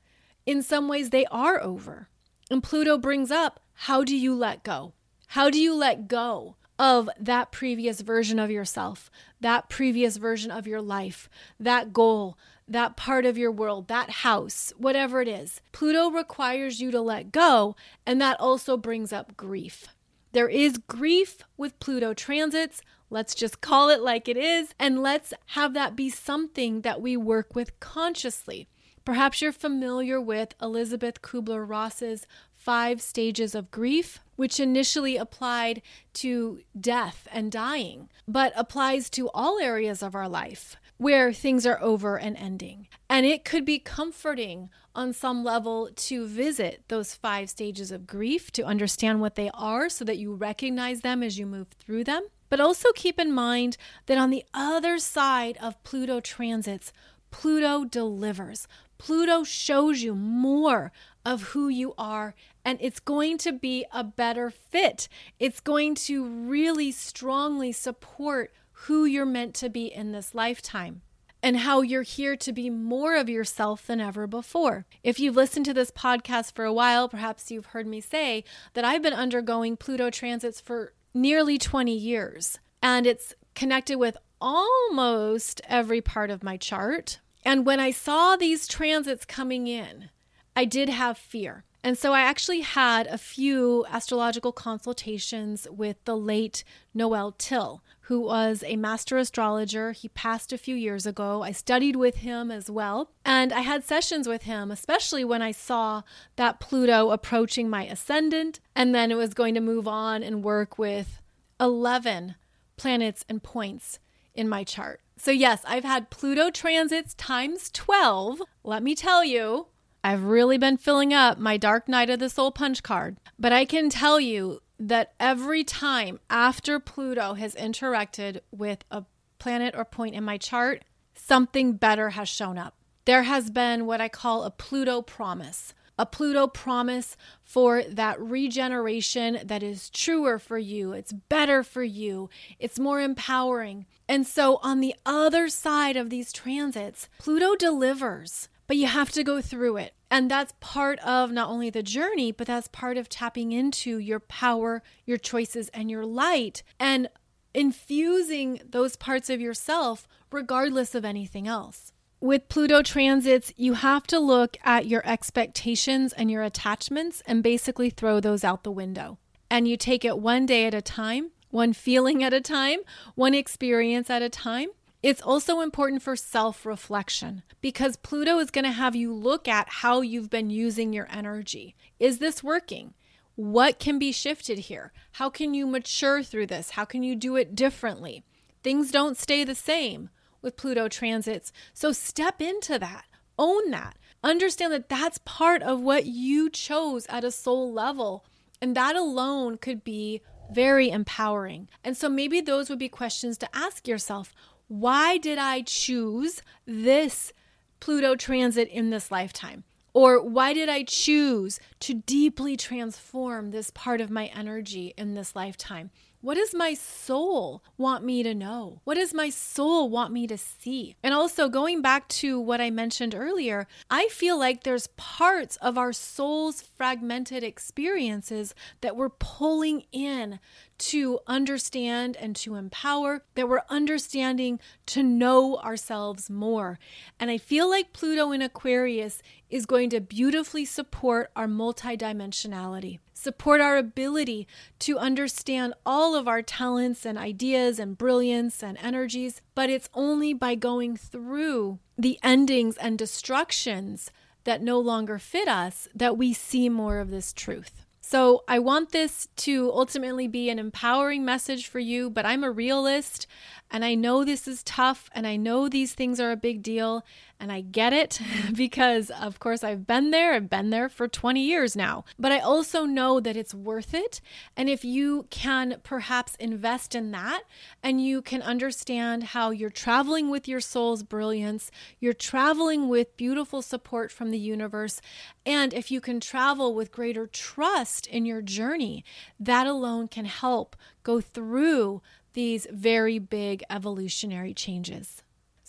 in 0.44 0.60
some 0.60 0.88
ways 0.88 1.10
they 1.10 1.26
are 1.26 1.62
over. 1.62 2.08
And 2.50 2.64
Pluto 2.64 2.98
brings 2.98 3.30
up 3.30 3.60
how 3.74 4.02
do 4.02 4.16
you 4.16 4.34
let 4.34 4.64
go? 4.64 4.94
How 5.28 5.50
do 5.50 5.60
you 5.60 5.72
let 5.72 6.08
go 6.08 6.56
of 6.78 7.08
that 7.18 7.52
previous 7.52 8.00
version 8.00 8.38
of 8.38 8.50
yourself, 8.50 9.10
that 9.40 9.68
previous 9.68 10.16
version 10.16 10.50
of 10.50 10.66
your 10.66 10.80
life, 10.80 11.28
that 11.60 11.92
goal, 11.92 12.36
that 12.66 12.96
part 12.96 13.26
of 13.26 13.36
your 13.36 13.52
world, 13.52 13.88
that 13.88 14.10
house, 14.10 14.72
whatever 14.76 15.20
it 15.20 15.28
is. 15.28 15.60
Pluto 15.72 16.10
requires 16.10 16.80
you 16.80 16.90
to 16.90 17.00
let 17.00 17.32
go, 17.32 17.76
and 18.06 18.20
that 18.20 18.40
also 18.40 18.76
brings 18.76 19.12
up 19.12 19.36
grief. 19.36 19.88
There 20.32 20.48
is 20.48 20.78
grief 20.78 21.38
with 21.56 21.78
Pluto 21.78 22.14
transits. 22.14 22.80
Let's 23.10 23.34
just 23.34 23.60
call 23.60 23.90
it 23.90 24.00
like 24.00 24.28
it 24.28 24.36
is, 24.36 24.74
and 24.78 25.02
let's 25.02 25.34
have 25.48 25.74
that 25.74 25.94
be 25.94 26.08
something 26.08 26.80
that 26.80 27.02
we 27.02 27.16
work 27.16 27.54
with 27.54 27.78
consciously 27.80 28.68
Perhaps 29.04 29.42
you're 29.42 29.52
familiar 29.52 30.20
with 30.20 30.54
Elizabeth 30.62 31.22
Kubler 31.22 31.68
Ross's 31.68 32.24
five 32.54 33.02
stages 33.02 33.54
of 33.54 33.72
grief, 33.72 34.20
which 34.42 34.58
initially 34.58 35.16
applied 35.16 35.80
to 36.12 36.60
death 36.80 37.28
and 37.30 37.52
dying, 37.52 38.08
but 38.26 38.52
applies 38.56 39.08
to 39.08 39.30
all 39.30 39.60
areas 39.60 40.02
of 40.02 40.16
our 40.16 40.28
life 40.28 40.74
where 40.96 41.32
things 41.32 41.64
are 41.64 41.80
over 41.80 42.18
and 42.18 42.36
ending. 42.36 42.88
And 43.08 43.24
it 43.24 43.44
could 43.44 43.64
be 43.64 43.78
comforting 43.78 44.68
on 44.96 45.12
some 45.12 45.44
level 45.44 45.90
to 45.94 46.26
visit 46.26 46.82
those 46.88 47.14
five 47.14 47.50
stages 47.50 47.92
of 47.92 48.04
grief, 48.04 48.50
to 48.50 48.64
understand 48.64 49.20
what 49.20 49.36
they 49.36 49.48
are 49.54 49.88
so 49.88 50.04
that 50.06 50.18
you 50.18 50.34
recognize 50.34 51.02
them 51.02 51.22
as 51.22 51.38
you 51.38 51.46
move 51.46 51.68
through 51.78 52.02
them. 52.02 52.24
But 52.48 52.58
also 52.58 52.90
keep 52.96 53.20
in 53.20 53.30
mind 53.30 53.76
that 54.06 54.18
on 54.18 54.30
the 54.30 54.42
other 54.52 54.98
side 54.98 55.56
of 55.62 55.80
Pluto 55.84 56.18
transits, 56.18 56.92
Pluto 57.30 57.84
delivers. 57.84 58.66
Pluto 58.98 59.44
shows 59.44 60.02
you 60.02 60.16
more 60.16 60.90
of 61.24 61.42
who 61.42 61.68
you 61.68 61.94
are, 61.96 62.34
and 62.64 62.78
it's 62.80 63.00
going 63.00 63.38
to 63.38 63.52
be 63.52 63.84
a 63.92 64.04
better 64.04 64.50
fit. 64.50 65.08
It's 65.38 65.60
going 65.60 65.94
to 65.96 66.24
really 66.24 66.92
strongly 66.92 67.72
support 67.72 68.52
who 68.72 69.04
you're 69.04 69.24
meant 69.26 69.54
to 69.54 69.68
be 69.68 69.86
in 69.86 70.12
this 70.12 70.34
lifetime 70.34 71.02
and 71.42 71.58
how 71.58 71.80
you're 71.80 72.02
here 72.02 72.36
to 72.36 72.52
be 72.52 72.70
more 72.70 73.16
of 73.16 73.28
yourself 73.28 73.86
than 73.86 74.00
ever 74.00 74.26
before. 74.26 74.86
If 75.02 75.18
you've 75.18 75.36
listened 75.36 75.66
to 75.66 75.74
this 75.74 75.90
podcast 75.90 76.52
for 76.54 76.64
a 76.64 76.72
while, 76.72 77.08
perhaps 77.08 77.50
you've 77.50 77.66
heard 77.66 77.86
me 77.86 78.00
say 78.00 78.44
that 78.74 78.84
I've 78.84 79.02
been 79.02 79.12
undergoing 79.12 79.76
Pluto 79.76 80.10
transits 80.10 80.60
for 80.60 80.92
nearly 81.12 81.58
20 81.58 81.92
years, 81.92 82.58
and 82.80 83.06
it's 83.06 83.34
connected 83.54 83.96
with 83.96 84.16
almost 84.40 85.60
every 85.68 86.00
part 86.00 86.30
of 86.30 86.42
my 86.42 86.56
chart. 86.56 87.20
And 87.44 87.66
when 87.66 87.80
I 87.80 87.90
saw 87.90 88.36
these 88.36 88.68
transits 88.68 89.24
coming 89.24 89.66
in, 89.66 90.10
I 90.54 90.64
did 90.64 90.88
have 90.88 91.18
fear. 91.18 91.64
And 91.84 91.98
so 91.98 92.12
I 92.12 92.20
actually 92.20 92.60
had 92.60 93.08
a 93.08 93.18
few 93.18 93.84
astrological 93.90 94.52
consultations 94.52 95.66
with 95.68 95.96
the 96.04 96.16
late 96.16 96.62
Noel 96.94 97.32
Tyl, 97.32 97.82
who 98.02 98.20
was 98.20 98.62
a 98.64 98.76
master 98.76 99.18
astrologer. 99.18 99.90
He 99.90 100.08
passed 100.08 100.52
a 100.52 100.58
few 100.58 100.76
years 100.76 101.06
ago. 101.06 101.42
I 101.42 101.50
studied 101.50 101.96
with 101.96 102.16
him 102.18 102.52
as 102.52 102.70
well. 102.70 103.10
And 103.24 103.52
I 103.52 103.62
had 103.62 103.82
sessions 103.84 104.28
with 104.28 104.42
him, 104.42 104.70
especially 104.70 105.24
when 105.24 105.42
I 105.42 105.50
saw 105.50 106.02
that 106.36 106.60
Pluto 106.60 107.10
approaching 107.10 107.68
my 107.68 107.84
ascendant. 107.84 108.60
And 108.76 108.94
then 108.94 109.10
it 109.10 109.16
was 109.16 109.34
going 109.34 109.54
to 109.54 109.60
move 109.60 109.88
on 109.88 110.22
and 110.22 110.44
work 110.44 110.78
with 110.78 111.20
11 111.58 112.36
planets 112.76 113.24
and 113.28 113.42
points 113.42 113.98
in 114.34 114.48
my 114.48 114.62
chart. 114.62 115.00
So, 115.16 115.30
yes, 115.30 115.62
I've 115.66 115.84
had 115.84 116.10
Pluto 116.10 116.50
transits 116.50 117.14
times 117.14 117.70
12. 117.72 118.42
Let 118.64 118.82
me 118.82 118.94
tell 118.94 119.24
you, 119.24 119.66
I've 120.04 120.24
really 120.24 120.58
been 120.58 120.78
filling 120.78 121.14
up 121.14 121.38
my 121.38 121.56
Dark 121.56 121.88
Night 121.88 122.10
of 122.10 122.18
the 122.18 122.28
Soul 122.28 122.50
punch 122.50 122.82
card, 122.82 123.18
but 123.38 123.52
I 123.52 123.64
can 123.64 123.88
tell 123.88 124.18
you 124.18 124.60
that 124.80 125.12
every 125.20 125.62
time 125.62 126.18
after 126.28 126.80
Pluto 126.80 127.34
has 127.34 127.54
interacted 127.54 128.40
with 128.50 128.84
a 128.90 129.04
planet 129.38 129.74
or 129.76 129.84
point 129.84 130.16
in 130.16 130.24
my 130.24 130.38
chart, 130.38 130.84
something 131.14 131.74
better 131.74 132.10
has 132.10 132.28
shown 132.28 132.58
up. 132.58 132.74
There 133.04 133.22
has 133.22 133.48
been 133.50 133.86
what 133.86 134.00
I 134.00 134.08
call 134.08 134.42
a 134.42 134.50
Pluto 134.50 135.02
promise, 135.02 135.72
a 135.96 136.04
Pluto 136.04 136.48
promise 136.48 137.16
for 137.44 137.84
that 137.84 138.20
regeneration 138.20 139.38
that 139.44 139.62
is 139.62 139.88
truer 139.88 140.40
for 140.40 140.58
you, 140.58 140.92
it's 140.92 141.12
better 141.12 141.62
for 141.62 141.84
you, 141.84 142.28
it's 142.58 142.80
more 142.80 143.00
empowering. 143.00 143.86
And 144.08 144.26
so, 144.26 144.58
on 144.64 144.80
the 144.80 144.96
other 145.06 145.48
side 145.48 145.96
of 145.96 146.10
these 146.10 146.32
transits, 146.32 147.08
Pluto 147.18 147.54
delivers 147.54 148.48
but 148.72 148.78
you 148.78 148.86
have 148.86 149.10
to 149.10 149.22
go 149.22 149.42
through 149.42 149.76
it. 149.76 149.92
And 150.10 150.30
that's 150.30 150.54
part 150.58 150.98
of 151.00 151.30
not 151.30 151.50
only 151.50 151.68
the 151.68 151.82
journey, 151.82 152.32
but 152.32 152.46
that's 152.46 152.68
part 152.68 152.96
of 152.96 153.06
tapping 153.06 153.52
into 153.52 153.98
your 153.98 154.18
power, 154.18 154.82
your 155.04 155.18
choices, 155.18 155.68
and 155.74 155.90
your 155.90 156.06
light 156.06 156.62
and 156.80 157.10
infusing 157.52 158.62
those 158.66 158.96
parts 158.96 159.28
of 159.28 159.42
yourself 159.42 160.08
regardless 160.30 160.94
of 160.94 161.04
anything 161.04 161.46
else. 161.46 161.92
With 162.18 162.48
Pluto 162.48 162.80
transits, 162.80 163.52
you 163.58 163.74
have 163.74 164.06
to 164.06 164.18
look 164.18 164.56
at 164.64 164.86
your 164.86 165.06
expectations 165.06 166.14
and 166.14 166.30
your 166.30 166.42
attachments 166.42 167.22
and 167.26 167.42
basically 167.42 167.90
throw 167.90 168.20
those 168.20 168.42
out 168.42 168.64
the 168.64 168.70
window. 168.70 169.18
And 169.50 169.68
you 169.68 169.76
take 169.76 170.02
it 170.02 170.18
one 170.18 170.46
day 170.46 170.64
at 170.64 170.72
a 170.72 170.80
time, 170.80 171.32
one 171.50 171.74
feeling 171.74 172.24
at 172.24 172.32
a 172.32 172.40
time, 172.40 172.78
one 173.16 173.34
experience 173.34 174.08
at 174.08 174.22
a 174.22 174.30
time, 174.30 174.70
it's 175.02 175.20
also 175.20 175.60
important 175.60 176.02
for 176.02 176.14
self 176.14 176.64
reflection 176.64 177.42
because 177.60 177.96
Pluto 177.96 178.38
is 178.38 178.50
going 178.50 178.64
to 178.64 178.70
have 178.70 178.94
you 178.94 179.12
look 179.12 179.48
at 179.48 179.68
how 179.68 180.00
you've 180.00 180.30
been 180.30 180.50
using 180.50 180.92
your 180.92 181.08
energy. 181.10 181.74
Is 181.98 182.18
this 182.18 182.42
working? 182.42 182.94
What 183.34 183.78
can 183.78 183.98
be 183.98 184.12
shifted 184.12 184.60
here? 184.60 184.92
How 185.12 185.30
can 185.30 185.54
you 185.54 185.66
mature 185.66 186.22
through 186.22 186.46
this? 186.46 186.70
How 186.70 186.84
can 186.84 187.02
you 187.02 187.16
do 187.16 187.34
it 187.36 187.54
differently? 187.54 188.24
Things 188.62 188.92
don't 188.92 189.16
stay 189.16 189.42
the 189.42 189.54
same 189.54 190.10
with 190.40 190.56
Pluto 190.56 190.88
transits. 190.88 191.52
So 191.72 191.92
step 191.92 192.40
into 192.40 192.78
that, 192.78 193.06
own 193.38 193.70
that, 193.70 193.96
understand 194.22 194.72
that 194.72 194.88
that's 194.88 195.18
part 195.24 195.62
of 195.62 195.80
what 195.80 196.06
you 196.06 196.50
chose 196.50 197.06
at 197.06 197.24
a 197.24 197.30
soul 197.30 197.72
level. 197.72 198.24
And 198.60 198.76
that 198.76 198.94
alone 198.94 199.58
could 199.58 199.82
be 199.82 200.20
very 200.52 200.90
empowering. 200.90 201.68
And 201.82 201.96
so 201.96 202.08
maybe 202.08 202.40
those 202.40 202.68
would 202.68 202.78
be 202.78 202.88
questions 202.88 203.38
to 203.38 203.48
ask 203.56 203.88
yourself. 203.88 204.34
Why 204.72 205.18
did 205.18 205.36
I 205.36 205.60
choose 205.60 206.40
this 206.64 207.34
Pluto 207.78 208.16
transit 208.16 208.68
in 208.68 208.88
this 208.88 209.10
lifetime? 209.10 209.64
Or 209.92 210.26
why 210.26 210.54
did 210.54 210.70
I 210.70 210.82
choose 210.82 211.60
to 211.80 211.92
deeply 211.92 212.56
transform 212.56 213.50
this 213.50 213.70
part 213.70 214.00
of 214.00 214.08
my 214.08 214.30
energy 214.34 214.94
in 214.96 215.12
this 215.12 215.36
lifetime? 215.36 215.90
What 216.22 216.36
does 216.36 216.54
my 216.54 216.74
soul 216.74 217.64
want 217.76 218.04
me 218.04 218.22
to 218.22 218.32
know? 218.32 218.80
What 218.84 218.94
does 218.94 219.12
my 219.12 219.28
soul 219.28 219.90
want 219.90 220.12
me 220.12 220.28
to 220.28 220.38
see? 220.38 220.94
And 221.02 221.12
also, 221.12 221.48
going 221.48 221.82
back 221.82 222.06
to 222.08 222.38
what 222.38 222.60
I 222.60 222.70
mentioned 222.70 223.12
earlier, 223.12 223.66
I 223.90 224.06
feel 224.06 224.38
like 224.38 224.62
there's 224.62 224.86
parts 224.96 225.56
of 225.56 225.76
our 225.76 225.92
soul's 225.92 226.62
fragmented 226.62 227.42
experiences 227.42 228.54
that 228.82 228.94
we're 228.94 229.08
pulling 229.08 229.82
in 229.90 230.38
to 230.78 231.18
understand 231.26 232.16
and 232.16 232.36
to 232.36 232.54
empower, 232.54 233.24
that 233.34 233.48
we're 233.48 233.62
understanding 233.68 234.60
to 234.86 235.02
know 235.02 235.56
ourselves 235.58 236.30
more. 236.30 236.78
And 237.18 237.32
I 237.32 237.38
feel 237.38 237.68
like 237.68 237.92
Pluto 237.92 238.30
in 238.30 238.42
Aquarius 238.42 239.22
is 239.50 239.66
going 239.66 239.90
to 239.90 240.00
beautifully 240.00 240.64
support 240.64 241.32
our 241.34 241.48
multidimensionality, 241.48 243.00
support 243.22 243.60
our 243.60 243.76
ability 243.76 244.48
to 244.80 244.98
understand 244.98 245.74
all 245.86 246.16
of 246.16 246.26
our 246.26 246.42
talents 246.42 247.06
and 247.06 247.16
ideas 247.16 247.78
and 247.78 247.96
brilliance 247.96 248.62
and 248.62 248.76
energies. 248.78 249.40
But 249.54 249.70
it's 249.70 249.88
only 249.94 250.34
by 250.34 250.56
going 250.56 250.96
through 250.96 251.78
the 251.96 252.18
endings 252.22 252.76
and 252.76 252.98
destructions 252.98 254.10
that 254.44 254.60
no 254.60 254.80
longer 254.80 255.18
fit 255.18 255.46
us 255.46 255.88
that 255.94 256.18
we 256.18 256.32
see 256.32 256.68
more 256.68 256.98
of 256.98 257.10
this 257.10 257.32
truth. 257.32 257.84
So 258.00 258.42
I 258.48 258.58
want 258.58 258.90
this 258.90 259.28
to 259.36 259.70
ultimately 259.72 260.26
be 260.26 260.50
an 260.50 260.58
empowering 260.58 261.24
message 261.24 261.68
for 261.68 261.78
you, 261.78 262.10
but 262.10 262.26
I'm 262.26 262.42
a 262.42 262.50
realist 262.50 263.28
and 263.70 263.84
I 263.84 263.94
know 263.94 264.24
this 264.24 264.48
is 264.48 264.64
tough 264.64 265.08
and 265.14 265.26
I 265.26 265.36
know 265.36 265.68
these 265.68 265.94
things 265.94 266.18
are 266.18 266.32
a 266.32 266.36
big 266.36 266.62
deal 266.62 267.04
and 267.42 267.50
I 267.50 267.60
get 267.60 267.92
it 267.92 268.20
because, 268.54 269.10
of 269.10 269.40
course, 269.40 269.64
I've 269.64 269.84
been 269.84 270.12
there. 270.12 270.34
I've 270.34 270.48
been 270.48 270.70
there 270.70 270.88
for 270.88 271.08
20 271.08 271.42
years 271.42 271.74
now. 271.74 272.04
But 272.16 272.30
I 272.30 272.38
also 272.38 272.84
know 272.84 273.18
that 273.18 273.36
it's 273.36 273.52
worth 273.52 273.92
it. 273.92 274.20
And 274.56 274.68
if 274.68 274.84
you 274.84 275.26
can 275.28 275.80
perhaps 275.82 276.36
invest 276.36 276.94
in 276.94 277.10
that 277.10 277.42
and 277.82 278.00
you 278.00 278.22
can 278.22 278.42
understand 278.42 279.24
how 279.24 279.50
you're 279.50 279.70
traveling 279.70 280.30
with 280.30 280.46
your 280.46 280.60
soul's 280.60 281.02
brilliance, 281.02 281.72
you're 281.98 282.12
traveling 282.12 282.88
with 282.88 283.16
beautiful 283.16 283.60
support 283.60 284.12
from 284.12 284.30
the 284.30 284.38
universe, 284.38 285.00
and 285.44 285.74
if 285.74 285.90
you 285.90 286.00
can 286.00 286.20
travel 286.20 286.74
with 286.74 286.92
greater 286.92 287.26
trust 287.26 288.06
in 288.06 288.24
your 288.24 288.40
journey, 288.40 289.04
that 289.40 289.66
alone 289.66 290.06
can 290.06 290.26
help 290.26 290.76
go 291.02 291.20
through 291.20 292.02
these 292.34 292.68
very 292.70 293.18
big 293.18 293.64
evolutionary 293.68 294.54
changes. 294.54 295.21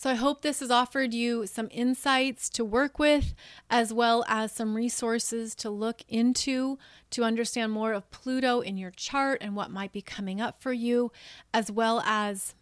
So, 0.03 0.09
I 0.09 0.15
hope 0.15 0.41
this 0.41 0.59
has 0.59 0.69
offered 0.69 1.13
you 1.13 1.47
some 1.47 1.69
insights 1.71 2.49
to 2.49 2.65
work 2.65 2.99
with, 2.99 3.33
as 3.69 3.93
well 3.93 4.25
as 4.27 4.51
some 4.51 4.75
resources 4.75 5.55
to 5.55 5.69
look 5.69 6.01
into 6.09 6.77
to 7.11 7.23
understand 7.23 7.71
more 7.71 7.93
of 7.93 8.11
Pluto 8.11 8.59
in 8.59 8.75
your 8.75 8.91
chart 8.91 9.37
and 9.39 9.55
what 9.55 9.71
might 9.71 9.93
be 9.93 10.01
coming 10.01 10.41
up 10.41 10.61
for 10.61 10.73
you, 10.73 11.13
as 11.53 11.71
well 11.71 12.01
as 12.01 12.53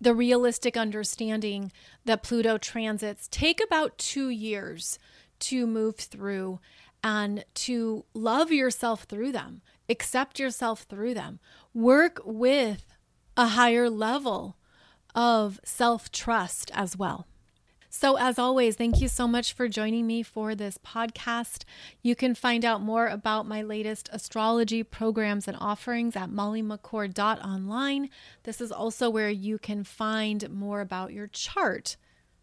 the 0.00 0.14
realistic 0.14 0.74
understanding 0.74 1.70
that 2.06 2.22
Pluto 2.22 2.56
transits 2.56 3.28
take 3.30 3.62
about 3.62 3.98
two 3.98 4.30
years 4.30 4.98
to 5.40 5.66
move 5.66 5.96
through 5.96 6.60
and 7.04 7.44
to 7.56 8.06
love 8.14 8.50
yourself 8.50 9.02
through 9.02 9.32
them, 9.32 9.60
accept 9.90 10.40
yourself 10.40 10.86
through 10.88 11.12
them, 11.12 11.40
work 11.74 12.22
with 12.24 12.86
a 13.36 13.48
higher 13.48 13.90
level 13.90 14.56
of 15.14 15.60
self 15.64 16.10
trust 16.10 16.70
as 16.74 16.96
well. 16.96 17.26
So, 17.92 18.16
as 18.16 18.38
always, 18.38 18.76
thank 18.76 19.00
you 19.00 19.08
so 19.08 19.26
much 19.26 19.52
for 19.52 19.66
joining 19.66 20.06
me 20.06 20.22
for 20.22 20.54
this 20.54 20.78
podcast. 20.78 21.64
You 22.02 22.14
can 22.14 22.36
find 22.36 22.64
out 22.64 22.80
more 22.80 23.08
about 23.08 23.48
my 23.48 23.62
latest 23.62 24.08
astrology 24.12 24.84
programs 24.84 25.48
and 25.48 25.56
offerings 25.60 26.14
at 26.14 26.30
mollymccord.online. 26.30 28.08
This 28.44 28.60
is 28.60 28.70
also 28.70 29.10
where 29.10 29.28
you 29.28 29.58
can 29.58 29.82
find 29.82 30.48
more 30.50 30.80
about 30.80 31.12
your 31.12 31.26
chart 31.26 31.96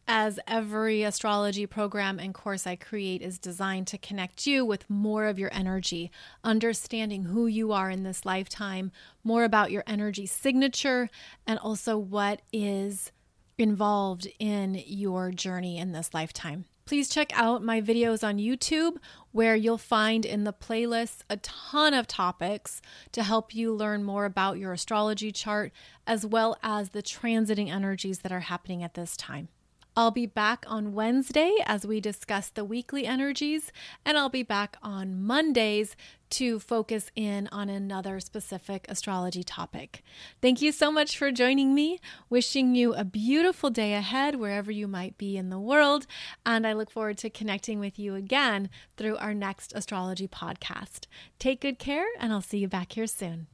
as 0.08 0.40
every 0.48 1.04
astrology 1.04 1.66
program 1.66 2.20
and 2.20 2.34
course 2.34 2.66
I 2.66 2.76
create 2.76 3.22
is 3.22 3.38
designed 3.38 3.88
to 3.88 3.98
connect 3.98 4.48
you 4.48 4.64
with 4.64 4.90
more 4.90 5.26
of 5.26 5.38
your 5.38 5.54
energy, 5.54 6.12
understanding 6.44 7.24
who 7.24 7.48
you 7.48 7.72
are 7.74 7.90
in 7.90 8.04
this 8.04 8.26
lifetime, 8.26 8.92
more 9.24 9.44
about 9.44 9.72
your 9.72 9.84
energy 9.86 10.26
signature, 10.26 11.10
and 11.46 11.60
also 11.60 11.98
what 11.98 12.42
is 12.54 13.12
involved 13.58 14.28
in 14.40 14.82
your 14.86 15.32
journey 15.32 15.78
in 15.78 15.92
this 15.92 16.14
lifetime. 16.14 16.66
Please 16.86 17.10
check 17.10 17.38
out 17.38 17.62
my 17.62 17.82
videos 17.82 18.26
on 18.26 18.38
YouTube 18.38 18.96
where 19.34 19.58
you'll 19.58 19.78
find 19.78 20.26
in 20.26 20.46
the 20.46 20.54
playlist 20.54 21.18
a 21.30 21.36
ton 21.38 21.94
of 21.94 22.08
topics 22.08 22.82
to 23.12 23.24
help 23.24 23.54
you 23.54 23.74
learn 23.74 24.06
more 24.06 24.24
about 24.24 24.58
your 24.58 24.72
astrology 24.72 25.34
chart 25.34 25.74
as 26.06 26.26
well 26.26 26.58
as 26.64 26.90
the 26.90 27.04
transiting 27.04 27.70
energies 27.70 28.20
that 28.20 28.32
are 28.32 28.40
happening 28.40 28.84
at 28.84 28.94
this 28.94 29.18
time. 29.18 29.50
I'll 29.98 30.12
be 30.12 30.28
back 30.28 30.64
on 30.68 30.94
Wednesday 30.94 31.56
as 31.66 31.84
we 31.84 32.00
discuss 32.00 32.50
the 32.50 32.64
weekly 32.64 33.08
energies, 33.08 33.72
and 34.06 34.16
I'll 34.16 34.30
be 34.30 34.44
back 34.44 34.78
on 34.84 35.24
Mondays 35.24 35.96
to 36.30 36.60
focus 36.60 37.10
in 37.16 37.50
on 37.52 37.68
another 37.68 38.20
specific 38.20 38.86
astrology 38.90 39.42
topic. 39.42 40.04
Thank 40.40 40.62
you 40.62 40.72
so 40.72 40.92
much 40.92 41.18
for 41.18 41.32
joining 41.32 41.74
me. 41.74 42.00
Wishing 42.30 42.76
you 42.76 42.94
a 42.94 43.04
beautiful 43.04 43.72
day 43.72 43.96
ahead 43.96 44.36
wherever 44.36 44.72
you 44.72 44.88
might 44.88 45.18
be 45.18 45.36
in 45.36 45.50
the 45.50 45.60
world, 45.60 46.06
and 46.46 46.68
I 46.68 46.74
look 46.74 46.92
forward 46.92 47.18
to 47.18 47.32
connecting 47.32 47.80
with 47.80 47.98
you 47.98 48.14
again 48.14 48.70
through 48.98 49.18
our 49.18 49.34
next 49.34 49.74
astrology 49.74 50.28
podcast. 50.28 51.08
Take 51.40 51.62
good 51.62 51.80
care, 51.80 52.06
and 52.20 52.32
I'll 52.32 52.42
see 52.42 52.60
you 52.60 52.68
back 52.68 52.92
here 52.92 53.08
soon. 53.08 53.48